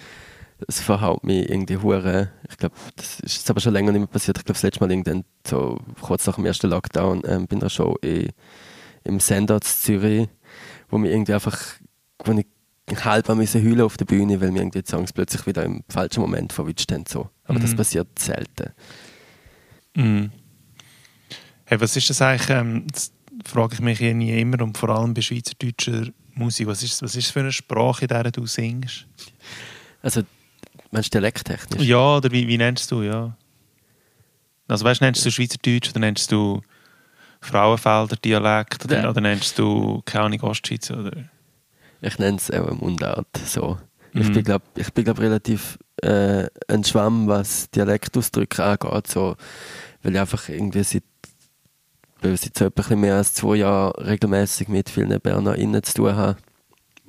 es 0.67 0.81
verhaut 0.81 1.25
mich 1.25 1.49
irgendwie 1.49 1.77
hure. 1.77 2.31
Ich 2.49 2.57
glaube, 2.57 2.75
das 2.97 3.21
ist 3.21 3.37
jetzt 3.37 3.51
aber 3.51 3.61
schon 3.61 3.73
länger 3.73 3.93
nicht 3.93 4.01
mehr 4.01 4.07
passiert. 4.07 4.39
Ich 4.39 4.45
glaube, 4.45 4.55
das 4.55 4.63
letzte 4.63 4.81
Mal 4.81 4.91
irgendwann 4.91 5.25
so 5.47 5.79
kurz 6.01 6.27
nach 6.27 6.37
dem 6.37 6.47
ersten 6.47 6.71
Lockdown 6.71 7.23
ähm, 7.27 7.47
bin 7.47 7.65
ich 7.65 7.73
schon 7.73 7.97
in, 8.03 8.31
im 9.05 9.21
Sender 9.21 9.57
in 9.57 9.63
Zürich, 9.63 10.29
wo 10.89 10.99
mir 10.99 11.11
irgendwie 11.11 11.35
einfach, 11.35 11.59
wo 12.25 12.33
ich 12.33 12.47
halb 13.05 13.29
an 13.29 13.39
heulen 13.39 13.81
auf 13.83 13.97
der 13.97 14.05
Bühne, 14.05 14.41
weil 14.41 14.53
mir 14.53 14.61
irgendwie 14.61 14.83
die 14.83 14.91
Songs 14.91 15.13
plötzlich 15.13 15.47
wieder 15.47 15.65
im 15.65 15.83
falschen 15.89 16.21
Moment 16.21 16.53
verwitscht 16.53 16.91
haben. 16.93 17.05
So. 17.07 17.29
Aber 17.45 17.59
mhm. 17.59 17.63
das 17.63 17.75
passiert 17.75 18.19
selten. 18.19 18.73
Mhm. 19.95 20.31
Hey, 21.65 21.81
was 21.81 21.97
ist 21.97 22.09
das 22.09 22.23
eigentlich? 22.23 22.49
Ähm, 22.49 22.87
frage 23.45 23.75
ich 23.75 23.81
mich 23.81 24.01
nie 24.01 24.41
immer 24.41 24.63
und 24.63 24.79
vor 24.79 24.89
allem 24.91 25.15
bei 25.15 25.21
schweizerdeutscher 25.21 26.09
Musik, 26.35 26.67
was 26.67 26.83
ist, 26.83 27.03
was 27.03 27.17
ist 27.17 27.31
für 27.31 27.41
eine 27.41 27.53
Sprache, 27.53 28.03
in 28.03 28.09
der 28.09 28.31
du 28.31 28.47
singst? 28.47 29.07
Also, 30.03 30.23
meinst 30.91 31.15
du 31.15 31.19
dialekttechnisch? 31.19 31.83
Ja, 31.83 32.17
oder 32.17 32.31
wie, 32.31 32.47
wie 32.49 32.59
nennst 32.59 32.91
du, 32.91 33.03
ja? 33.03 33.37
Also 34.69 34.85
weißt, 34.85 35.01
nennst 35.01 35.25
du 35.25 35.31
Schweizerdeutsch 35.31 35.91
oder 35.91 36.01
nennst 36.01 36.33
du 36.33 36.61
Frauenfelder 37.41 38.17
Dialekt 38.17 38.85
oder, 38.85 39.03
ja. 39.03 39.11
oder 39.11 39.21
nennst 39.21 39.59
du 39.59 40.03
keine 40.05 40.25
Ahnung 40.25 40.41
Ostschweiz 40.43 40.91
oder? 40.91 41.13
Ich 42.01 42.19
nenne 42.19 42.37
es 42.37 42.51
auch 42.51 42.71
Mundart 42.73 43.29
so. 43.45 43.79
Mhm. 44.13 44.21
Ich 44.23 44.33
bin 44.33 44.45
glaube 44.45 44.65
ich 44.77 44.93
bin 44.93 45.05
glaub, 45.05 45.19
relativ 45.21 45.79
äh, 46.03 46.47
ein 46.69 46.85
Schwamm, 46.85 47.29
was 47.29 47.71
Dialektausdrücke 47.71 48.65
angeht, 48.65 49.07
so, 49.07 49.37
weil 50.03 50.15
ich 50.15 50.21
einfach 50.21 50.49
irgendwie 50.49 50.83
seit 50.83 51.05
weil 52.21 52.37
seit 52.37 52.57
so 52.57 52.65
etwa 52.65 52.97
mehr 52.97 53.17
als 53.17 53.35
zwei 53.35 53.57
Jahren 53.57 53.93
regelmäßig 54.03 54.69
mit 54.69 54.91
vielen 54.91 55.21
BernerInnen 55.21 55.83
zu 55.83 55.95
tun 55.95 56.17
habe. 56.17 56.37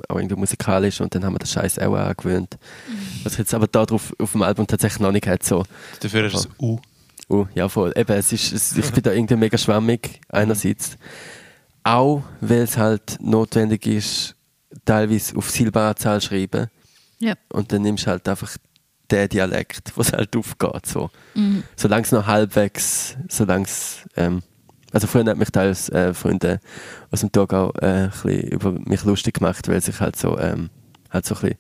Auch 0.10 0.18
irgendwie 0.18 0.36
musikalisch 0.36 1.02
und 1.02 1.14
dann 1.14 1.26
haben 1.26 1.34
wir 1.34 1.40
den 1.40 1.48
Scheiß 1.48 1.80
auch 1.80 1.96
angewöhnt. 1.96 2.58
Mhm. 2.88 3.22
Was 3.24 3.34
ich 3.34 3.40
jetzt 3.40 3.54
aber 3.54 3.68
da 3.68 3.86
drauf 3.86 4.14
auf 4.20 4.32
dem 4.32 4.42
Album 4.42 4.68
tatsächlich 4.68 5.00
noch 5.00 5.12
nicht 5.12 5.28
hat. 5.28 5.44
So. 5.44 5.64
Dafür 6.00 6.26
ist 6.26 6.36
es 6.36 6.50
U. 6.60 6.80
U, 7.30 7.46
ja 7.56 7.68
voll. 7.68 7.92
Eben, 7.96 8.14
es 8.14 8.32
ist, 8.32 8.54
es, 8.54 8.78
ich 8.78 8.92
bin 8.92 9.04
da 9.04 9.12
irgendwie 9.12 9.36
mega 9.36 9.58
schwammig 9.58 10.22
einerseits. 10.30 10.98
Auch, 11.84 12.24
weil 12.42 12.62
es 12.62 12.78
halt 12.78 13.18
notwendig 13.22 13.86
ist, 13.88 14.36
teilweise 14.86 15.36
auf 15.36 15.50
Silberanzahl 15.50 16.22
schreiben. 16.22 16.68
Ja. 17.20 17.34
Und 17.50 17.72
dann 17.72 17.82
nimmst 17.82 18.06
du 18.06 18.12
halt 18.12 18.28
einfach 18.28 18.56
den 19.10 19.30
Dialekt, 19.30 19.94
was 19.96 20.14
halt 20.14 20.36
aufgeht. 20.36 20.86
So. 20.86 21.10
Mhm. 21.34 21.64
Solange 21.76 22.04
es 22.04 22.12
noch 22.12 22.28
halbwegs, 22.28 23.16
solange 23.30 23.66
es 23.66 24.00
ähm, 24.16 24.42
also 24.92 25.08
früher 25.08 25.26
hat 25.26 25.38
mich 25.38 25.50
teils 25.50 25.90
äh, 25.90 26.14
Freunde 26.14 26.60
aus 27.12 27.22
dem 27.22 27.32
Thurgau 27.32 27.72
äh, 27.82 28.10
ein 28.24 28.40
über 28.42 28.72
mich 28.72 29.04
lustig 29.04 29.36
gemacht, 29.36 29.68
weil 29.68 29.82
sich 29.82 30.00
halt 30.00 30.16
so, 30.16 30.38
ähm, 30.40 30.70
halt 31.10 31.26
so 31.26 31.36
ein 31.36 31.56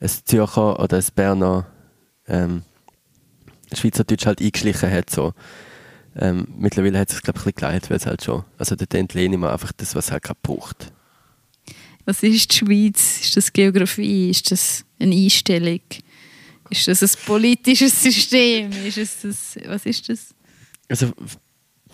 ein 0.00 0.10
Zürcher 0.24 0.78
oder 0.80 0.96
ein 0.98 1.04
Berner 1.14 1.66
ähm, 2.26 2.62
Schweizerdeutsch 3.72 4.26
halt 4.26 4.40
eingeschlichen 4.40 4.90
hat. 4.90 5.10
So. 5.10 5.32
Ähm, 6.14 6.48
mittlerweile 6.56 6.98
hat 6.98 7.08
es 7.08 7.16
sich 7.16 7.22
glaube 7.22 7.38
ich 7.38 7.46
ein 7.46 7.52
bisschen 7.54 7.90
weil 7.90 7.96
es 7.96 8.06
halt 8.06 8.24
schon, 8.24 8.44
also 8.58 8.74
dort 8.74 8.94
entlehne 8.94 9.34
ich 9.34 9.40
mir 9.40 9.52
einfach 9.52 9.72
das, 9.72 9.94
was 9.94 10.10
halt 10.10 10.22
gerade 10.22 10.40
braucht. 10.42 10.92
Was 12.04 12.22
ist 12.22 12.52
die 12.52 12.56
Schweiz? 12.56 13.20
Ist 13.20 13.36
das 13.36 13.52
Geografie? 13.52 14.30
Ist 14.30 14.50
das 14.50 14.84
eine 14.98 15.14
Einstellung? 15.14 15.80
Ist 16.70 16.88
das 16.88 17.02
ein 17.02 17.24
politisches 17.26 18.00
System? 18.02 18.70
Ist 18.86 18.98
es 18.98 19.20
das, 19.22 19.58
was 19.66 19.84
ist 19.86 20.08
das? 20.08 20.34
Also 20.88 21.12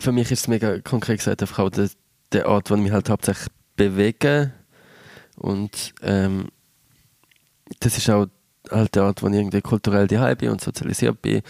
für 0.02 0.12
mich 0.12 0.30
ist 0.30 0.40
es 0.40 0.48
mega 0.48 0.78
konkret 0.80 1.18
gesagt 1.18 1.42
einfach 1.42 1.58
auch 1.60 1.70
der, 1.70 1.88
der 2.32 2.48
Ort, 2.48 2.70
wo 2.70 2.74
ich 2.74 2.80
mich 2.80 2.92
halt 2.92 3.08
hauptsächlich 3.08 3.48
bewege 3.76 4.52
und 5.36 5.94
ähm, 6.02 6.48
das 7.80 7.96
ist 7.96 8.10
auch 8.10 8.26
halt 8.70 8.94
der 8.94 9.04
Ort, 9.04 9.22
wo 9.22 9.28
ich 9.28 9.34
irgendwie 9.34 9.60
kulturell 9.60 10.06
daheim 10.06 10.36
bin 10.36 10.50
und 10.50 10.60
sozialisiert 10.60 11.22
bin 11.22 11.42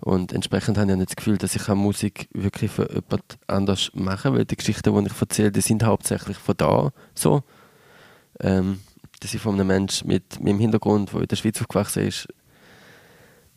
und 0.00 0.32
entsprechend 0.32 0.78
habe 0.78 0.90
ich 0.90 0.96
nicht 0.96 1.10
das 1.10 1.16
Gefühl, 1.16 1.38
dass 1.38 1.54
ich 1.54 1.68
Musik 1.68 2.28
wirklich 2.32 2.72
für 2.72 2.92
jemand 2.92 3.38
anders 3.46 3.92
mache, 3.94 4.32
weil 4.34 4.44
die 4.44 4.56
Geschichten, 4.56 4.92
die 4.92 5.06
ich 5.06 5.20
erzähle, 5.20 5.52
die 5.52 5.60
sind 5.60 5.84
hauptsächlich 5.84 6.36
von 6.36 6.56
da 6.56 6.90
so. 7.14 7.44
Ähm, 8.40 8.80
dass 9.20 9.34
ich 9.34 9.40
von 9.40 9.54
einem 9.54 9.68
Menschen 9.68 10.08
mit 10.08 10.42
meinem 10.42 10.58
Hintergrund, 10.58 11.12
der 11.12 11.20
in 11.20 11.28
der 11.28 11.36
Schweiz 11.36 11.60
aufgewachsen 11.60 12.08
ist. 12.08 12.26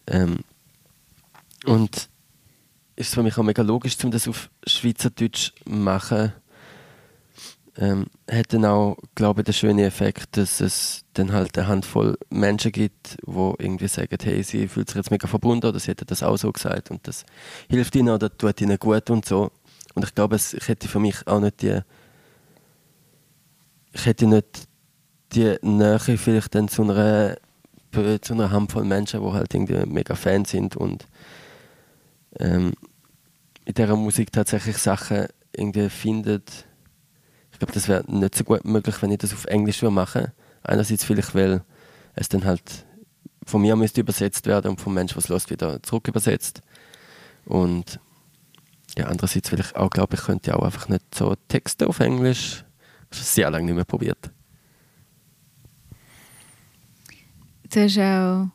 Ähm, 0.05 0.39
und 1.65 2.09
ist 2.95 3.09
es 3.09 3.13
für 3.13 3.23
mich 3.23 3.37
auch 3.37 3.43
mega 3.43 3.61
logisch, 3.61 3.97
um 4.03 4.11
das 4.11 4.27
auf 4.27 4.49
Schweizerdeutsch 4.65 5.51
zu 5.63 5.69
machen. 5.69 6.33
ähm, 7.77 8.05
hat 8.31 8.53
dann 8.53 8.63
auch, 8.65 8.97
glaube 9.15 9.41
ich, 9.41 9.45
den 9.45 9.53
schönen 9.53 9.79
Effekt, 9.79 10.37
dass 10.37 10.61
es 10.61 11.03
dann 11.13 11.33
halt 11.33 11.57
eine 11.57 11.67
Handvoll 11.67 12.17
Menschen 12.29 12.71
gibt, 12.71 13.17
die 13.25 13.53
irgendwie 13.59 13.89
sagen, 13.89 14.17
hey, 14.21 14.41
sie 14.43 14.67
fühlt 14.69 14.87
sich 14.87 14.95
jetzt 14.95 15.11
mega 15.11 15.27
verbunden 15.27 15.67
oder 15.67 15.79
sie 15.79 15.91
hätte 15.91 16.05
das 16.05 16.23
auch 16.23 16.37
so 16.37 16.51
gesagt 16.51 16.89
und 16.89 17.05
das 17.05 17.25
hilft 17.69 17.95
ihnen 17.95 18.13
oder 18.13 18.35
tut 18.35 18.61
ihnen 18.61 18.79
gut 18.79 19.09
und 19.09 19.25
so. 19.25 19.51
Und 19.93 20.05
ich 20.05 20.15
glaube, 20.15 20.35
es, 20.35 20.53
ich 20.53 20.67
hätte 20.67 20.87
für 20.87 20.99
mich 20.99 21.27
auch 21.27 21.41
nicht 21.41 21.61
die 21.61 21.81
ich 23.95 24.05
hätte 24.05 24.27
nicht 24.27 24.67
die 25.33 25.55
Nähe 25.61 25.99
vielleicht 25.99 26.53
dann 26.53 26.67
zu 26.67 26.83
einer, 26.83 27.37
zu 28.21 28.33
einer 28.33 28.51
Handvoll 28.51 28.83
Menschen, 28.83 29.21
die 29.21 29.31
halt 29.31 29.53
irgendwie 29.53 29.85
mega 29.85 30.15
Fan 30.15 30.45
sind 30.45 30.75
und 30.75 31.07
ähm, 32.39 32.73
in 33.65 33.73
dieser 33.73 33.95
Musik 33.95 34.31
tatsächlich 34.31 34.77
Sachen 34.77 35.27
irgendwie 35.51 35.89
findet. 35.89 36.65
Ich 37.51 37.59
glaube, 37.59 37.73
das 37.73 37.87
wäre 37.87 38.03
nicht 38.07 38.35
so 38.35 38.43
gut 38.43 38.65
möglich, 38.65 39.01
wenn 39.01 39.11
ich 39.11 39.19
das 39.19 39.33
auf 39.33 39.45
Englisch 39.45 39.81
machen 39.81 40.21
würde. 40.21 40.33
Einerseits 40.63 41.03
vielleicht, 41.03 41.33
weil 41.35 41.63
es 42.15 42.29
dann 42.29 42.45
halt 42.45 42.85
von 43.45 43.61
mir 43.61 43.75
müsste 43.75 44.01
übersetzt 44.01 44.47
werden 44.47 44.71
und 44.71 44.81
vom 44.81 44.93
Menschen, 44.93 45.17
was 45.17 45.29
los 45.29 45.49
wieder 45.49 45.81
zurück 45.83 46.07
übersetzt. 46.07 46.61
Und 47.45 47.99
ja, 48.97 49.05
andererseits, 49.05 49.51
weil 49.51 49.59
ich 49.59 49.75
auch 49.75 49.89
glaube, 49.89 50.15
ich 50.15 50.21
könnte 50.21 50.57
auch 50.57 50.63
einfach 50.63 50.89
nicht 50.89 51.13
so 51.13 51.35
Texte 51.47 51.87
auf 51.87 51.99
Englisch. 51.99 52.63
Das 53.09 53.19
ist 53.19 53.35
sehr 53.35 53.51
lange 53.51 53.65
nicht 53.65 53.75
mehr 53.75 53.85
probiert. 53.85 54.31
Du 57.69 57.81
hast 57.81 57.97
auch 57.99 58.54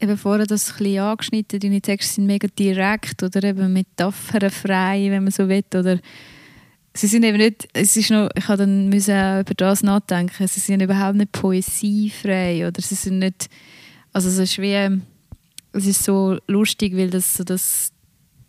eben 0.00 0.16
vorher 0.16 0.46
das 0.46 0.80
ein 0.80 0.98
angeschnitten, 0.98 1.60
deine 1.60 1.80
Texte 1.80 2.14
sind 2.14 2.26
mega 2.26 2.48
direkt 2.58 3.22
oder 3.22 3.42
eben 3.44 3.72
metaphernfrei, 3.72 5.10
wenn 5.10 5.24
man 5.24 5.32
so 5.32 5.48
will, 5.48 5.64
oder 5.74 5.98
sie 6.94 7.06
sind 7.06 7.24
eben 7.24 7.38
nicht, 7.38 7.68
es 7.72 7.96
ist 7.96 8.10
noch, 8.10 8.28
ich 8.34 8.48
habe 8.48 8.58
dann 8.58 8.88
müssen 8.88 9.14
auch 9.14 9.40
über 9.40 9.54
das 9.54 9.82
nachdenken, 9.82 10.46
sie 10.46 10.60
sind 10.60 10.82
überhaupt 10.82 11.16
nicht 11.16 11.32
poesiefrei 11.32 12.66
oder 12.66 12.80
sie 12.80 12.94
sind 12.94 13.18
nicht, 13.18 13.48
also 14.12 14.28
es 14.28 14.38
ist 14.38 14.58
wie, 14.58 15.00
es 15.72 15.86
ist 15.86 16.04
so 16.04 16.38
lustig, 16.46 16.96
weil 16.96 17.10
das 17.10 17.36
so 17.36 17.44
das 17.44 17.92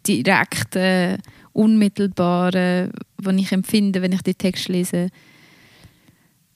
direkte, 0.07 1.17
unmittelbare, 1.53 2.91
was 3.17 3.35
ich 3.35 3.51
empfinde, 3.51 4.01
wenn 4.01 4.13
ich 4.13 4.21
den 4.21 4.37
Text 4.37 4.69
lese, 4.69 5.09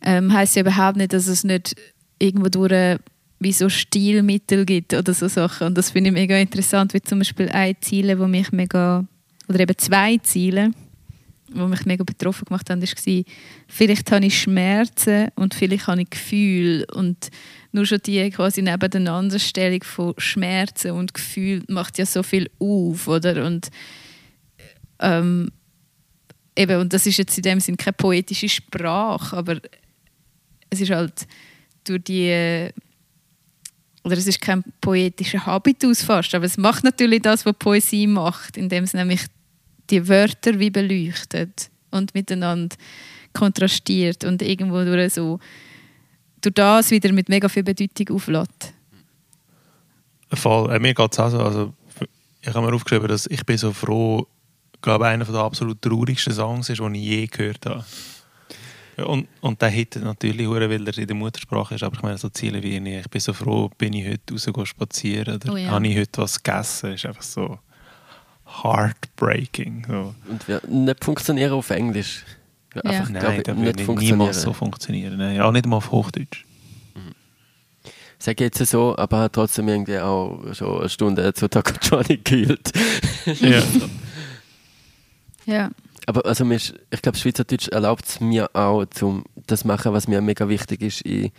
ähm, 0.01 0.31
heißt 0.31 0.55
ja 0.55 0.61
überhaupt 0.61 0.97
nicht, 0.97 1.13
dass 1.13 1.27
es 1.27 1.43
nicht 1.43 1.75
irgendwo 2.17 2.47
durch 2.47 2.99
wie 3.39 3.51
so 3.51 3.69
Stilmittel 3.69 4.65
gibt 4.65 4.93
oder 4.93 5.13
so 5.13 5.27
Sachen. 5.27 5.67
Und 5.67 5.77
das 5.77 5.91
finde 5.91 6.09
ich 6.09 6.13
mega 6.13 6.37
interessant, 6.37 6.93
wie 6.93 7.01
zum 7.01 7.19
Beispiel 7.19 7.49
ein 7.49 7.75
Ziele, 7.81 8.19
wo 8.19 8.27
mich 8.27 8.51
mega, 8.51 9.05
oder 9.47 9.59
eben 9.59 9.77
zwei 9.77 10.17
Ziele, 10.17 10.71
wo 11.53 11.67
mich 11.67 11.85
mega 11.85 12.03
betroffen 12.03 12.45
gemacht 12.45 12.69
haben, 12.69 12.81
war, 12.81 13.23
vielleicht 13.67 14.11
habe 14.11 14.25
ich 14.25 14.39
Schmerzen 14.41 15.29
und 15.35 15.53
vielleicht 15.53 15.87
habe 15.87 16.01
ich 16.01 16.09
Gefühl 16.09 16.85
und 16.93 17.29
nur 17.71 17.85
schon 17.85 17.99
die 18.05 18.29
quasi 18.31 18.61
Nebeneinanderstellung 18.61 19.83
von 19.83 20.13
Schmerzen 20.17 20.91
und 20.91 21.13
Gefühl 21.13 21.63
macht 21.67 21.97
ja 21.97 22.05
so 22.05 22.23
viel 22.23 22.49
auf, 22.59 23.07
oder? 23.07 23.45
Und 23.45 23.69
ähm, 24.99 25.51
eben, 26.55 26.79
und 26.79 26.93
das 26.93 27.05
ist 27.05 27.17
jetzt 27.17 27.37
in 27.37 27.43
dem 27.43 27.59
Sinne 27.59 27.77
keine 27.77 27.93
poetische 27.93 28.49
Sprache, 28.49 29.35
aber 29.35 29.59
es 30.69 30.81
ist 30.81 30.91
halt 30.91 31.27
durch 31.83 32.03
die 32.03 32.69
oder 34.05 34.17
es 34.17 34.27
ist 34.27 34.39
kein 34.39 34.63
poetischer 34.81 35.45
Habitus 35.47 36.03
fast, 36.03 36.35
aber 36.35 36.45
es 36.45 36.57
macht 36.57 36.83
natürlich 36.83 37.23
das, 37.23 37.43
was 37.45 37.55
Poesie 37.57 38.05
macht, 38.05 38.55
indem 38.55 38.83
es 38.83 38.93
nämlich 38.93 39.25
die 39.89 40.07
Wörter 40.07 40.59
wie 40.59 40.69
beleuchtet 40.69 41.71
und 41.89 42.13
miteinander 42.13 42.75
kontrastiert 43.33 44.23
und 44.23 44.43
irgendwo 44.43 44.83
durch 44.83 45.13
so 45.13 45.39
durch 46.41 46.53
das 46.53 46.91
wieder 46.91 47.11
mit 47.11 47.29
mega 47.29 47.49
viel 47.49 47.63
Bedeutung 47.63 48.15
auflädt. 48.15 48.73
Voll. 50.31 50.71
Äh, 50.71 50.79
mir 50.79 50.93
geht 50.93 51.11
es 51.11 51.19
auch 51.19 51.29
so. 51.29 51.39
Also, 51.39 51.73
ich 52.41 52.53
habe 52.53 52.67
mir 52.67 52.73
aufgeschrieben, 52.73 53.07
dass 53.07 53.25
ich 53.25 53.43
bin 53.43 53.57
so 53.57 53.73
froh, 53.73 54.27
ich 54.75 54.81
glaube, 54.81 55.07
einer 55.07 55.25
der 55.25 55.35
absolut 55.35 55.81
traurigsten 55.81 56.33
Songs 56.33 56.69
ist, 56.69 56.79
den 56.79 56.93
ich 56.93 57.03
je 57.03 57.25
gehört 57.25 57.65
habe. 57.65 57.83
Und, 58.97 59.27
und 59.41 59.61
der 59.61 59.69
hittet 59.69 60.03
natürlich, 60.03 60.49
weil 60.49 60.63
er 60.63 60.97
in 60.97 61.07
der 61.07 61.15
Muttersprache 61.15 61.75
ist. 61.75 61.83
Aber 61.83 61.95
ich 61.95 62.01
meine, 62.01 62.17
so 62.17 62.29
Ziele 62.29 62.63
wie 62.63 62.77
ich, 62.77 62.85
ich 62.85 63.09
bin 63.09 63.21
so 63.21 63.33
froh, 63.33 63.69
bin 63.77 63.93
ich 63.93 64.07
heute 64.07 64.51
raus 64.53 64.69
spazieren 64.69 65.35
oder 65.35 65.53
oh 65.53 65.57
ja. 65.57 65.69
habe 65.69 65.87
ich 65.87 65.97
heute 65.97 66.21
was 66.21 66.41
gegessen. 66.41 66.93
ist 66.93 67.05
einfach 67.05 67.21
so 67.21 67.59
heartbreaking. 68.63 69.85
So. 69.87 70.15
Und 70.29 70.47
wird 70.47 70.69
nicht 70.69 71.03
funktionieren 71.03 71.51
auf 71.51 71.69
Englisch. 71.71 72.23
Ja. 72.73 72.81
Einfach, 72.81 73.09
Nein, 73.09 73.43
das 73.43 73.57
wird 73.57 73.75
nicht 73.77 73.89
niemals 73.89 74.41
so 74.41 74.53
funktionieren. 74.53 75.17
Nein, 75.17 75.41
auch 75.41 75.51
nicht 75.51 75.65
mal 75.65 75.77
auf 75.77 75.91
Hochdeutsch. 75.91 76.45
Mhm. 76.93 77.13
Sag 78.17 78.39
jetzt 78.39 78.65
so, 78.65 78.97
aber 78.97 79.21
hat 79.21 79.33
trotzdem 79.33 79.67
irgendwie 79.67 79.99
auch 79.99 80.41
schon 80.53 80.79
eine 80.79 80.89
Stunde 80.89 81.33
zu 81.33 81.49
Taco 81.49 81.73
Johnny 81.81 82.17
gehüllt. 82.23 82.71
ja. 83.25 83.61
ja. 85.45 85.69
Aber 86.05 86.25
also 86.25 86.49
ich 86.51 87.01
glaube, 87.01 87.17
Schweizerdeutsch 87.17 87.69
erlaubt 87.69 88.05
es 88.05 88.19
mir 88.19 88.49
auch, 88.55 88.85
zum 88.85 89.23
das 89.47 89.65
machen, 89.65 89.93
was 89.93 90.07
mir 90.07 90.21
mega 90.21 90.47
wichtig 90.47 90.81
ist, 90.81 91.01
in, 91.01 91.31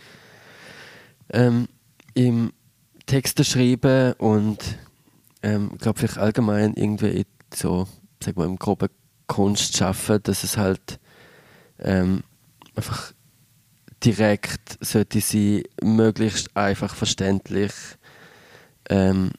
ähm, 1.31 1.67
im 2.13 2.51
Texte 3.05 3.45
schreiben 3.45 4.13
und 4.13 4.59
ähm, 5.41 5.71
ich 5.73 5.79
glaube 5.79 5.99
vielleicht 5.99 6.17
allgemein 6.17 6.73
irgendwie 6.73 7.25
so, 7.53 7.87
sagen 8.21 8.37
wir 8.37 8.45
im 8.45 8.57
groben 8.57 8.89
Kunst 9.27 9.77
schaffen, 9.77 10.19
dass 10.23 10.43
es 10.43 10.57
halt 10.57 10.99
ähm, 11.79 12.23
einfach 12.75 13.13
direkt 14.03 14.77
sollte 14.81 15.21
sein, 15.21 15.63
möglichst 15.81 16.55
einfach 16.55 16.93
verständlich. 16.93 17.71
Ähm, 18.89 19.31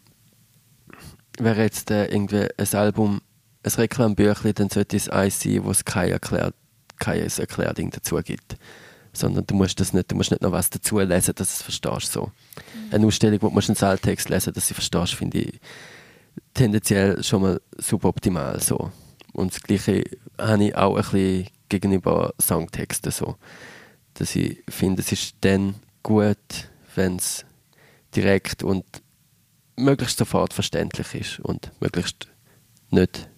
wäre 1.39 1.63
jetzt 1.63 1.91
äh, 1.91 2.07
irgendwie 2.07 2.49
ein 2.57 2.75
Album 2.75 3.21
ein 3.63 3.73
Reklambüchlein, 3.73 4.55
dann 4.55 4.71
sollte 4.71 4.97
es 4.97 5.09
eins 5.09 5.41
sein, 5.41 5.65
wo 5.65 5.71
es 5.71 5.85
kein, 5.85 6.11
erklärt, 6.11 6.55
kein 6.99 7.21
Erklärding 7.21 7.91
dazu 7.91 8.17
gibt. 8.17 8.57
Sondern 9.13 9.47
du 9.47 9.55
musst, 9.55 9.81
das 9.81 9.93
nicht, 9.93 10.11
du 10.11 10.17
musst 10.17 10.31
nicht 10.31 10.43
noch 10.43 10.53
was 10.53 10.71
dazu 10.71 10.99
lesen, 10.99 11.35
dass 11.35 11.49
du 11.49 11.55
es 11.55 11.63
verstehst. 11.63 12.13
So. 12.13 12.27
Mhm. 12.27 12.95
Eine 12.95 13.07
Ausstellung, 13.07 13.43
wo 13.43 13.49
du 13.49 13.55
einen 13.55 13.75
Saaltext 13.75 14.29
lesen 14.29 14.53
dass 14.53 14.69
du 14.69 14.75
verstehst, 14.75 15.15
finde 15.15 15.39
ich 15.39 15.61
tendenziell 16.55 17.23
schon 17.25 17.43
mal 17.43 17.61
suboptimal. 17.79 18.61
So. 18.61 18.93
Und 19.33 19.55
das 19.55 19.63
Gleiche 19.63 20.05
habe 20.39 20.65
ich 20.65 20.77
auch 20.77 20.97
ein 20.97 21.03
bisschen 21.03 21.49
gegenüber 21.69 22.35
Songtexten. 22.41 23.11
So. 23.11 23.37
Dass 24.15 24.37
ich 24.37 24.63
finde, 24.69 25.03
es 25.03 25.11
ist 25.11 25.37
dann 25.41 25.77
gut, 26.03 26.37
wenn 26.95 27.17
es 27.17 27.45
direkt 28.15 28.63
und 28.63 28.85
möglichst 29.77 30.19
sofort 30.19 30.53
verständlich 30.53 31.15
ist 31.15 31.41
und 31.41 31.71
möglichst 31.81 32.29
nicht 32.91 33.29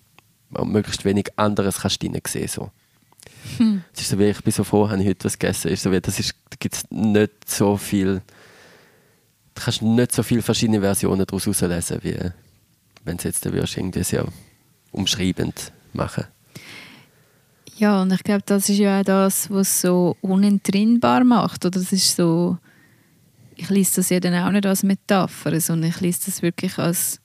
möglichst 0.51 1.05
wenig 1.05 1.28
anderes 1.36 1.80
kannst 1.80 2.03
du 2.03 2.11
sehen. 2.26 2.48
So. 2.48 2.70
Hm. 3.57 3.82
Es 3.94 4.03
ist 4.03 4.11
so 4.11 4.18
wie, 4.18 4.30
ich 4.30 4.42
bin 4.42 4.53
so 4.53 4.64
froh, 4.64 4.88
habe 4.88 5.03
ich 5.03 5.09
heute 5.09 5.24
was 5.24 5.38
gegessen. 5.38 5.68
Ist 5.68 5.82
so 5.82 5.92
wie, 5.92 6.01
das 6.01 6.18
ist, 6.18 6.34
da 6.51 6.57
gibt 6.59 6.74
es 6.74 6.90
nicht 6.90 7.48
so 7.48 7.76
viel, 7.76 8.22
du 9.55 9.62
kannst 9.62 9.82
nicht 9.82 10.12
so 10.12 10.22
viele 10.22 10.42
verschiedene 10.42 10.80
Versionen 10.80 11.26
daraus 11.26 11.46
herauslesen, 11.46 12.01
wie 12.03 12.16
wenn 13.05 13.16
du 13.16 13.24
jetzt 13.24 13.44
würdest, 13.44 13.76
irgendwie 13.76 14.05
sehr 14.05 14.26
umschreibend 14.92 15.72
machen 15.92 16.26
Ja, 17.76 18.03
und 18.03 18.12
ich 18.12 18.22
glaube, 18.22 18.42
das 18.44 18.68
ist 18.68 18.78
ja 18.78 19.01
auch 19.01 19.05
das, 19.05 19.51
was 19.51 19.80
so 19.80 20.16
unentrinnbar 20.20 21.24
macht. 21.24 21.64
Oder 21.64 21.80
das 21.80 21.92
ist 21.92 22.16
so, 22.16 22.59
ich 23.57 23.70
lese 23.70 23.96
das 23.96 24.11
ja 24.11 24.20
dann 24.20 24.34
auch 24.34 24.51
nicht 24.51 24.66
als 24.66 24.82
Metapher, 24.82 25.59
sondern 25.61 25.90
ich 25.90 26.01
lese 26.01 26.26
das 26.26 26.42
wirklich 26.42 26.78
als, 26.78 27.20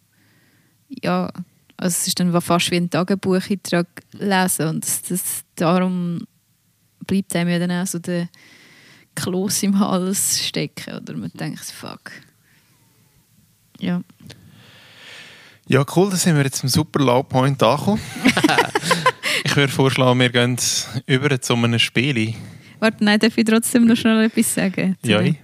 ja, 0.89 1.31
also 1.77 1.93
es 1.93 2.07
ist 2.07 2.19
dann 2.19 2.41
fast 2.41 2.71
wie 2.71 2.77
ein 2.77 2.89
Tagebucheintrag 2.89 3.87
lesen 4.13 4.67
und 4.67 4.83
das, 4.83 5.01
das, 5.03 5.43
darum 5.55 6.25
bleibt 7.05 7.35
einem 7.35 7.49
ja 7.49 7.59
dann 7.59 7.71
auch 7.71 7.87
so 7.87 7.99
der 7.99 8.29
Kloß 9.15 9.63
im 9.63 9.79
Hals 9.79 10.45
stecken 10.45 10.95
oder 10.95 11.15
man 11.15 11.31
denkt, 11.33 11.59
fuck. 11.59 12.11
Ja. 13.79 14.01
Ja, 15.67 15.83
cool, 15.95 16.09
dann 16.09 16.19
sind 16.19 16.35
wir 16.35 16.43
jetzt 16.43 16.63
im 16.63 16.69
super 16.69 16.99
Low 16.99 17.23
Point 17.23 17.61
angekommen. 17.63 18.01
ich 19.43 19.55
würde 19.55 19.73
vorschlagen, 19.73 20.19
wir 20.19 20.29
gehen 20.29 20.57
über 21.07 21.41
zu 21.41 21.55
einem 21.55 21.79
Spiel. 21.79 22.35
Warte, 22.79 23.03
nein, 23.03 23.19
darf 23.19 23.37
ich 23.37 23.45
trotzdem 23.45 23.85
noch 23.85 23.95
schnell 23.95 24.25
etwas 24.25 24.53
sagen? 24.53 24.95
Ja. 25.03 25.21
Ich 25.21 25.37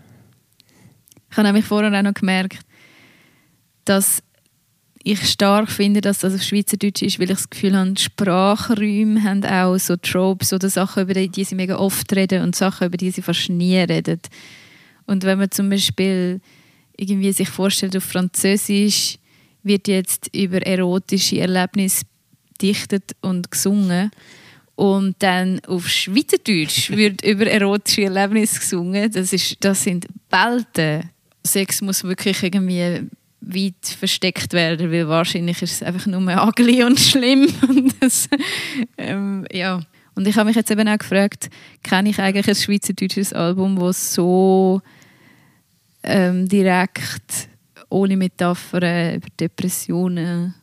habe 1.32 1.48
nämlich 1.48 1.66
vorher 1.66 1.98
auch 1.98 2.04
noch 2.04 2.14
gemerkt, 2.14 2.60
dass 3.86 4.22
ich 5.04 5.28
stark 5.28 5.72
finde, 5.72 6.02
dass 6.02 6.20
das 6.20 6.36
auf 6.36 6.44
Schweizerdeutsch 6.44 7.02
ist, 7.02 7.20
weil 7.20 7.32
ich 7.32 7.38
das 7.38 7.50
Gefühl 7.50 7.76
habe, 7.76 7.98
Sprachräume 7.98 9.24
haben 9.24 9.44
auch 9.46 9.78
so 9.78 9.96
Tropes 9.96 10.54
oder 10.54 10.70
Sachen, 10.70 11.04
über 11.04 11.14
die 11.14 11.44
sie 11.44 11.56
mega 11.56 11.78
oft 11.78 12.12
reden 12.14 12.44
und 12.44 12.56
Sachen, 12.56 12.88
über 12.88 12.98
die 12.98 13.12
sie 13.12 13.22
fast 13.22 13.50
nie 13.50 13.78
reden. 13.78 14.20
Und 15.06 15.24
wenn 15.24 15.40
man 15.40 15.52
zum 15.52 15.70
Beispiel 15.70 16.40
irgendwie 16.96 17.32
sich 17.32 17.50
vorstellt, 17.50 17.98
auf 17.98 18.04
Französisch 18.04 19.18
wird 19.64 19.88
jetzt 19.88 20.30
über 20.36 20.62
erotische 20.66 21.40
Erlebnisse 21.40 22.06
dichtet 22.62 23.16
und 23.22 23.50
gesungen 23.50 24.12
Und 24.76 25.16
dann 25.20 25.60
auf 25.66 25.88
Schweizerdeutsch 25.88 26.90
wird 26.96 27.24
über 27.24 27.48
erotische 27.48 28.04
Erlebnisse 28.04 28.60
gesungen. 28.60 29.12
Das, 29.12 29.34
ist, 29.34 29.58
das 29.62 29.84
sind 29.84 30.08
Welten. 30.30 31.10
Sex 31.44 31.82
muss 31.82 32.04
wirklich 32.04 32.44
irgendwie 32.44 33.10
weit 33.42 33.86
versteckt 33.86 34.54
werden, 34.54 34.92
weil 34.92 35.08
wahrscheinlich 35.08 35.62
ist 35.62 35.74
es 35.74 35.84
einfach 35.84 36.06
nur 36.06 36.22
ugly 36.48 36.84
und 36.84 37.00
schlimm. 37.00 37.48
Und, 37.68 37.94
das, 38.00 38.30
ähm, 38.98 39.46
ja. 39.52 39.82
und 40.16 40.28
ich 40.28 40.36
habe 40.36 40.48
mich 40.48 40.56
jetzt 40.56 40.72
eben 40.72 40.88
auch 40.88 40.98
gefragt, 40.98 41.50
kenne 41.84 42.10
ich 42.10 42.20
eigentlich 42.20 42.48
ein 42.48 42.56
schweizerdeutsches 42.56 43.34
Album, 43.34 43.78
das 43.80 44.14
so 44.14 44.82
ähm, 46.04 46.48
direkt, 46.48 47.50
ohne 47.90 48.16
Metaphern, 48.16 49.16
über 49.16 49.28
Depressionen 49.40 50.54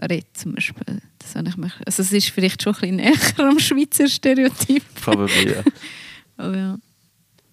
redet 0.00 0.36
zum 0.36 0.54
Beispiel. 0.54 1.02
Das 1.18 1.34
habe 1.34 1.48
ich 1.48 1.56
mich, 1.56 1.72
also 1.84 2.02
es 2.02 2.12
ist 2.12 2.30
vielleicht 2.30 2.62
schon 2.62 2.74
ein 2.74 2.80
bisschen 2.80 2.96
näher 2.96 3.48
am 3.48 3.58
Schweizer 3.58 4.08
Stereotyp. 4.08 4.82
Probably, 4.94 5.52
ja. 5.52 5.62
Aber 6.36 6.56
ja. 6.56 6.78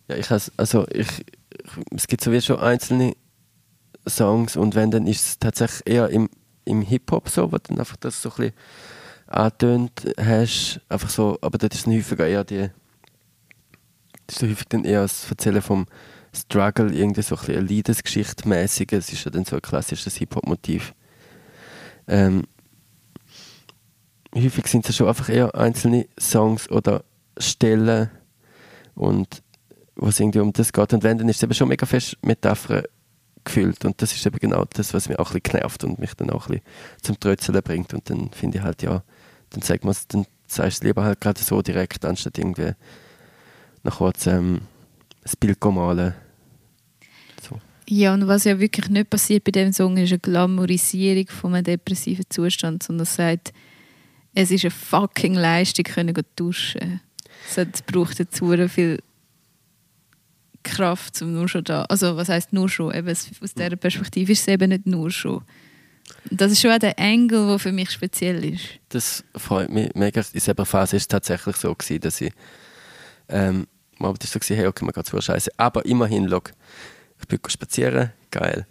ja 0.07 0.15
ich 0.15 0.29
has, 0.29 0.51
also 0.55 0.87
ich, 0.91 1.07
es 1.95 2.07
gibt 2.07 2.23
sowieso 2.23 2.53
schon 2.55 2.59
einzelne 2.59 3.15
Songs 4.09 4.55
und 4.55 4.75
wenn, 4.75 4.91
dann 4.91 5.07
ist 5.07 5.25
es 5.25 5.39
tatsächlich 5.39 5.81
eher 5.85 6.09
im, 6.09 6.29
im 6.65 6.81
Hip-Hop 6.81 7.29
so, 7.29 7.51
wo 7.51 7.57
dann 7.57 7.79
einfach 7.79 7.97
das 7.97 8.21
so 8.21 8.29
ein 8.29 8.35
bisschen 8.35 8.53
angetönt 9.27 10.13
hast, 10.19 10.81
einfach 10.89 11.09
so, 11.09 11.37
aber 11.41 11.57
dort 11.57 11.73
ist 11.73 11.85
dann 11.85 11.95
häufiger 11.95 12.27
eher 12.27 12.43
die, 12.43 12.69
das 14.25 14.35
ist 14.35 14.39
so 14.39 14.47
häufig 14.47 14.67
dann 14.69 14.85
eher 14.85 15.01
das 15.01 15.29
Erzählen 15.29 15.61
vom 15.61 15.85
Struggle, 16.33 16.93
irgendwie 16.93 17.21
so 17.21 17.35
ein 17.35 17.39
bisschen 17.39 17.57
eine 17.57 17.65
Liebesgeschichte 17.65 18.47
mäßig 18.47 18.91
es 18.93 19.11
ist 19.11 19.25
ja 19.25 19.31
dann 19.31 19.45
so 19.45 19.55
ein 19.55 19.61
klassisches 19.61 20.15
Hip-Hop-Motiv. 20.15 20.93
Ähm, 22.07 22.43
häufig 24.35 24.67
sind 24.67 24.87
es 24.87 24.95
schon 24.95 25.07
einfach 25.07 25.29
eher 25.29 25.53
einzelne 25.55 26.07
Songs 26.19 26.69
oder 26.69 27.03
Stellen 27.37 28.09
und 28.95 29.43
wo 29.95 30.07
es 30.07 30.19
irgendwie 30.19 30.39
um 30.39 30.53
das 30.53 30.71
geht. 30.71 30.93
Und 30.93 31.03
wenn, 31.03 31.17
dann 31.17 31.29
ist 31.29 31.37
es 31.37 31.43
eben 31.43 31.53
schon 31.53 31.67
mega 31.67 31.85
fest 31.85 32.17
Metaphern 32.21 32.83
gefüllt. 33.47 33.85
Und 33.85 34.01
das 34.01 34.13
ist 34.13 34.25
eben 34.25 34.37
genau 34.37 34.65
das, 34.73 34.93
was 34.93 35.09
mich 35.09 35.17
auch 35.17 35.33
ein 35.33 35.41
bisschen 35.41 35.59
nervt 35.59 35.83
und 35.83 35.99
mich 35.99 36.13
dann 36.13 36.29
auch 36.29 36.47
ein 36.47 36.59
bisschen 36.59 36.65
zum 37.01 37.19
Trötzeln 37.19 37.61
bringt. 37.63 37.93
Und 37.93 38.09
dann 38.09 38.29
finde 38.31 38.59
ich 38.59 38.63
halt, 38.63 38.81
ja, 38.83 39.03
dann 39.49 39.61
sagt 39.61 39.83
man 39.83 39.95
dann 40.09 40.25
sagst 40.47 40.81
du 40.81 40.85
es 40.85 40.87
lieber 40.87 41.03
halt 41.03 41.19
gerade 41.21 41.41
so 41.41 41.61
direkt, 41.61 42.05
anstatt 42.05 42.37
irgendwie 42.37 42.71
nach 43.83 43.97
kurz 43.97 44.27
ähm, 44.27 44.61
ein 45.23 45.31
Bild 45.39 45.63
malen. 45.63 46.13
So. 47.41 47.59
Ja, 47.89 48.13
und 48.13 48.27
was 48.27 48.45
ja 48.45 48.59
wirklich 48.59 48.89
nicht 48.89 49.09
passiert 49.09 49.43
bei 49.43 49.51
diesem 49.51 49.73
Song, 49.73 49.97
ist 49.97 50.11
eine 50.11 50.19
Glamourisierung 50.19 51.27
von 51.27 51.53
einem 51.53 51.63
depressiven 51.63 52.25
Zustand, 52.29 52.83
sondern 52.83 53.03
es 53.03 53.15
sagt, 53.15 53.53
es 54.33 54.51
ist 54.51 54.63
eine 54.63 54.71
fucking 54.71 55.33
Leistung, 55.33 55.83
können 55.83 56.15
duschen. 56.35 57.01
Es 57.55 57.81
braucht 57.81 58.19
dazu 58.19 58.53
viel 58.67 58.99
Kraft, 60.63 61.21
um 61.21 61.33
nur 61.33 61.47
schon 61.47 61.63
da. 61.63 61.83
Also, 61.83 62.17
was 62.17 62.29
heißt 62.29 62.53
nur 62.53 62.69
schon? 62.69 62.93
Eben, 62.93 63.09
aus 63.09 63.53
dieser 63.53 63.75
Perspektive 63.75 64.31
ist 64.31 64.41
es 64.41 64.47
eben 64.47 64.69
nicht 64.69 64.85
nur 64.85 65.09
schon. 65.11 65.43
Das 66.31 66.51
ist 66.51 66.61
schon 66.61 66.71
auch 66.71 66.79
der 66.79 66.97
Engel, 66.97 67.47
der 67.47 67.59
für 67.59 67.71
mich 67.71 67.91
speziell 67.91 68.43
ist. 68.43 68.63
Das 68.89 69.23
freut 69.35 69.69
mich 69.69 69.93
mega. 69.95 70.21
In 70.21 70.27
dieser 70.33 70.65
Phase 70.65 70.93
war 70.93 70.97
es 70.97 71.07
tatsächlich 71.07 71.55
so, 71.55 71.73
gewesen, 71.73 72.01
dass 72.01 72.21
ich. 72.21 72.33
Ähm, 73.29 73.67
mal 73.97 74.09
war 74.09 74.15
so, 74.21 74.55
hey, 74.55 74.67
okay, 74.67 74.85
man 74.85 74.93
geht 74.93 75.05
zu 75.05 75.19
Scheiße. 75.19 75.51
Aber 75.57 75.85
immerhin, 75.85 76.25
look, 76.25 76.51
ich 77.19 77.27
bin 77.27 77.39
spazieren, 77.47 78.11
geil. 78.31 78.65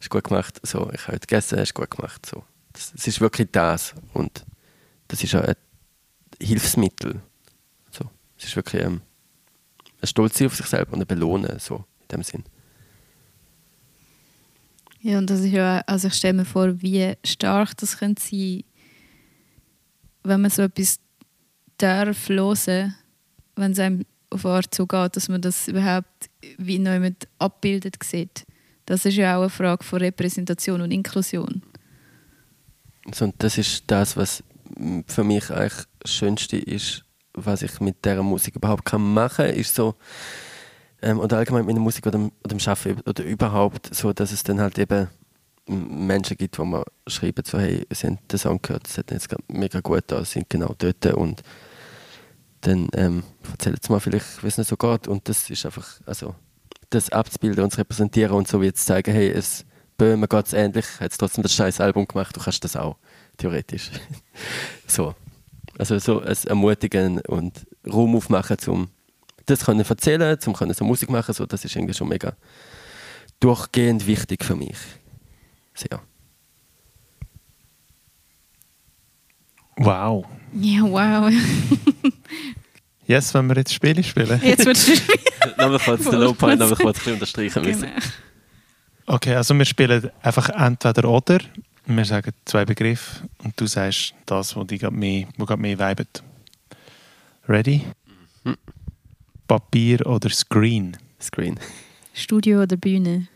Ist 0.00 0.10
gut 0.10 0.24
gemacht. 0.24 0.60
So, 0.64 0.90
ich 0.92 1.02
habe 1.02 1.12
heute 1.12 1.26
gegessen, 1.26 1.58
ist 1.58 1.74
gut 1.74 1.90
gemacht. 1.90 2.26
So. 2.26 2.42
Das, 2.72 2.92
das 2.92 3.06
ist 3.06 3.20
wirklich 3.20 3.48
das. 3.52 3.94
Und 4.12 4.44
das 5.08 5.22
ist 5.22 5.34
auch 5.34 5.42
ein 5.42 5.54
Hilfsmittel. 6.40 7.20
So. 7.90 8.10
Es 8.38 8.44
ist 8.46 8.56
wirklich. 8.56 8.82
Ähm, 8.82 9.02
Stolz 10.04 10.38
sein 10.38 10.46
auf 10.46 10.56
sich 10.56 10.66
selber 10.66 10.94
und 10.94 11.06
Belohnen, 11.06 11.58
so 11.58 11.84
in 12.02 12.08
dem 12.08 12.22
Sinn. 12.22 12.44
Ja, 15.00 15.18
und 15.18 15.28
das 15.28 15.40
ist 15.40 15.52
ja, 15.52 15.82
also 15.86 16.08
ich 16.08 16.14
stelle 16.14 16.34
mir 16.34 16.44
vor, 16.44 16.80
wie 16.80 17.14
stark 17.24 17.76
das 17.78 17.98
könnte 17.98 18.22
sein, 18.22 18.62
wenn 20.22 20.40
man 20.40 20.50
so 20.50 20.62
etwas 20.62 21.00
darf 21.78 22.28
hören, 22.28 22.94
wenn 23.56 23.72
es 23.72 23.78
einem 23.80 24.04
auf 24.30 24.46
Art 24.46 24.74
so 24.74 24.86
geht, 24.86 25.16
dass 25.16 25.28
man 25.28 25.40
das 25.40 25.68
überhaupt 25.68 26.30
wie 26.56 26.78
jemand 26.78 27.28
abbildet 27.38 28.02
sieht. 28.02 28.46
Das 28.86 29.04
ist 29.04 29.16
ja 29.16 29.36
auch 29.36 29.42
eine 29.42 29.50
Frage 29.50 29.84
von 29.84 29.98
Repräsentation 29.98 30.80
und 30.80 30.90
Inklusion. 30.90 31.62
Also, 33.06 33.26
und 33.26 33.34
das 33.38 33.58
ist 33.58 33.84
das, 33.88 34.16
was 34.16 34.42
für 35.06 35.24
mich 35.24 35.50
eigentlich 35.50 35.84
das 35.98 36.14
Schönste 36.14 36.56
ist 36.56 37.04
was 37.34 37.62
ich 37.62 37.80
mit 37.80 38.04
dieser 38.04 38.22
Musik 38.22 38.56
überhaupt 38.56 38.84
kann 38.84 39.14
machen 39.14 39.46
kann, 39.46 39.54
ist 39.54 39.74
so, 39.74 39.94
ähm, 41.02 41.18
oder 41.18 41.38
allgemein 41.38 41.66
mit 41.66 41.74
der 41.74 41.82
Musik 41.82 42.06
oder, 42.06 42.18
oder 42.18 42.48
dem 42.48 42.60
Schaffen 42.60 43.00
oder 43.06 43.24
überhaupt 43.24 43.94
so, 43.94 44.12
dass 44.12 44.32
es 44.32 44.42
dann 44.42 44.60
halt 44.60 44.78
eben 44.78 45.08
Menschen 45.66 46.36
gibt, 46.36 46.58
wo 46.58 46.64
man 46.64 46.84
schreiben 47.06 47.44
so, 47.44 47.58
hey, 47.58 47.86
sie 47.90 48.08
haben 48.08 48.18
den 48.30 48.38
Song 48.38 48.60
gehört, 48.60 48.86
das 48.86 48.98
hat 48.98 49.10
jetzt 49.10 49.28
mega 49.48 49.80
gut 49.80 50.04
da, 50.08 50.24
sind 50.24 50.50
genau 50.50 50.74
dort 50.78 51.06
und 51.06 51.42
dann 52.62 52.88
ähm, 52.94 53.22
erzählen 53.50 53.76
sie 53.80 53.92
mal 53.92 54.00
vielleicht, 54.00 54.42
wie 54.42 54.48
es 54.48 54.58
nicht 54.58 54.68
so 54.68 54.76
geht 54.76 55.08
und 55.08 55.28
das 55.28 55.50
ist 55.50 55.66
einfach, 55.66 56.00
also 56.06 56.34
das 56.90 57.10
abzubilden 57.10 57.64
und 57.64 57.70
zu 57.70 57.78
repräsentieren 57.78 58.36
und 58.36 58.48
so 58.48 58.60
wie 58.60 58.66
jetzt 58.66 58.86
zeigen, 58.86 59.12
hey, 59.12 59.30
es 59.30 59.64
Böhmen 59.98 60.28
geht 60.28 60.46
es 60.46 60.52
ähnlich, 60.52 60.86
hat 61.00 61.16
trotzdem 61.16 61.42
das 61.42 61.54
scheiß 61.54 61.80
Album 61.80 62.06
gemacht, 62.06 62.36
du 62.36 62.40
kannst 62.40 62.64
das 62.64 62.76
auch, 62.76 62.96
theoretisch. 63.36 63.90
so. 64.86 65.14
Also 65.78 65.98
so 65.98 66.20
ein 66.20 66.36
Ermutigen 66.46 67.20
und 67.22 67.66
Raum 67.90 68.16
aufmachen, 68.16 68.56
um 68.66 68.88
das 69.46 69.64
können 69.64 69.80
erzählen, 69.80 70.38
um 70.46 70.52
können 70.52 70.74
so 70.74 70.84
Musik 70.84 71.10
machen, 71.10 71.34
so, 71.34 71.46
das 71.46 71.64
ist 71.64 71.74
irgendwie 71.74 71.94
schon 71.94 72.08
mega 72.08 72.34
durchgehend 73.40 74.06
wichtig 74.06 74.44
für 74.44 74.54
mich. 74.54 74.76
Sehr. 75.74 76.00
Wow. 79.76 80.26
Ja, 80.54 80.82
wow. 80.82 81.32
yes, 83.06 83.34
wenn 83.34 83.48
wir 83.48 83.56
jetzt 83.56 83.72
Spiele 83.72 84.02
spielen. 84.04 84.40
Jetzt 84.42 84.66
wird 84.66 84.76
es 84.76 85.02
Nochmal 85.56 85.78
kurz 85.78 86.04
den 86.04 86.20
Low 86.20 86.34
Point, 86.34 86.60
nochmal 86.60 86.76
kurz 86.76 87.06
unterstreichen 87.06 87.64
müssen. 87.64 87.82
Genau. 87.82 87.94
Okay, 89.06 89.34
also 89.34 89.54
wir 89.54 89.64
spielen 89.64 90.10
einfach 90.22 90.48
entweder 90.50 91.08
oder. 91.08 91.38
Wir 91.86 92.04
sagen 92.04 92.32
zwei 92.44 92.64
Begriffe 92.64 93.28
und 93.42 93.60
du 93.60 93.66
sagst 93.66 94.14
das, 94.26 94.54
was 94.54 94.66
dich 94.68 94.82
mehr, 94.90 95.26
wo 95.36 95.44
gerade 95.44 95.60
mehr 95.60 95.78
vibet. 95.78 96.22
Ready? 97.48 97.84
Mhm. 98.44 98.56
Papier 99.48 100.06
oder 100.06 100.30
Screen? 100.30 100.96
Screen. 101.20 101.58
Studio 102.14 102.62
oder 102.62 102.76
Bühne? 102.76 103.26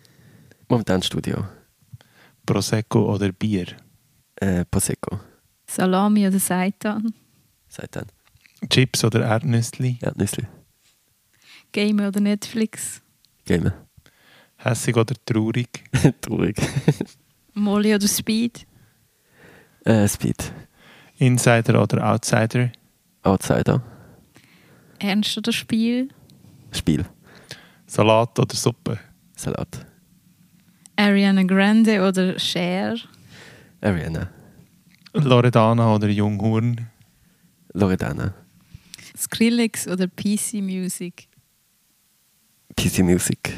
Momentan 0.68 1.03
Studio. 1.03 1.44
Prosecco 2.44 3.12
oder 3.12 3.32
Bier? 3.32 3.66
Äh, 4.36 4.64
Prosecco. 4.64 5.18
Salami 5.66 6.28
oder 6.28 6.38
Seitan? 6.38 7.12
Seitan. 7.68 8.07
Chips 8.70 9.05
oder 9.05 9.24
Erdnüssli? 9.24 9.99
Erdnüssli. 10.01 10.47
Game 11.72 11.99
oder 12.01 12.20
Netflix? 12.20 13.03
Gamer. 13.44 13.74
Hässig 14.57 14.97
oder 14.97 15.14
traurig? 15.24 15.84
Traurig. 16.20 16.57
Molly 17.57 17.94
oder 17.94 18.07
Speed? 18.07 18.66
Äh, 19.84 20.07
Speed. 20.07 20.52
Insider 21.18 21.82
oder 21.82 22.07
Outsider? 22.12 22.70
Outsider. 23.22 23.82
Ernst 24.98 25.38
oder 25.38 25.52
Spiel? 25.52 26.09
Spiel. 26.70 27.04
Salat 27.86 28.38
oder 28.38 28.54
Suppe? 28.54 28.98
Salat. 29.34 29.86
Ariana 30.96 31.42
Grande 31.44 32.07
oder 32.07 32.38
Cher? 32.38 32.96
Ariana. 33.80 34.30
Loredana 35.14 35.94
oder 35.94 36.09
Junghurn? 36.09 36.86
Loredana. 37.72 38.34
Skrillex 39.16 39.88
oder 39.88 40.09
PC 40.09 40.61
Music? 40.61 41.26
PC 42.76 43.02
Music. 43.02 43.52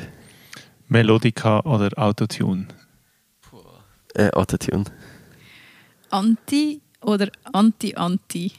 Melodica 0.86 1.60
oder 1.64 1.90
Autotune? 1.98 2.68
Äh, 4.14 4.30
Autotune. 4.30 4.84
Anti 6.10 6.80
oder 7.02 7.28
Anti-Anti? 7.52 8.52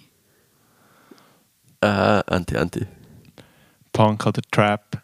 Äh, 1.81 1.87
Anti, 1.87 2.57
Anti. 2.57 2.85
Punk 3.91 4.25
oder 4.25 4.41
Trap? 4.51 5.01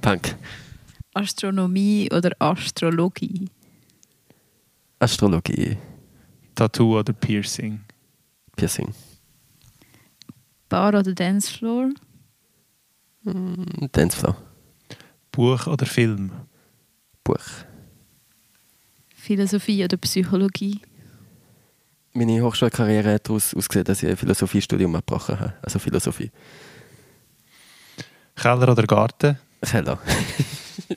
Punk. 0.00 0.36
Astronomie 1.14 2.08
oder 2.12 2.30
Astrologie? 2.38 3.48
Astrologie. 4.98 5.76
Tattoo 6.54 6.98
oder 6.98 7.12
Piercing? 7.12 7.80
Piercing. 8.56 8.94
Bar 10.68 10.88
oder 10.94 11.12
Dancefloor? 11.14 11.90
Mm, 13.24 13.88
Dancefloor. 13.92 14.36
Buch 15.32 15.66
oder 15.66 15.86
Film? 15.86 16.32
Buch. 17.24 17.44
Philosophie 19.26 19.82
oder 19.82 19.96
Psychologie? 19.96 20.80
Meine 22.12 22.40
Hochschulkarriere 22.42 23.18
daraus 23.18 23.54
ausgesehen, 23.54 23.84
dass 23.84 24.00
ich 24.00 24.08
ein 24.08 24.16
Philosophiestudium 24.16 24.94
abgebrochen 24.94 25.40
habe. 25.40 25.54
Also 25.62 25.80
Philosophie. 25.80 26.30
Keller 28.36 28.68
oder 28.68 28.84
Garten? 28.84 29.36
Keller. 29.60 29.98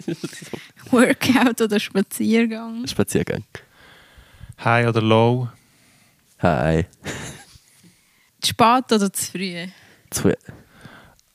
Workout 0.91 1.59
oder 1.59 1.79
Spaziergang? 1.79 2.85
Spaziergang. 2.87 3.43
High 4.63 4.87
oder 4.87 5.01
Low? 5.01 5.49
Hi. 6.37 6.85
Zu 8.41 8.49
spät 8.49 8.91
oder 8.91 9.11
zu 9.11 9.31
früh? 9.31 9.67
Zu 10.11 10.21
früh. 10.21 10.33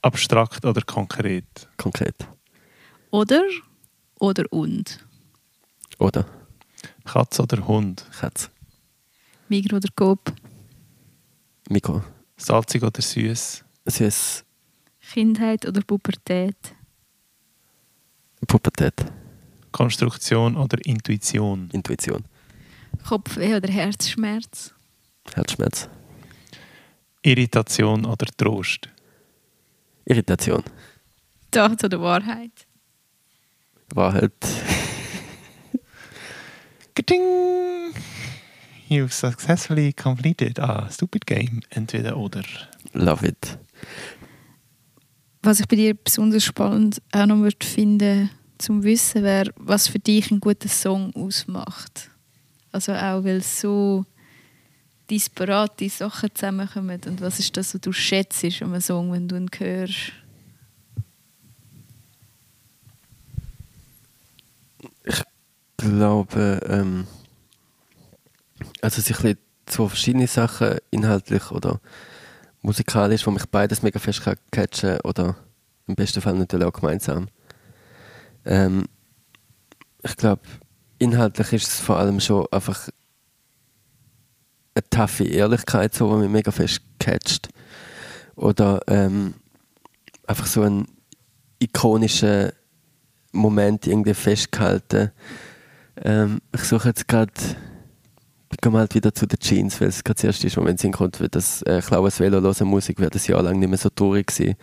Abstrakt 0.00 0.64
oder 0.64 0.82
konkret? 0.82 1.68
Konkret. 1.76 2.14
Oder? 3.10 3.42
Oder 4.20 4.44
und? 4.52 5.04
Oder? 5.98 6.43
Katz 7.04 7.38
oder 7.38 7.66
Hund? 7.66 8.04
Katz. 8.18 8.50
Migro 9.48 9.76
oder 9.76 9.88
Coop? 9.94 10.32
Mikro. 11.68 12.02
Salzig 12.36 12.82
oder 12.82 13.00
süß? 13.00 13.64
Süß. 13.86 14.44
Kindheit 15.12 15.66
oder 15.66 15.82
Pubertät? 15.82 16.56
Pubertät. 18.46 18.94
Konstruktion 19.70 20.56
oder 20.56 20.78
Intuition? 20.84 21.68
Intuition. 21.72 22.24
Kopfweh 23.06 23.56
oder 23.56 23.70
Herzschmerz? 23.72 24.74
Herzschmerz. 25.34 25.88
Irritation 27.22 28.04
oder 28.04 28.26
Trost? 28.36 28.88
Irritation. 30.04 30.62
Tat 31.50 31.84
oder 31.84 32.00
Wahrheit? 32.00 32.66
Wahrheit. 33.94 34.32
Ka-ting! 36.94 37.92
You've 38.88 39.12
successfully 39.12 39.92
completed 39.92 40.60
a 40.60 40.88
stupid 40.90 41.26
game. 41.26 41.60
Entweder 41.70 42.16
oder. 42.16 42.44
Love 42.92 43.26
it. 43.26 43.58
Was 45.42 45.58
ich 45.58 45.66
bei 45.66 45.74
dir 45.74 45.94
besonders 45.94 46.44
spannend 46.44 47.02
auch 47.10 47.26
noch 47.26 47.38
würde 47.38 47.66
finden 47.66 48.30
zum 48.58 48.84
Wissen 48.84 49.24
wäre, 49.24 49.52
was 49.56 49.88
für 49.88 49.98
dich 49.98 50.30
ein 50.30 50.38
guter 50.38 50.68
Song 50.68 51.12
ausmacht. 51.16 52.10
Also 52.70 52.92
auch, 52.92 53.24
weil 53.24 53.42
so 53.42 54.04
disparate 55.10 55.88
Sachen 55.88 56.32
zusammenkommen 56.32 57.00
und 57.06 57.20
was 57.20 57.40
ist 57.40 57.56
das, 57.56 57.74
was 57.74 57.80
du 57.80 57.92
schätzt 57.92 58.44
an 58.44 58.70
einem 58.70 58.80
Song, 58.80 59.10
wenn 59.10 59.26
du 59.26 59.36
ihn 59.36 59.50
hörst? 59.58 60.12
Ich 65.04 65.33
glaube, 65.84 66.60
ähm, 66.68 67.06
also 68.80 69.00
ein 69.00 69.04
bisschen 69.04 69.38
zwei 69.66 69.88
verschiedene 69.88 70.26
Sachen 70.26 70.78
inhaltlich 70.90 71.50
oder 71.50 71.80
musikalisch, 72.62 73.26
wo 73.26 73.30
mich 73.30 73.46
beides 73.46 73.82
mega 73.82 73.98
fest 73.98 74.22
kann 74.22 74.36
catchen 74.50 75.00
oder 75.02 75.36
im 75.86 75.94
besten 75.94 76.20
Fall 76.20 76.34
natürlich 76.34 76.66
auch 76.66 76.72
gemeinsam. 76.72 77.28
Ähm, 78.44 78.86
ich 80.02 80.16
glaube, 80.16 80.42
inhaltlich 80.98 81.52
ist 81.52 81.68
es 81.68 81.80
vor 81.80 81.98
allem 81.98 82.20
schon 82.20 82.46
einfach 82.50 82.88
eine 84.74 84.88
taffe 84.90 85.24
Ehrlichkeit, 85.24 85.94
so, 85.94 86.10
die 86.10 86.22
mich 86.22 86.30
mega 86.30 86.50
fest 86.50 86.80
catcht. 86.98 87.48
Oder 88.34 88.80
ähm, 88.88 89.34
einfach 90.26 90.46
so 90.46 90.62
ein 90.62 90.88
ikonischer 91.58 92.52
Moment 93.32 93.86
irgendwie 93.86 94.14
festgehalten. 94.14 95.12
Ähm, 96.02 96.40
ich 96.54 96.62
suche 96.62 96.88
jetzt 96.88 97.06
gerade, 97.08 97.32
ich 98.50 98.60
komme 98.60 98.78
halt 98.78 98.94
wieder 98.94 99.14
zu 99.14 99.26
den 99.26 99.38
Jeans, 99.38 99.80
weil 99.80 99.88
es 99.88 100.02
gerade 100.02 100.16
das 100.16 100.24
erste 100.24 100.46
ist, 100.46 100.56
man 100.56 100.76
sehen 100.76 100.92
kommt, 100.92 101.20
weil 101.20 101.28
das 101.28 101.62
äh, 101.62 101.80
Klaues 101.80 102.20
Velo 102.20 102.40
hören 102.40 102.68
Musik 102.68 102.98
wird 102.98 103.14
das 103.14 103.26
Jahr 103.26 103.42
lang 103.42 103.58
nicht 103.58 103.68
mehr 103.68 103.78
so 103.78 103.90
traurig 103.90 104.28
gewesen. 104.28 104.56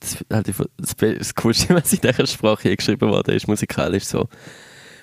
Das, 0.00 0.18
halt 0.32 0.48
das, 0.48 0.96
das 0.96 1.34
Coolste, 1.34 1.74
was 1.74 1.92
in 1.92 2.00
dieser 2.00 2.26
Sprache 2.26 2.62
hier 2.62 2.76
geschrieben 2.76 3.08
wurde, 3.08 3.34
ist 3.34 3.48
musikalisch 3.48 4.04
so. 4.04 4.28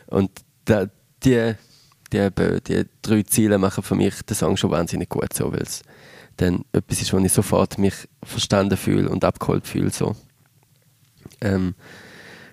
Und 0.07 0.31
da, 0.65 0.87
die, 1.23 1.53
die, 2.11 2.29
die 2.67 2.85
drei 3.01 3.23
Ziele 3.23 3.57
machen 3.57 3.83
für 3.83 3.95
mich 3.95 4.21
den 4.23 4.35
Song 4.35 4.57
schon 4.57 4.71
wahnsinnig 4.71 5.09
gut, 5.09 5.33
so, 5.33 5.51
weil 5.51 5.61
es 5.61 5.83
dann 6.37 6.63
etwas 6.71 7.01
ist, 7.01 7.13
wo 7.13 7.17
ich 7.19 7.31
sofort 7.31 7.77
mich 7.77 7.93
verstanden 8.23 8.77
fühle 8.77 9.09
und 9.09 9.23
abgeholt 9.25 9.67
fühle. 9.67 9.89
So. 9.89 10.15
Ähm, 11.41 11.75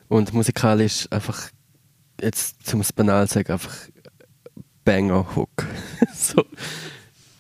und 0.09 0.32
musikalisch 0.32 1.09
einfach, 1.11 1.51
jetzt 2.21 2.67
zum 2.67 2.81
es 2.81 2.93
banal 2.93 3.29
sagen, 3.29 3.53
einfach 3.53 3.75
Banger-Hook. 4.85 5.67
so. 6.14 6.45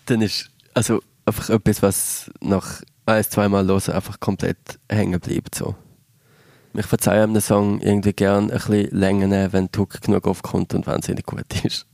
Dann 0.06 0.22
ist 0.22 0.50
also 0.74 1.00
einfach 1.24 1.50
etwas, 1.50 1.82
was 1.82 2.30
nach 2.40 2.82
ein, 3.06 3.24
zweimal 3.24 3.66
hören 3.66 3.92
einfach 3.92 4.20
komplett 4.20 4.58
hängen 4.90 5.20
bleibt. 5.20 5.54
So. 5.54 5.74
Ich 6.74 6.86
verzeihe 6.86 7.22
einem 7.22 7.40
Song 7.40 7.80
irgendwie 7.80 8.12
gern 8.12 8.50
ein 8.50 8.58
bisschen 8.58 8.90
länger, 8.90 9.52
wenn 9.52 9.70
der 9.70 9.80
Hook 9.80 10.00
genug 10.02 10.26
aufkommt 10.26 10.74
und 10.74 10.86
wahnsinnig 10.86 11.24
gut 11.24 11.64
ist. 11.64 11.86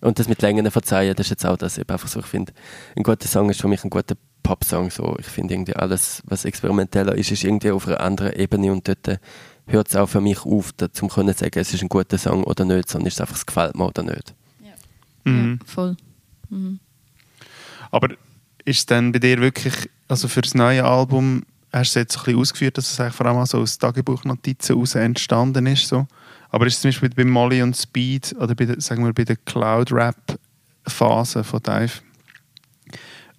und 0.00 0.18
das 0.18 0.28
mit 0.28 0.42
Längen 0.42 0.70
verzeihen, 0.70 1.16
das 1.16 1.26
ist 1.26 1.30
jetzt 1.30 1.46
auch 1.46 1.56
das. 1.56 1.78
Ich 1.78 1.88
einfach 1.88 2.08
so, 2.08 2.20
ich 2.20 2.26
finde, 2.26 2.52
ein 2.96 3.02
guter 3.02 3.26
Song 3.26 3.50
ist 3.50 3.60
für 3.60 3.68
mich 3.68 3.82
ein 3.82 3.90
guter 3.90 4.16
Pop-Song. 4.42 4.90
So. 4.90 5.16
Ich 5.18 5.26
finde 5.26 5.54
irgendwie 5.54 5.74
alles, 5.74 6.22
was 6.26 6.44
experimenteller 6.44 7.14
ist, 7.16 7.30
ist 7.30 7.44
irgendwie 7.44 7.70
auf 7.70 7.86
einer 7.86 8.00
anderen 8.00 8.32
Ebene 8.34 8.70
und 8.70 8.86
dort 8.86 9.18
hört 9.66 9.88
es 9.88 9.96
auch 9.96 10.08
für 10.08 10.20
mich 10.20 10.44
auf, 10.44 10.72
um 10.78 10.92
zu 10.92 11.08
sagen, 11.08 11.58
es 11.58 11.74
ist 11.74 11.82
ein 11.82 11.88
guter 11.88 12.18
Song 12.18 12.44
oder 12.44 12.64
nicht, 12.64 12.88
sondern 12.88 13.08
ist 13.08 13.14
es 13.14 13.20
einfach, 13.20 13.36
es 13.36 13.46
gefällt 13.46 13.76
mir 13.76 13.86
oder 13.86 14.02
nicht. 14.02 14.34
Ja, 14.62 15.30
Mhm. 15.30 15.58
ja 15.60 15.66
voll. 15.66 15.96
Mhm. 16.50 16.78
Aber 17.90 18.08
ist 18.64 18.78
es 18.78 18.86
dann 18.86 19.12
bei 19.12 19.18
dir 19.18 19.40
wirklich, 19.40 19.74
also 20.08 20.28
für 20.28 20.42
das 20.42 20.54
neue 20.54 20.84
Album, 20.84 21.44
hast 21.72 21.94
du 21.94 22.00
jetzt 22.00 22.16
ein 22.16 22.24
bisschen 22.24 22.40
ausgeführt, 22.40 22.78
dass 22.78 22.90
es 22.90 23.00
eigentlich 23.00 23.14
vor 23.14 23.26
allem 23.26 23.38
auch 23.38 23.46
so 23.46 23.58
aus 23.58 23.78
Tagebuchnotizen 23.78 24.74
heraus 24.74 24.94
entstanden 24.94 25.66
ist? 25.66 25.88
So. 25.88 26.06
Aber 26.50 26.66
ist 26.66 26.74
es 26.74 26.80
zum 26.80 26.88
Beispiel 26.88 27.10
bei 27.10 27.24
Molly 27.24 27.62
und 27.62 27.76
Speed 27.76 28.34
oder 28.38 28.54
bei 28.54 28.66
der, 28.66 28.80
sagen 28.80 29.04
wir, 29.04 29.12
bei 29.12 29.24
der 29.24 29.36
Cloud-Rap-Phase 29.36 31.44
von 31.44 31.62
Dive 31.62 31.92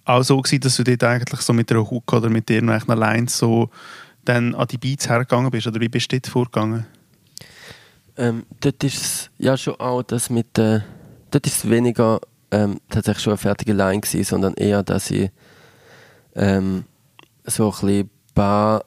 auch 0.04 0.22
so 0.22 0.40
gewesen, 0.40 0.60
dass 0.60 0.76
du 0.76 0.84
dort 0.84 1.02
eigentlich 1.02 1.40
so 1.40 1.52
mit 1.52 1.72
einer 1.72 1.90
Hook 1.90 2.12
oder 2.12 2.30
mit 2.30 2.48
irgendwelchen 2.48 2.96
Lines 2.96 3.38
so 3.38 3.70
dann 4.28 4.54
an 4.54 4.68
die 4.68 4.78
Beats 4.78 5.08
hergegangen 5.08 5.50
bist? 5.50 5.66
Oder 5.66 5.80
wie 5.80 5.88
bist 5.88 6.12
du 6.12 6.16
dort 6.16 6.26
vorgegangen? 6.26 6.86
Ähm, 8.16 8.44
dort 8.60 8.82
ist 8.84 8.96
es 8.96 9.30
ja 9.38 9.56
schon 9.56 9.78
auch 9.80 10.02
das 10.02 10.30
mit 10.30 10.58
äh, 10.58 10.80
dort 11.30 11.46
ist 11.46 11.68
weniger 11.68 12.20
ähm, 12.50 12.80
tatsächlich 12.88 13.24
schon 13.24 13.32
eine 13.32 13.38
fertige 13.38 13.72
Line 13.72 14.00
gewesen, 14.00 14.24
sondern 14.24 14.54
eher, 14.54 14.82
dass 14.82 15.10
ich 15.10 15.30
ähm, 16.34 16.84
so 17.44 17.66
ein 17.66 17.80
bisschen 17.80 18.10
paar, 18.34 18.84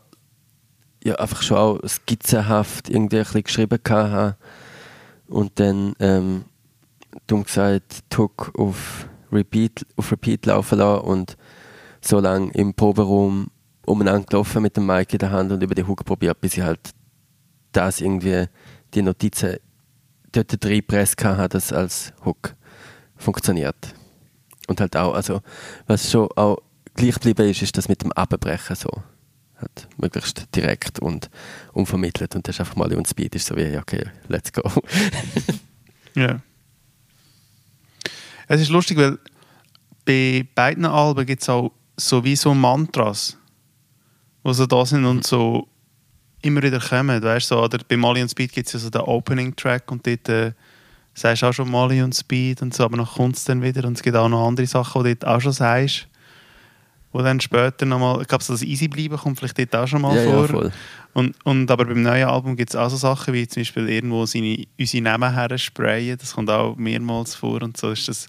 ja 1.03 1.15
einfach 1.15 1.41
schon 1.41 1.57
auch 1.57 1.79
skizzenhaft 1.87 2.89
irgendwie 2.89 3.19
ein 3.19 3.43
geschrieben 3.43 3.79
hatte 3.87 4.37
und 5.27 5.59
dann 5.59 5.93
ähm, 5.99 6.45
dumm 7.27 7.43
gesagt 7.43 8.03
Tuck 8.09 8.51
auf 8.57 9.07
Repeat, 9.31 9.85
auf 9.95 10.11
Repeat 10.11 10.45
laufen 10.47 10.79
lassen 10.79 11.05
und 11.05 11.37
so 12.01 12.19
lange 12.19 12.51
im 12.53 12.73
Proberaum 12.73 13.47
umeinander 13.89 14.25
gelaufen 14.25 14.61
mit 14.61 14.77
dem 14.77 14.85
Mic 14.85 15.13
in 15.13 15.19
der 15.19 15.31
Hand 15.31 15.51
und 15.51 15.63
über 15.63 15.75
die 15.75 15.83
Hook 15.83 16.05
probiert, 16.05 16.39
bis 16.39 16.57
ich 16.57 16.63
halt 16.63 16.91
das 17.71 18.01
irgendwie 18.01 18.45
die 18.93 19.01
Notizen 19.01 19.57
dort 20.31 20.63
reingepresst 20.63 21.23
habe, 21.23 21.49
dass 21.49 21.73
als 21.73 22.13
Hook 22.23 22.55
funktioniert. 23.17 23.93
Und 24.67 24.79
halt 24.79 24.95
auch, 24.95 25.13
also 25.13 25.41
was 25.87 26.11
schon 26.11 26.29
auch 26.35 26.57
gleich 26.93 27.15
geblieben 27.15 27.49
ist, 27.49 27.61
ist 27.61 27.77
das 27.77 27.89
mit 27.89 28.03
dem 28.03 28.11
Abbrechen 28.11 28.75
so. 28.75 28.89
Halt 29.57 29.87
möglichst 29.97 30.55
direkt 30.55 30.99
und 30.99 31.29
unvermittelt 31.73 32.33
und 32.35 32.47
das 32.47 32.55
ist 32.55 32.59
einfach 32.61 32.77
mal 32.77 32.93
und 32.93 33.07
Speed 33.07 33.35
ist 33.35 33.47
so 33.47 33.57
wie, 33.57 33.77
okay, 33.77 34.05
let's 34.27 34.53
go. 34.53 34.61
Ja. 36.15 36.41
Es 38.47 38.61
ist 38.61 38.69
lustig, 38.69 38.97
weil 38.97 39.19
bei 40.05 40.47
beiden 40.55 40.85
Alben 40.85 41.25
gibt 41.25 41.43
es 41.43 41.49
auch 41.49 41.71
sowieso 41.97 42.53
Mantras, 42.53 43.37
die 44.45 44.53
so 44.53 44.65
da 44.65 44.85
sind 44.85 45.05
und 45.05 45.25
so 45.25 45.67
immer 46.41 46.61
wieder 46.63 46.79
kommen. 46.79 47.21
Weißt, 47.21 47.47
so, 47.47 47.61
oder 47.61 47.79
bei 47.87 47.97
Molly 47.97 48.21
und 48.21 48.29
Speed 48.29 48.51
gibt 48.51 48.67
es 48.67 48.73
ja 48.73 48.79
so 48.79 48.89
den 48.89 49.01
Opening-Track 49.01 49.91
und 49.91 50.05
dort 50.05 50.29
äh, 50.29 50.51
sagst 51.13 51.41
du 51.41 51.47
auch 51.47 51.53
schon 51.53 51.69
Molly 51.69 52.01
und 52.01 52.15
Speed 52.15 52.61
und 52.61 52.73
so, 52.73 52.83
aber 52.85 52.97
dann 52.97 53.05
kommt 53.05 53.35
es 53.35 53.43
dann 53.43 53.61
wieder 53.61 53.85
und 53.85 53.97
es 53.97 54.03
gibt 54.03 54.15
auch 54.15 54.29
noch 54.29 54.47
andere 54.47 54.67
Sachen, 54.67 55.03
die 55.03 55.09
du 55.09 55.15
dort 55.15 55.35
auch 55.35 55.41
schon 55.41 55.51
sagst, 55.51 56.07
wo 57.11 57.21
dann 57.21 57.39
später 57.39 57.85
nochmal, 57.85 58.21
ich 58.21 58.27
glaube, 58.27 58.43
so 58.43 58.53
das 58.53 58.61
Easy 58.61 58.87
bleiben 58.87 59.17
kommt 59.17 59.39
vielleicht 59.39 59.57
dort 59.57 59.75
auch 59.75 59.87
schon 59.87 60.01
mal 60.01 60.15
ja, 60.15 60.47
vor. 60.47 60.65
ja. 60.65 60.71
Und, 61.13 61.35
und 61.43 61.69
aber 61.71 61.85
beim 61.85 62.03
neuen 62.03 62.27
Album 62.27 62.55
gibt 62.55 62.69
es 62.69 62.75
auch 62.75 62.89
so 62.89 62.97
Sachen, 62.97 63.33
wie 63.33 63.47
zum 63.47 63.61
Beispiel 63.61 63.89
irgendwo 63.89 64.25
seine, 64.25 64.65
unsere 64.79 65.03
Namen 65.03 65.33
her 65.33 65.57
sprayen. 65.57 66.17
Das 66.19 66.33
kommt 66.33 66.51
auch 66.51 66.75
mehrmals 66.75 67.33
vor. 67.33 67.63
Und 67.63 67.77
so 67.77 67.89
ist 67.89 68.07
das, 68.07 68.27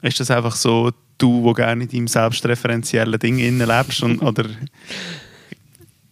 ist 0.00 0.20
das 0.20 0.30
einfach 0.30 0.54
so, 0.54 0.92
du, 1.22 1.42
wo 1.42 1.52
gerne 1.52 1.84
in 1.84 1.88
deinem 1.88 2.08
selbstreferenziellen 2.08 3.18
Ding 3.18 3.38
innen 3.38 3.66
lebst. 3.66 4.02
Und, 4.02 4.20
oder, 4.22 4.44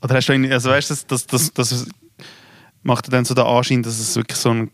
oder 0.02 0.14
hast 0.14 0.28
du 0.28 0.32
irgendwie, 0.32 0.52
also 0.52 0.70
weißt 0.70 0.90
du, 0.90 0.94
das, 0.94 1.26
das, 1.26 1.52
das, 1.52 1.52
das 1.52 1.86
macht 2.82 3.12
dann 3.12 3.24
so 3.24 3.34
den 3.34 3.44
Anschein, 3.44 3.82
dass 3.82 3.98
es 3.98 4.16
wirklich 4.16 4.38
so 4.38 4.50
einen, 4.50 4.70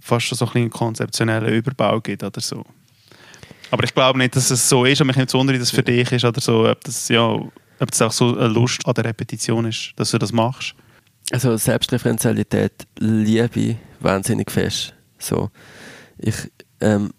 fast 0.00 0.26
schon 0.26 0.38
so 0.38 0.46
ein 0.46 0.52
bisschen 0.52 0.70
konzeptionellen 0.70 1.52
Überbau 1.52 2.00
gibt 2.00 2.22
oder 2.22 2.40
so. 2.40 2.64
Aber 3.70 3.84
ich 3.84 3.94
glaube 3.94 4.18
nicht, 4.18 4.34
dass 4.34 4.50
es 4.50 4.68
so 4.68 4.84
ist, 4.84 5.00
und 5.00 5.06
mich 5.06 5.16
nicht 5.16 5.32
wundern, 5.32 5.58
dass 5.58 5.68
es 5.68 5.74
für 5.74 5.82
dich 5.82 6.10
ist 6.12 6.24
oder 6.24 6.40
so, 6.40 6.68
ob 6.68 6.82
das, 6.84 7.08
ja, 7.08 7.24
ob 7.24 7.90
das 7.90 8.02
auch 8.02 8.12
so 8.12 8.36
eine 8.36 8.48
Lust 8.48 8.84
an 8.86 8.94
der 8.94 9.04
Repetition 9.04 9.64
ist, 9.66 9.92
dass 9.96 10.10
du 10.10 10.18
das 10.18 10.32
machst. 10.32 10.74
Also 11.30 11.56
Selbstreferenzialität 11.56 12.86
liebe 12.98 13.60
ich 13.60 13.76
wahnsinnig 14.00 14.50
fest. 14.50 14.94
So, 15.18 15.50
ich 16.18 16.34
ähm, 16.80 17.12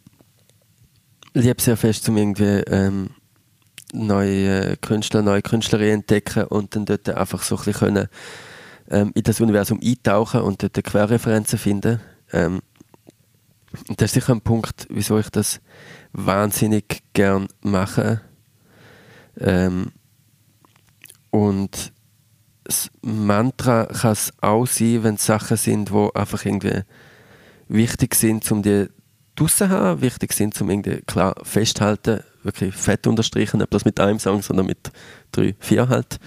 liebe 1.34 1.62
sehr 1.62 1.78
fest, 1.78 2.08
um 2.10 2.18
irgendwie 2.18 2.64
ähm, 2.68 3.12
neue 3.94 4.78
Künstler, 4.78 5.22
neue 5.22 5.42
Künstlerinnen 5.42 6.02
entdecken 6.02 6.46
und 6.46 6.76
dann 6.76 6.86
dort 6.86 7.10
einfach 7.10 7.44
so 7.44 7.56
ein 7.56 7.64
bisschen 7.64 7.74
können, 7.74 8.08
ähm, 8.90 9.12
in 9.16 9.24
das 9.24 9.42
Universum 9.42 9.80
eintauchen 9.84 10.42
und 10.42 10.64
dort 10.64 10.84
Querreferenzen 10.84 11.60
finden. 11.60 12.00
Ähm, 12.32 12.62
das 13.98 14.08
ist 14.08 14.14
sicher 14.16 14.34
ein 14.34 14.42
Punkt, 14.42 14.88
wieso 14.90 15.18
ich 15.18 15.30
das 15.30 15.62
wahnsinnig 16.12 17.04
gern 17.14 17.48
mache. 17.62 18.22
Ähm, 19.40 19.92
und 21.30 21.94
das 22.66 22.90
Mantra 23.02 23.86
kann 23.86 24.12
es 24.12 24.34
auch 24.42 24.68
sein, 24.68 25.04
wenn 25.04 25.16
es 25.16 25.26
Sachen 25.26 25.58
sind, 25.58 25.90
die 25.90 26.10
einfach 26.14 26.46
irgendwie 26.46 26.82
wichtig 27.70 28.16
sind, 28.16 28.50
um 28.52 28.62
die 28.62 28.88
draussen 29.36 29.70
haben, 29.70 30.02
wichtig 30.02 30.34
sind, 30.34 30.60
um 30.62 30.70
irgendwie 30.70 31.02
klar 31.02 31.36
festzuhalten, 31.44 32.22
wirklich 32.44 32.76
fett 32.76 33.08
unterstreichen, 33.08 33.58
nicht 33.58 33.70
bloß 33.70 33.86
mit 33.86 34.00
einem 34.00 34.20
Song, 34.20 34.42
sondern 34.42 34.66
mit 34.66 34.92
drei, 35.32 35.56
vier 35.60 35.90
halt. 35.90 36.20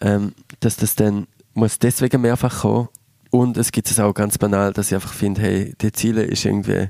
Ähm, 0.00 0.34
dass 0.60 0.76
das 0.76 0.94
dann 0.94 1.26
muss 1.54 1.78
deswegen 1.78 2.20
mehrfach 2.20 2.60
kommen 2.60 2.88
und 3.30 3.56
es 3.56 3.72
gibt 3.72 3.90
es 3.90 3.98
auch 3.98 4.14
ganz 4.14 4.38
banal, 4.38 4.72
dass 4.72 4.88
ich 4.88 4.94
einfach 4.94 5.12
finde, 5.12 5.40
hey, 5.42 5.74
die 5.80 5.92
Ziele 5.92 6.22
ist 6.22 6.44
irgendwie 6.44 6.88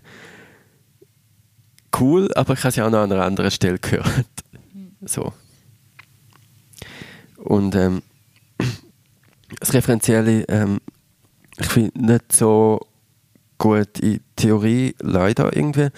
cool, 1.99 2.32
aber 2.34 2.55
ich 2.55 2.61
habe 2.61 2.72
sie 2.72 2.82
auch 2.82 2.91
noch 2.91 3.01
an 3.01 3.12
einer 3.12 3.24
anderen 3.24 3.51
Stelle 3.51 3.78
gehört. 3.78 4.26
So. 5.01 5.32
Und 7.36 7.74
ähm, 7.74 8.03
das 9.61 9.72
Referenzielle, 9.72 10.45
ähm, 10.49 10.80
ich 11.59 11.66
finde 11.66 12.01
nicht 12.01 12.32
so 12.32 12.80
in 14.01 14.21
Theorie, 14.37 14.95
leider 15.01 15.55
irgendwie. 15.57 15.89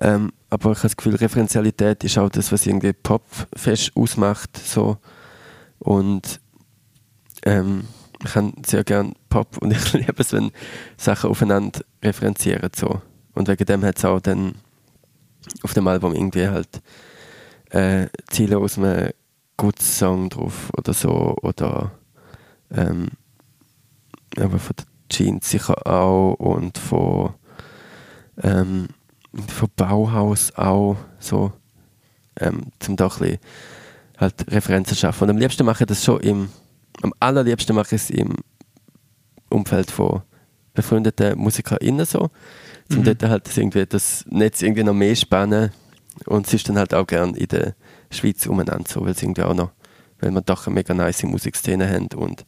Ähm, 0.00 0.32
aber 0.50 0.72
ich 0.72 0.78
habe 0.78 0.82
das 0.88 0.96
Gefühl, 0.96 1.16
Referenzialität 1.16 2.04
ist 2.04 2.18
auch 2.18 2.28
das, 2.28 2.52
was 2.52 2.66
irgendwie 2.66 2.92
Pop 2.92 3.24
fest 3.54 3.92
ausmacht. 3.94 4.56
So. 4.56 4.98
Und 5.78 6.40
ähm, 7.44 7.84
ich 8.24 8.34
habe 8.34 8.52
sehr 8.64 8.84
gerne 8.84 9.12
Pop 9.28 9.58
und 9.58 9.72
ich 9.72 9.92
liebe 9.92 10.14
es, 10.18 10.32
wenn 10.32 10.50
Sachen 10.96 11.30
aufeinander 11.30 11.80
referenzieren. 12.02 12.70
So. 12.74 13.00
Und 13.34 13.48
wegen 13.48 13.64
dem 13.64 13.84
hat 13.84 13.98
es 13.98 14.04
auch 14.04 14.20
dann 14.20 14.54
auf 15.62 15.74
dem 15.74 15.86
Album 15.88 16.14
irgendwie 16.14 16.48
halt 16.48 16.82
äh, 17.70 18.08
Ziele 18.30 18.58
aus 18.58 18.78
einem 18.78 19.10
guten 19.56 19.82
Song 19.82 20.28
drauf 20.28 20.70
oder 20.76 20.92
so. 20.92 21.36
Oder 21.42 21.92
ähm, 22.70 23.08
aber 24.36 24.58
von 24.58 24.76
den 24.76 24.91
Jeans 25.12 25.50
sicher 25.50 25.86
auch 25.86 26.34
und 26.34 26.78
von, 26.78 27.34
ähm, 28.42 28.88
von 29.48 29.68
Bauhaus 29.76 30.52
auch 30.56 30.96
so. 31.18 31.52
Ähm, 32.40 32.72
zum 32.78 32.96
da 32.96 33.06
ein 33.06 33.10
bisschen 33.10 33.38
halt 34.16 34.50
Referenzen 34.50 34.96
schaffen. 34.96 35.24
Und 35.24 35.30
am 35.30 35.36
liebsten 35.36 35.66
mache 35.66 35.84
ich 35.84 35.88
das 35.88 36.02
schon 36.02 36.20
im 36.20 36.48
am 37.00 37.12
allerliebsten 37.20 37.74
mache 37.74 37.94
ich 37.94 38.02
es 38.02 38.10
im 38.10 38.34
Umfeld 39.48 39.90
von 39.90 40.22
befreundeten 40.74 41.38
MusikerInnen 41.38 42.06
so. 42.06 42.30
Um 42.90 42.98
mhm. 42.98 43.04
dort 43.04 43.22
halt 43.24 43.46
das, 43.46 43.56
irgendwie, 43.56 43.86
das 43.86 44.24
Netz 44.28 44.62
irgendwie 44.62 44.84
noch 44.84 44.94
mehr 44.94 45.14
spannen. 45.16 45.70
Und 46.26 46.46
es 46.46 46.54
ist 46.54 46.68
dann 46.68 46.78
halt 46.78 46.94
auch 46.94 47.06
gerne 47.06 47.36
in 47.36 47.48
der 47.48 47.74
Schweiz 48.10 48.46
umeinander 48.46 48.88
so, 48.88 49.02
weil 49.02 49.12
es 49.12 49.22
irgendwie 49.22 49.42
auch 49.42 49.54
noch, 49.54 49.70
weil 50.20 50.30
wir 50.30 50.42
doch 50.42 50.66
eine 50.66 50.74
mega 50.74 50.92
nice 50.92 51.22
Musikszene 51.24 51.88
haben 51.88 52.08
und 52.14 52.44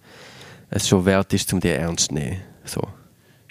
es 0.71 0.89
schon 0.89 1.05
wert 1.07 1.33
ist, 1.33 1.53
um 1.53 1.61
die 1.61 1.69
ernst 1.69 2.09
zu 2.09 2.15
nehmen. 2.15 2.41
So. 2.65 2.89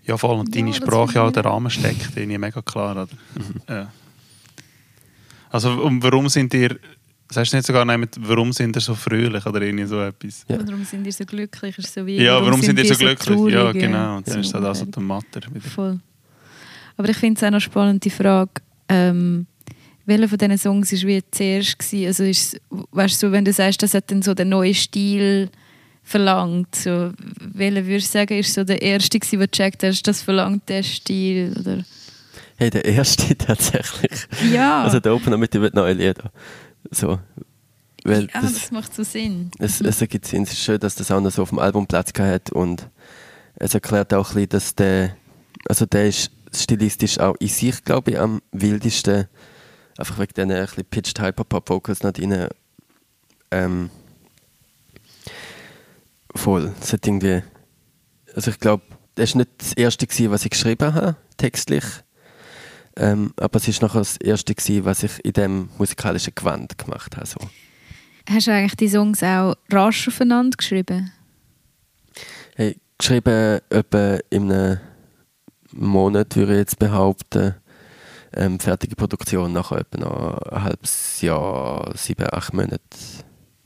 Ja, 0.06 0.18
vor 0.18 0.32
allem 0.32 0.42
und 0.42 0.56
deine 0.56 0.72
ja, 0.72 0.76
Sprache 0.76 1.22
auch 1.22 1.32
der 1.32 1.46
Rahmen 1.46 1.70
steckt, 1.70 2.16
den 2.16 2.40
mega 2.40 2.62
klar. 2.62 2.92
Oder? 2.92 3.08
Mhm. 3.36 3.62
Ja. 3.70 3.92
Also, 5.50 5.72
und 5.72 6.04
warum 6.04 6.30
sind 6.30 6.54
ihr 6.54 6.78
Sagst 7.34 7.52
du 7.52 7.58
nicht 7.58 7.66
sogar 7.66 7.84
nicht, 7.84 8.16
warum 8.20 8.54
sind 8.54 8.76
ihr 8.76 8.82
so 8.82 8.94
fröhlich 8.94 9.44
oder 9.46 9.62
irgendwie 9.62 9.86
so 9.86 10.00
etwas? 10.02 10.46
Ja. 10.48 10.60
Warum 10.60 10.86
sind 10.86 11.04
ihr 11.04 11.12
so 11.12 11.26
glücklich? 11.26 11.78
Ist 11.80 11.92
so 11.92 12.06
wie, 12.06 12.18
ja, 12.18 12.34
warum, 12.34 12.46
warum 12.48 12.62
sind 12.62 12.78
ihr 12.78 12.86
so 12.86 12.96
glücklich? 12.96 13.38
So 13.38 13.50
ja, 13.50 13.72
genau. 13.72 14.18
Und 14.18 14.28
dann 14.28 14.40
ist 14.40 14.54
das 14.54 14.64
also 14.64 14.86
der 14.86 15.02
Matter 15.02 15.42
wieder. 15.52 15.68
Voll. 15.68 16.00
Aber 16.96 17.10
ich 17.10 17.18
finde 17.18 17.40
es 17.40 17.44
auch 17.44 17.50
noch 17.50 17.60
spannend, 17.60 18.06
die 18.06 18.12
Frage, 18.12 18.52
ähm, 18.88 19.48
welcher 20.06 20.28
von 20.28 20.38
diesen 20.38 20.58
Songs 20.60 20.94
war 20.94 21.08
wie 21.08 21.24
zuerst? 21.32 21.80
Gewesen? 21.80 22.06
Also 22.06 22.24
ist, 22.24 22.62
weißt 22.70 23.24
du, 23.24 23.32
wenn 23.32 23.46
du 23.46 23.54
sagst, 23.54 23.82
das 23.82 23.96
hat 23.96 24.12
dann 24.12 24.22
so 24.22 24.36
den 24.36 24.50
neuen 24.50 24.76
Stil 24.76 25.50
verlangt, 26.04 26.76
so, 26.76 27.12
welcher 27.40 27.86
würdest 27.88 28.14
du 28.14 28.20
sagen, 28.20 28.38
ist 28.38 28.54
so 28.54 28.64
der 28.64 28.82
erste, 28.82 29.20
der 29.20 29.40
du 29.40 29.48
gecheckt 29.48 29.84
hast, 29.84 30.04
das 30.04 30.22
verlangt 30.22 30.68
der 30.70 30.84
Stil? 30.84 31.56
Oder? 31.60 31.84
Hey, 32.58 32.70
der 32.70 32.86
erste 32.86 33.36
tatsächlich. 33.38 34.28
Ja. 34.54 34.84
Also 34.84 35.00
der 35.00 35.16
Opener 35.16 35.38
mit 35.38 35.54
den 35.54 35.70
neuen 35.74 35.98
Liedern. 35.98 36.30
So. 36.92 37.20
Weil 38.04 38.28
ja, 38.34 38.42
das, 38.42 38.54
das, 38.54 38.72
macht 38.72 38.94
so 38.94 39.04
Sinn. 39.04 39.50
Es, 39.60 39.80
es 39.80 40.02
ergibt 40.02 40.26
Sinn. 40.26 40.44
Es 40.44 40.52
ist 40.52 40.64
schön, 40.64 40.80
dass 40.80 40.96
das 40.96 41.10
auch 41.10 41.22
noch 41.22 41.32
so 41.32 41.42
auf 41.42 41.50
dem 41.50 41.60
Album 41.60 41.88
Platz 41.88 42.12
hat 42.20 42.52
und 42.52 42.90
es 43.56 43.74
erklärt 43.74 44.14
auch 44.14 44.30
ein 44.30 44.34
bisschen, 44.34 44.50
dass 44.50 44.76
der, 44.76 45.16
also 45.68 45.86
der 45.86 46.08
ist 46.08 46.32
stilistisch 46.54 47.20
auch 47.20 47.36
in 47.40 47.48
sich, 47.48 47.84
glaube 47.84 48.12
ich, 48.12 48.20
am 48.20 48.42
wildesten. 48.52 49.28
Einfach 49.98 50.20
wegen 50.20 50.34
diesen 50.34 50.52
ein 50.52 50.66
bisschen 50.66 50.86
pitched 50.86 51.20
Hyperpop-Vocals 51.22 52.04
noch 52.04 52.12
drin. 52.12 52.48
Ähm, 53.52 53.90
voll. 56.36 56.74
Es 56.82 56.94
hat 56.94 57.06
irgendwie, 57.06 57.44
also 58.36 58.52
ich 58.52 58.60
glaube, 58.60 58.84
das 59.16 59.34
war 59.34 59.40
nicht 59.40 59.52
das 59.58 59.74
erste, 59.74 60.08
gewesen, 60.08 60.32
was 60.32 60.46
ich 60.46 60.52
geschrieben 60.52 60.94
habe, 60.94 61.16
textlich. 61.38 61.84
Ähm, 62.96 63.34
aber 63.38 63.58
es 63.58 63.68
war 63.68 63.88
nachher 63.88 64.00
das 64.00 64.18
erste, 64.18 64.54
gewesen, 64.54 64.86
was 64.86 65.04
ich 65.04 65.24
in 65.24 65.34
diesem 65.34 65.70
musikalischen 65.78 66.34
Gewand 66.36 66.78
gemacht 66.78 67.16
habe. 67.16 67.26
So. 67.26 67.40
Hast 68.30 68.48
du 68.48 68.52
eigentlich 68.52 68.76
die 68.76 68.90
Songs 68.90 69.24
auch 69.24 69.56
rasch 69.72 70.08
aufeinander 70.08 70.56
geschrieben? 70.56 71.12
Hey, 72.56 72.78
geschrieben 72.98 73.60
etwa 73.70 74.20
in 74.30 74.52
einem 74.52 74.80
Monat, 75.72 76.36
würde 76.36 76.54
ich 76.54 76.60
jetzt 76.60 76.80
behaupten. 76.80 77.56
Ähm, 78.36 78.60
fertige 78.60 78.96
Produktion 78.96 79.54
nachher 79.54 79.80
etwa 79.80 79.98
noch 80.00 80.38
ein 80.52 80.64
halbes 80.64 81.22
Jahr, 81.22 81.92
sieben, 81.96 82.28
acht 82.32 82.54
Monate. 82.54 82.80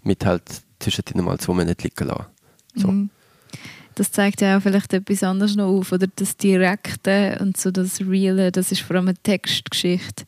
Mit 0.03 0.25
halt 0.25 0.43
zwischendrin 0.79 1.23
mal 1.23 1.37
zwei 1.37 1.53
Monate 1.53 1.83
liegen 1.83 2.07
lassen. 2.07 2.25
So. 2.77 2.87
Mhm 2.87 3.09
das 3.97 4.11
zeigt 4.11 4.41
ja 4.41 4.57
auch 4.57 4.61
vielleicht 4.61 4.93
etwas 4.93 5.23
anderes 5.23 5.55
noch 5.55 5.67
auf. 5.67 5.91
Oder 5.91 6.07
das 6.15 6.37
Direkte 6.37 7.37
und 7.41 7.57
so 7.57 7.71
das 7.71 7.99
Reale, 8.01 8.51
das 8.51 8.71
ist 8.71 8.81
vor 8.81 8.95
allem 8.95 9.07
eine 9.07 9.17
Textgeschichte. 9.17 10.25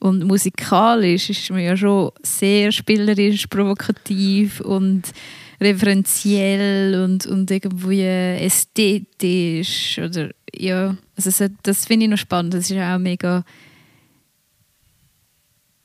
Und 0.00 0.24
musikalisch 0.24 1.30
ist 1.30 1.50
man 1.50 1.60
ja 1.60 1.76
schon 1.76 2.10
sehr 2.22 2.72
spielerisch, 2.72 3.46
provokativ 3.46 4.60
und 4.60 5.12
referenziell 5.60 7.02
und, 7.02 7.26
und 7.26 7.50
irgendwie 7.50 8.02
ästhetisch. 8.02 9.98
Oder, 9.98 10.30
ja, 10.54 10.96
also 11.16 11.46
das 11.62 11.86
finde 11.86 12.06
ich 12.06 12.10
noch 12.10 12.18
spannend. 12.18 12.54
Das 12.54 12.70
ist 12.70 12.76
auch 12.76 12.98
mega. 12.98 13.44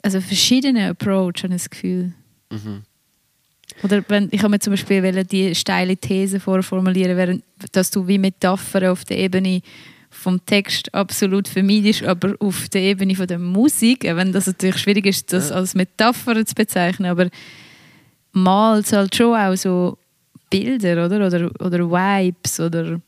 Also 0.01 0.19
verschiedene 0.19 0.89
Approach, 0.89 1.43
habe 1.43 1.55
ich 1.55 1.61
das 1.61 1.69
Gefühl. 1.69 2.13
Mhm. 2.51 2.83
Oder 3.81 4.03
wenn, 4.07 4.29
ich 4.31 4.39
habe 4.41 4.51
mir 4.51 4.59
zum 4.59 4.71
Beispiel 4.71 5.23
die 5.25 5.55
steile 5.55 5.97
These 5.97 6.39
vorformulieren, 6.39 7.17
während, 7.17 7.43
dass 7.71 7.89
du 7.89 8.07
wie 8.07 8.17
Metapher 8.17 8.91
auf 8.91 9.03
der 9.05 9.17
Ebene 9.17 9.61
vom 10.09 10.45
Text 10.45 10.93
absolut 10.93 11.47
vermeidest, 11.47 12.03
aber 12.03 12.35
auf 12.39 12.69
der 12.69 12.81
Ebene 12.81 13.15
von 13.15 13.27
der 13.27 13.39
Musik, 13.39 14.03
wenn 14.03 14.31
das 14.31 14.47
natürlich 14.47 14.77
schwierig 14.77 15.05
ist, 15.07 15.33
das 15.33 15.51
als 15.51 15.73
Metapher 15.73 16.45
zu 16.45 16.55
bezeichnen, 16.55 17.09
aber 17.09 17.29
malt 18.31 18.91
halt 18.93 19.15
schon 19.15 19.35
auch 19.35 19.55
so 19.55 19.97
Bilder, 20.49 21.05
oder? 21.05 21.27
Oder, 21.27 21.51
oder 21.59 21.79
Vibes, 21.89 22.59
oder... 22.59 23.01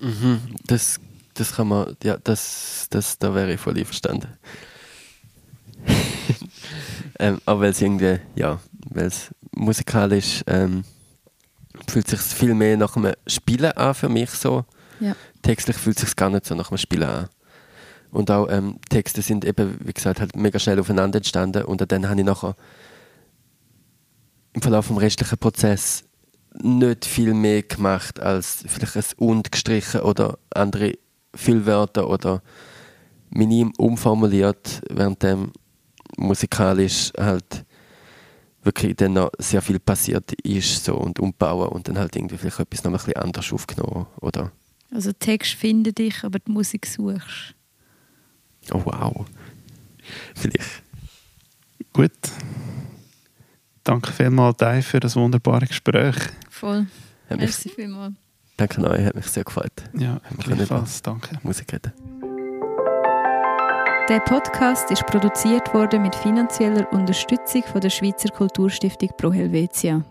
Mhm, 0.00 0.40
das, 0.66 0.98
das 1.34 1.54
kann 1.54 1.68
man, 1.68 1.96
ja, 2.02 2.16
das, 2.22 2.86
das, 2.90 3.18
da 3.18 3.34
wäre 3.34 3.52
ich 3.52 3.60
voll 3.60 3.76
einverstanden. 3.76 4.28
Ähm, 7.18 7.40
aber 7.46 7.60
weil 7.60 7.70
es 7.70 7.80
irgendwie, 7.80 8.20
ja, 8.36 8.60
weil 8.90 9.06
es 9.06 9.30
musikalisch 9.54 10.42
ähm, 10.46 10.84
fühlt 11.88 12.08
sich 12.08 12.20
viel 12.20 12.54
mehr 12.54 12.76
nach 12.76 12.96
einem 12.96 13.14
Spielen 13.26 13.72
an 13.72 13.94
für 13.94 14.08
mich 14.08 14.30
so. 14.30 14.64
Ja. 15.00 15.14
Textlich 15.42 15.76
fühlt 15.76 15.98
sich 15.98 16.14
gar 16.16 16.30
nicht 16.30 16.46
so 16.46 16.54
nach 16.54 16.70
einem 16.70 16.78
Spielen 16.78 17.08
an. 17.08 17.28
Und 18.10 18.30
auch 18.30 18.48
ähm, 18.50 18.78
Texte 18.88 19.22
sind 19.22 19.44
eben, 19.44 19.78
wie 19.84 19.92
gesagt, 19.92 20.20
halt 20.20 20.34
mega 20.34 20.58
schnell 20.58 20.80
aufeinander 20.80 21.18
entstanden 21.18 21.64
und 21.64 21.90
dann 21.92 22.08
habe 22.08 22.20
ich 22.20 22.26
nachher 22.26 22.56
im 24.54 24.62
Verlauf 24.62 24.88
des 24.88 25.00
restlichen 25.00 25.38
Prozess 25.38 26.04
nicht 26.54 27.04
viel 27.04 27.34
mehr 27.34 27.62
gemacht 27.62 28.18
als 28.18 28.64
vielleicht 28.66 28.96
ein 28.96 29.04
und 29.18 29.52
gestrichen 29.52 30.00
oder 30.00 30.38
andere 30.50 30.94
Füllwörter 31.34 32.08
oder 32.08 32.42
minim 33.30 33.72
umformuliert, 33.76 34.80
während 34.90 35.22
dem 35.22 35.52
musikalisch 36.18 37.12
halt 37.18 37.64
wirklich 38.62 38.96
dann 38.96 39.14
noch 39.14 39.30
sehr 39.38 39.62
viel 39.62 39.78
passiert 39.78 40.32
ist 40.42 40.84
so 40.84 40.96
und 40.96 41.18
umbauen 41.20 41.68
und 41.68 41.88
dann 41.88 41.98
halt 41.98 42.14
irgendwie 42.16 42.36
vielleicht 42.36 42.60
etwas 42.60 42.84
noch 42.84 42.90
ein 42.90 42.96
bisschen 42.96 43.16
anders 43.16 43.52
aufgenommen, 43.52 44.06
oder? 44.20 44.52
Also 44.92 45.12
Text 45.12 45.52
findet 45.54 45.98
dich, 45.98 46.24
aber 46.24 46.38
die 46.38 46.50
Musik 46.50 46.86
suchst. 46.86 47.54
Oh 48.72 48.82
wow. 48.84 49.26
Vielleicht. 50.34 50.82
Gut. 51.92 52.12
Danke 53.84 54.12
vielmals, 54.12 54.56
Dave, 54.58 54.82
für 54.82 55.00
das 55.00 55.16
wunderbare 55.16 55.66
Gespräch. 55.66 56.16
Voll. 56.50 56.86
Hat 57.30 57.38
mich, 57.38 57.48
Merci 57.48 57.68
vielmals. 57.70 58.14
danke 58.56 58.82
euch, 58.84 59.04
hat 59.04 59.14
mich 59.14 59.26
sehr 59.26 59.44
gefreut. 59.44 59.72
Ja, 59.98 60.20
gleichfalls. 60.38 61.00
Danke. 61.02 61.38
Musik 61.42 61.72
reden. 61.72 61.92
Der 64.08 64.20
Podcast 64.20 64.90
ist 64.90 65.04
produziert 65.04 65.74
worden 65.74 66.00
mit 66.00 66.14
finanzieller 66.14 66.90
Unterstützung 66.94 67.62
von 67.64 67.82
der 67.82 67.90
Schweizer 67.90 68.30
Kulturstiftung 68.30 69.10
Pro 69.18 69.30
Helvetia. 69.30 70.02